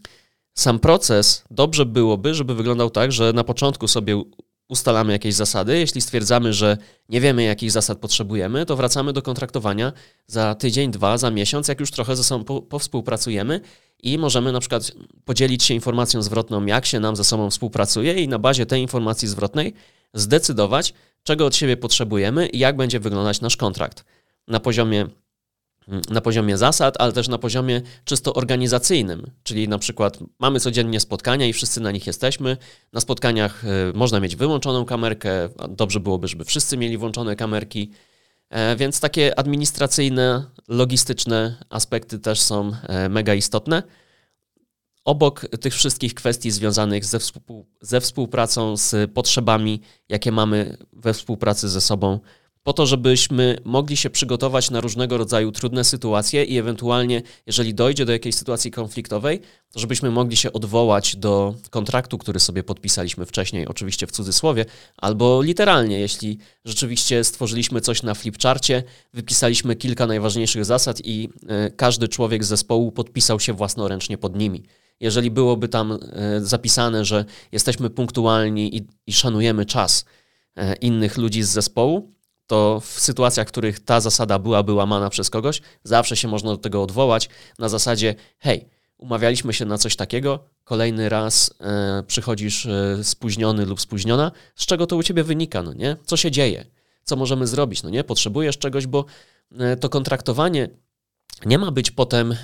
sam 0.55 0.79
proces 0.79 1.45
dobrze 1.51 1.87
byłoby, 1.87 2.35
żeby 2.35 2.55
wyglądał 2.55 2.91
tak, 2.91 3.13
że 3.13 3.33
na 3.33 3.45
początku 3.45 3.89
sobie 3.89 4.23
ustalamy 4.71 5.13
jakieś 5.13 5.35
zasady. 5.35 5.79
Jeśli 5.79 6.01
stwierdzamy, 6.01 6.53
że 6.53 6.79
nie 7.09 7.21
wiemy, 7.21 7.43
jakich 7.43 7.71
zasad 7.71 7.99
potrzebujemy, 7.99 8.67
to 8.67 8.77
wracamy 8.77 9.13
do 9.13 9.23
kontraktowania 9.23 9.93
za 10.27 10.55
tydzień, 10.55 10.91
dwa, 10.91 11.19
za 11.19 11.31
miesiąc, 11.31 11.69
jak 11.69 11.81
już 11.81 11.91
trochę 11.91 12.17
ze 12.17 12.25
sobą 12.25 12.63
powspółpracujemy 12.63 13.61
i 14.03 14.19
możemy 14.19 14.53
na 14.53 14.61
przykład 14.61 14.93
podzielić 15.25 15.65
się 15.65 15.75
informacją 15.75 16.23
zwrotną, 16.23 16.67
jak 16.67 16.87
się 16.87 17.01
nam 17.01 17.17
ze 17.17 17.25
sobą 17.25 17.51
współpracuje 17.51 18.15
i 18.15 18.29
na 18.29 18.39
bazie 18.39 18.67
tej 18.67 18.83
informacji 18.83 19.29
zwrotnej 19.29 19.75
zdecydować, 20.15 20.95
czego 21.23 21.47
od 21.47 21.57
siebie 21.57 21.77
potrzebujemy 21.77 22.47
i 22.47 22.59
jak 22.59 22.77
będzie 22.77 23.01
wyglądać 23.01 23.41
nasz 23.41 23.57
kontrakt. 23.57 24.05
Na 24.49 24.61
poziomie 24.61 25.07
na 26.11 26.21
poziomie 26.21 26.57
zasad, 26.57 26.95
ale 26.99 27.13
też 27.13 27.29
na 27.29 27.39
poziomie 27.39 27.83
czysto 28.05 28.35
organizacyjnym, 28.35 29.31
czyli 29.43 29.69
na 29.69 29.79
przykład 29.79 30.19
mamy 30.39 30.61
codziennie 30.61 31.01
spotkania 31.01 31.47
i 31.47 31.53
wszyscy 31.53 31.81
na 31.81 31.91
nich 31.91 32.07
jesteśmy. 32.07 32.57
Na 32.93 33.01
spotkaniach 33.01 33.65
e, 33.65 33.69
można 33.95 34.21
mieć 34.21 34.37
wyłączoną 34.37 34.85
kamerkę, 34.85 35.49
dobrze 35.69 36.01
byłoby, 36.01 36.29
żeby 36.29 36.45
wszyscy 36.45 36.77
mieli 36.77 36.99
włączone 36.99 37.37
kamerki, 37.37 37.91
e, 38.51 38.77
więc 38.77 39.01
takie 39.01 39.39
administracyjne, 39.39 40.45
logistyczne 40.69 41.65
aspekty 41.71 42.19
też 42.19 42.41
są 42.41 42.73
e, 42.83 43.09
mega 43.09 43.35
istotne. 43.35 43.83
Obok 45.05 45.47
tych 45.61 45.75
wszystkich 45.75 46.15
kwestii 46.15 46.51
związanych 46.51 47.05
ze, 47.05 47.19
współ, 47.19 47.67
ze 47.81 48.01
współpracą, 48.01 48.77
z 48.77 49.11
potrzebami, 49.11 49.81
jakie 50.09 50.33
mamy 50.33 50.77
we 50.93 51.15
współpracy 51.15 51.69
ze 51.69 51.81
sobą, 51.81 52.21
po 52.71 52.75
to, 52.75 52.87
żebyśmy 52.87 53.59
mogli 53.65 53.97
się 53.97 54.11
przygotować 54.11 54.71
na 54.71 54.81
różnego 54.81 55.19
rodzaju 55.19 55.53
trudne 55.53 55.85
sytuacje 55.85 56.45
i 56.45 56.59
ewentualnie, 56.59 57.23
jeżeli 57.47 57.75
dojdzie 57.75 58.05
do 58.05 58.13
jakiejś 58.13 58.35
sytuacji 58.35 58.71
konfliktowej, 58.71 59.41
to 59.73 59.81
żebyśmy 59.81 60.11
mogli 60.11 60.37
się 60.37 60.53
odwołać 60.53 61.17
do 61.17 61.55
kontraktu, 61.71 62.19
który 62.19 62.41
sobie 62.41 62.63
podpisaliśmy 62.63 63.27
wcześniej, 63.27 63.67
oczywiście 63.67 64.07
w 64.07 64.11
cudzysłowie, 64.11 64.65
albo 64.97 65.43
literalnie, 65.43 66.01
jeśli 66.01 66.39
rzeczywiście 66.65 67.25
stworzyliśmy 67.25 67.81
coś 67.81 68.03
na 68.03 68.15
flipcharcie, 68.15 68.83
wypisaliśmy 69.15 69.77
kilka 69.77 70.07
najważniejszych 70.07 70.65
zasad 70.65 71.01
i 71.05 71.29
y, 71.69 71.73
każdy 71.77 72.09
człowiek 72.09 72.45
z 72.45 72.49
zespołu 72.49 72.93
podpisał 72.93 73.41
się 73.41 73.53
własnoręcznie 73.53 74.19
pod 74.19 74.37
nimi. 74.37 74.63
Jeżeli 75.01 75.31
byłoby 75.31 75.69
tam 75.69 75.93
y, 75.93 75.99
zapisane, 76.47 77.05
że 77.05 77.25
jesteśmy 77.53 77.91
punktualni 77.91 78.77
i, 78.77 78.87
i 79.07 79.13
szanujemy 79.13 79.67
czas 79.67 80.05
y, 80.59 80.75
innych 80.81 81.19
ludzi 81.19 81.43
z 81.43 81.49
zespołu, 81.49 82.20
to 82.51 82.81
w 82.81 83.01
sytuacjach, 83.01 83.47
w 83.47 83.51
których 83.51 83.81
ta 83.81 84.01
zasada 84.01 84.39
byłaby 84.39 84.73
łamana 84.73 85.11
przez 85.11 85.31
kogoś, 85.31 85.63
zawsze 85.85 86.17
się 86.17 86.29
można 86.29 86.51
do 86.51 86.57
tego 86.57 86.83
odwołać 86.83 87.29
na 87.59 87.69
zasadzie: 87.69 88.15
hej, 88.39 88.69
umawialiśmy 88.99 89.53
się 89.53 89.65
na 89.65 89.79
coś 89.79 89.97
takiego, 89.97 90.39
kolejny 90.65 91.09
raz 91.09 91.55
e, 91.61 92.03
przychodzisz 92.07 92.67
e, 92.67 92.99
spóźniony 93.05 93.67
lub 93.67 93.81
spóźniona, 93.81 94.33
z 94.55 94.67
czego 94.67 94.87
to 94.87 94.97
u 94.97 95.03
ciebie 95.03 95.25
wynika, 95.25 95.63
no 95.63 95.73
nie? 95.73 95.97
Co 96.05 96.17
się 96.17 96.31
dzieje? 96.31 96.65
Co 97.05 97.17
możemy 97.17 97.47
zrobić, 97.47 97.83
no 97.83 97.91
nie? 97.91 98.05
Potrzebujesz 98.05 98.59
czegoś, 98.59 98.87
bo 98.87 99.05
e, 99.59 99.77
to 99.77 99.89
kontraktowanie 99.89 100.69
nie 101.47 101.59
ma 101.59 101.71
być 101.71 101.91
potem 101.91 102.33
e, 102.33 102.37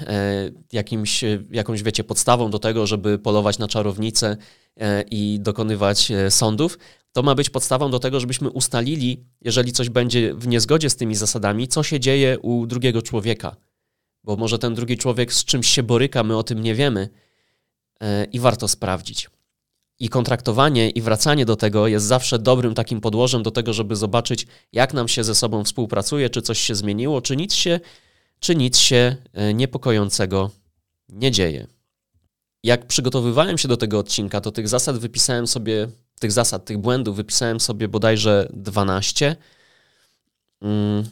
jakimś, 0.72 1.24
jakąś, 1.50 1.82
wiecie, 1.82 2.04
podstawą 2.04 2.50
do 2.50 2.58
tego, 2.58 2.86
żeby 2.86 3.18
polować 3.18 3.58
na 3.58 3.68
czarownicę 3.68 4.36
e, 4.76 5.02
i 5.10 5.40
dokonywać 5.40 6.10
e, 6.10 6.30
sądów, 6.30 6.78
to 7.16 7.22
ma 7.22 7.34
być 7.34 7.50
podstawą 7.50 7.90
do 7.90 7.98
tego, 7.98 8.20
żebyśmy 8.20 8.50
ustalili, 8.50 9.24
jeżeli 9.40 9.72
coś 9.72 9.88
będzie 9.88 10.34
w 10.34 10.46
niezgodzie 10.46 10.90
z 10.90 10.96
tymi 10.96 11.14
zasadami, 11.14 11.68
co 11.68 11.82
się 11.82 12.00
dzieje 12.00 12.38
u 12.38 12.66
drugiego 12.66 13.02
człowieka. 13.02 13.56
Bo 14.24 14.36
może 14.36 14.58
ten 14.58 14.74
drugi 14.74 14.96
człowiek 14.96 15.32
z 15.32 15.44
czymś 15.44 15.68
się 15.68 15.82
boryka, 15.82 16.22
my 16.22 16.36
o 16.36 16.42
tym 16.42 16.62
nie 16.62 16.74
wiemy 16.74 17.08
e, 18.00 18.24
i 18.24 18.40
warto 18.40 18.68
sprawdzić. 18.68 19.30
I 19.98 20.08
kontraktowanie 20.08 20.90
i 20.90 21.02
wracanie 21.02 21.46
do 21.46 21.56
tego 21.56 21.86
jest 21.86 22.06
zawsze 22.06 22.38
dobrym 22.38 22.74
takim 22.74 23.00
podłożem 23.00 23.42
do 23.42 23.50
tego, 23.50 23.72
żeby 23.72 23.96
zobaczyć, 23.96 24.46
jak 24.72 24.94
nam 24.94 25.08
się 25.08 25.24
ze 25.24 25.34
sobą 25.34 25.64
współpracuje, 25.64 26.30
czy 26.30 26.42
coś 26.42 26.60
się 26.60 26.74
zmieniło, 26.74 27.22
czy 27.22 27.36
nic 27.36 27.54
się, 27.54 27.80
czy 28.40 28.56
nic 28.56 28.78
się 28.78 29.16
e, 29.32 29.54
niepokojącego 29.54 30.50
nie 31.08 31.30
dzieje. 31.30 31.66
Jak 32.62 32.86
przygotowywałem 32.86 33.58
się 33.58 33.68
do 33.68 33.76
tego 33.76 33.98
odcinka, 33.98 34.40
to 34.40 34.52
tych 34.52 34.68
zasad 34.68 34.98
wypisałem 34.98 35.46
sobie 35.46 35.88
tych 36.20 36.32
zasad, 36.32 36.64
tych 36.64 36.78
błędów 36.78 37.16
wypisałem 37.16 37.60
sobie 37.60 37.88
bodajże 37.88 38.48
12. 38.52 39.36
Mm, 40.62 41.04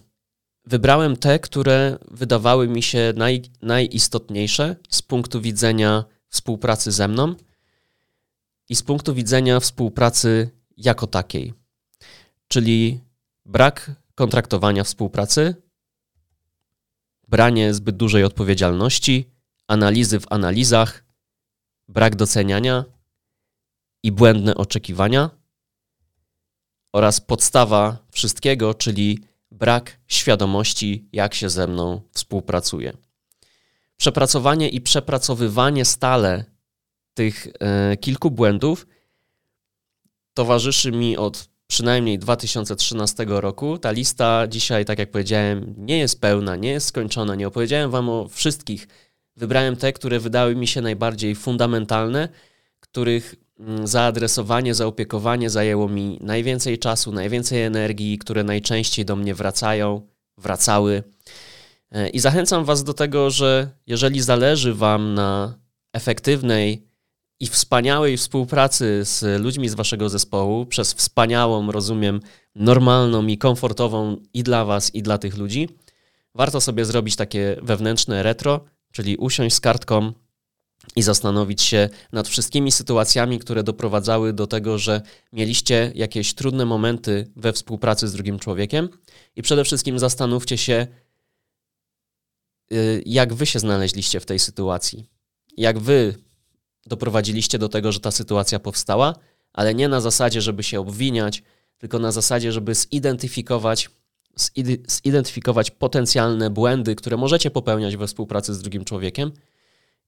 wybrałem 0.65 1.17
te, 1.17 1.39
które 1.39 1.99
wydawały 2.11 2.69
mi 2.69 2.83
się 2.83 3.13
naj, 3.17 3.43
najistotniejsze 3.63 4.77
z 4.89 5.03
punktu 5.03 5.41
widzenia 5.41 6.05
współpracy 6.29 6.93
ze 6.93 7.09
mną 7.09 7.35
i 8.69 8.77
z 8.77 8.83
punktu 8.83 9.15
widzenia 9.15 9.61
współpracy 9.61 10.51
jako 10.77 11.07
takiej. 11.07 11.55
Czyli 12.49 13.01
brak 13.45 13.91
kontraktowania 14.15 14.85
współpracy, 14.85 15.55
branie 17.29 17.75
zbyt 17.75 17.97
dużej 17.97 18.25
odpowiedzialności, 18.25 19.31
analizy 19.67 20.21
w 20.21 20.27
analizach, 20.31 21.05
brak 21.89 22.17
doceniania, 22.17 22.85
i 24.05 24.13
błędne 24.13 24.55
oczekiwania 24.55 25.31
oraz 26.93 27.21
podstawa 27.21 27.99
wszystkiego, 28.13 28.75
czyli 28.75 29.19
brak 29.51 30.01
świadomości, 30.07 31.09
jak 31.13 31.35
się 31.35 31.51
ze 31.51 31.67
mną 31.67 32.01
współpracuje. 32.13 32.93
Przepracowanie 33.97 34.69
i 34.69 34.81
przepracowywanie 34.81 35.85
stale 35.85 36.45
tych 37.15 37.47
e, 37.61 37.97
kilku 37.97 38.31
błędów 38.31 38.87
towarzyszy 40.35 40.93
mi 40.93 41.17
od 41.17 41.49
przynajmniej 41.67 42.19
2013 42.19 43.25
roku. 43.29 43.79
Ta 43.79 43.91
lista 43.91 44.49
dzisiaj, 44.49 44.85
tak 44.85 44.99
jak 44.99 45.11
powiedziałem, 45.11 45.75
nie 45.79 45.99
jest 45.99 46.21
pełna, 46.21 46.57
nie 46.57 46.71
jest 46.71 46.87
skończona. 46.87 47.35
Nie 47.35 47.49
opowiedziałem 47.49 47.91
Wam 47.91 48.09
o 48.09 48.29
wszystkich. 48.29 48.89
Wybrałem 49.37 49.77
te, 49.77 49.93
które 49.93 50.21
wydały 50.21 50.57
mi 50.57 50.67
się 50.67 50.81
najbardziej 50.81 51.35
fundamentalne, 51.35 52.29
których 52.81 53.35
zaadresowanie, 53.85 54.75
zaopiekowanie 54.75 55.51
zajęło 55.51 55.89
mi 55.89 56.19
najwięcej 56.21 56.79
czasu, 56.79 57.13
najwięcej 57.13 57.63
energii, 57.63 58.19
które 58.19 58.45
najczęściej 58.45 59.05
do 59.05 59.17
mnie 59.17 59.35
wracają, 59.35 60.03
wracały. 60.39 61.03
E, 61.91 62.09
I 62.09 62.19
zachęcam 62.19 62.65
Was 62.65 62.85
do 62.85 62.95
tego, 62.95 63.31
że 63.31 63.71
jeżeli 63.87 64.21
zależy 64.21 64.75
Wam 64.75 65.15
na 65.15 65.59
efektywnej 65.93 66.87
i 67.41 67.47
wspaniałej 67.47 68.17
współpracy 68.17 69.05
z 69.05 69.43
ludźmi 69.43 69.69
z 69.69 69.75
Waszego 69.75 70.09
zespołu, 70.09 70.67
przez 70.67 70.93
wspaniałą, 70.93 71.73
rozumiem, 71.73 72.21
normalną 72.55 73.27
i 73.27 73.39
komfortową 73.39 74.17
i 74.35 74.43
dla 74.43 74.65
Was, 74.65 74.95
i 74.95 75.03
dla 75.03 75.19
tych 75.19 75.37
ludzi, 75.37 75.69
warto 76.35 76.61
sobie 76.61 76.85
zrobić 76.85 77.17
takie 77.17 77.57
wewnętrzne 77.63 78.23
retro, 78.23 78.61
czyli 78.93 79.17
usiąść 79.17 79.57
z 79.57 79.61
kartką 79.61 80.13
i 80.97 81.03
zastanowić 81.03 81.63
się 81.63 81.89
nad 82.13 82.29
wszystkimi 82.29 82.73
sytuacjami, 82.73 83.39
które 83.39 83.63
doprowadzały 83.63 84.33
do 84.33 84.47
tego, 84.47 84.79
że 84.79 85.03
mieliście 85.33 85.93
jakieś 85.95 86.35
trudne 86.35 86.65
momenty 86.65 87.31
we 87.37 87.53
współpracy 87.53 88.09
z 88.09 88.13
drugim 88.13 88.39
człowiekiem 88.39 88.89
i 89.37 89.43
przede 89.43 89.65
wszystkim 89.65 89.99
zastanówcie 89.99 90.59
się, 90.59 90.87
y, 92.73 93.03
jak 93.07 93.35
wy 93.35 93.47
się 93.47 93.59
znaleźliście 93.59 94.21
w 94.21 94.27
tej 94.27 94.39
sytuacji. 94.39 95.05
Jak 95.57 95.79
wy 95.79 96.15
doprowadziliście 96.87 97.59
do 97.59 97.69
tego, 97.69 97.93
że 97.93 98.01
ta 98.01 98.11
sytuacja 98.11 98.59
powstała, 98.59 99.15
ale 99.53 99.75
nie 99.75 99.89
na 99.89 100.01
zasadzie, 100.01 100.41
żeby 100.41 100.63
się 100.63 100.81
obwiniać, 100.81 101.43
tylko 101.79 101.99
na 101.99 102.13
zasadzie, 102.13 102.53
żeby 102.53 102.75
zidentyfikować, 102.75 103.91
zidentyfikować 105.05 105.71
potencjalne 105.71 106.51
błędy, 106.51 106.95
które 106.95 107.17
możecie 107.17 107.51
popełniać 107.51 107.97
we 107.97 108.07
współpracy 108.07 108.55
z 108.55 108.63
drugim 108.63 108.85
człowiekiem 108.85 109.33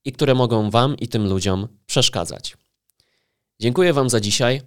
i 0.07 0.13
które 0.13 0.35
mogą 0.35 0.71
Wam 0.71 0.97
i 0.97 1.09
tym 1.09 1.29
ludziom 1.29 1.69
przeszkadzać. 1.87 2.57
Dziękuję 3.61 3.93
Wam 3.93 4.11
za 4.11 4.21
dzisiaj. 4.21 4.63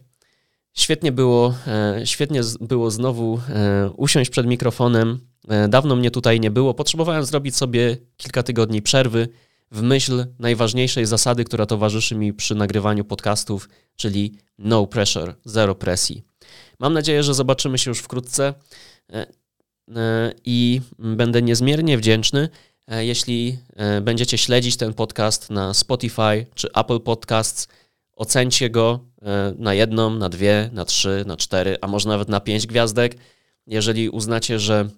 Świetnie 0.73 1.11
było, 1.11 1.53
e, 1.67 2.01
świetnie 2.05 2.41
było 2.61 2.91
znowu 2.91 3.41
e, 3.49 3.89
usiąść 3.89 4.29
przed 4.29 4.47
mikrofonem. 4.47 5.19
E, 5.47 5.67
dawno 5.67 5.95
mnie 5.95 6.11
tutaj 6.11 6.39
nie 6.39 6.51
było. 6.51 6.73
Potrzebowałem 6.73 7.25
zrobić 7.25 7.55
sobie 7.55 7.97
kilka 8.17 8.43
tygodni 8.43 8.81
przerwy 8.81 9.27
w 9.71 9.81
myśl 9.81 10.25
najważniejszej 10.39 11.05
zasady, 11.05 11.43
która 11.43 11.65
towarzyszy 11.65 12.15
mi 12.15 12.33
przy 12.33 12.55
nagrywaniu 12.55 13.05
podcastów, 13.05 13.69
czyli 13.95 14.33
no 14.57 14.87
pressure, 14.87 15.35
zero 15.45 15.75
presji. 15.75 16.23
Mam 16.79 16.93
nadzieję, 16.93 17.23
że 17.23 17.33
zobaczymy 17.33 17.77
się 17.77 17.91
już 17.91 17.99
wkrótce 17.99 18.53
i 20.45 20.81
będę 20.99 21.41
niezmiernie 21.41 21.97
wdzięczny, 21.97 22.49
jeśli 22.89 23.57
będziecie 24.01 24.37
śledzić 24.37 24.77
ten 24.77 24.93
podcast 24.93 25.49
na 25.49 25.73
Spotify 25.73 26.45
czy 26.55 26.71
Apple 26.71 26.99
Podcasts 26.99 27.67
Ocencie 28.19 28.69
go 28.69 28.99
e, 29.21 29.53
na 29.57 29.73
jedną, 29.73 30.09
na 30.09 30.29
dwie, 30.29 30.69
na 30.73 30.85
trzy, 30.85 31.23
na 31.27 31.37
cztery, 31.37 31.77
a 31.81 31.87
może 31.87 32.09
nawet 32.09 32.29
na 32.29 32.39
pięć 32.39 32.67
gwiazdek. 32.67 33.15
Jeżeli 33.67 34.09
uznacie, 34.09 34.59
że, 34.59 34.89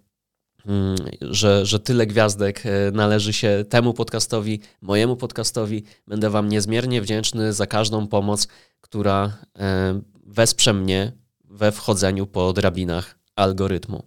mm, 0.65 0.95
że, 1.21 1.65
że 1.65 1.79
tyle 1.79 2.07
gwiazdek 2.07 2.65
e, 2.65 2.91
należy 2.91 3.33
się 3.33 3.65
temu 3.69 3.93
podcastowi, 3.93 4.59
mojemu 4.81 5.15
podcastowi, 5.15 5.83
będę 6.07 6.29
Wam 6.29 6.49
niezmiernie 6.49 7.01
wdzięczny 7.01 7.53
za 7.53 7.67
każdą 7.67 8.07
pomoc, 8.07 8.47
która 8.81 9.37
e, 9.59 10.01
wesprze 10.25 10.73
mnie 10.73 11.11
we 11.43 11.71
wchodzeniu 11.71 12.27
po 12.27 12.53
drabinach 12.53 13.19
algorytmu. 13.35 14.03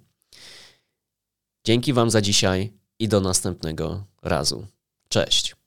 Dzięki 1.65 1.93
Wam 1.93 2.11
za 2.11 2.21
dzisiaj 2.21 2.73
i 2.99 3.09
do 3.09 3.21
następnego 3.21 4.05
razu. 4.23 4.67
Cześć. 5.09 5.64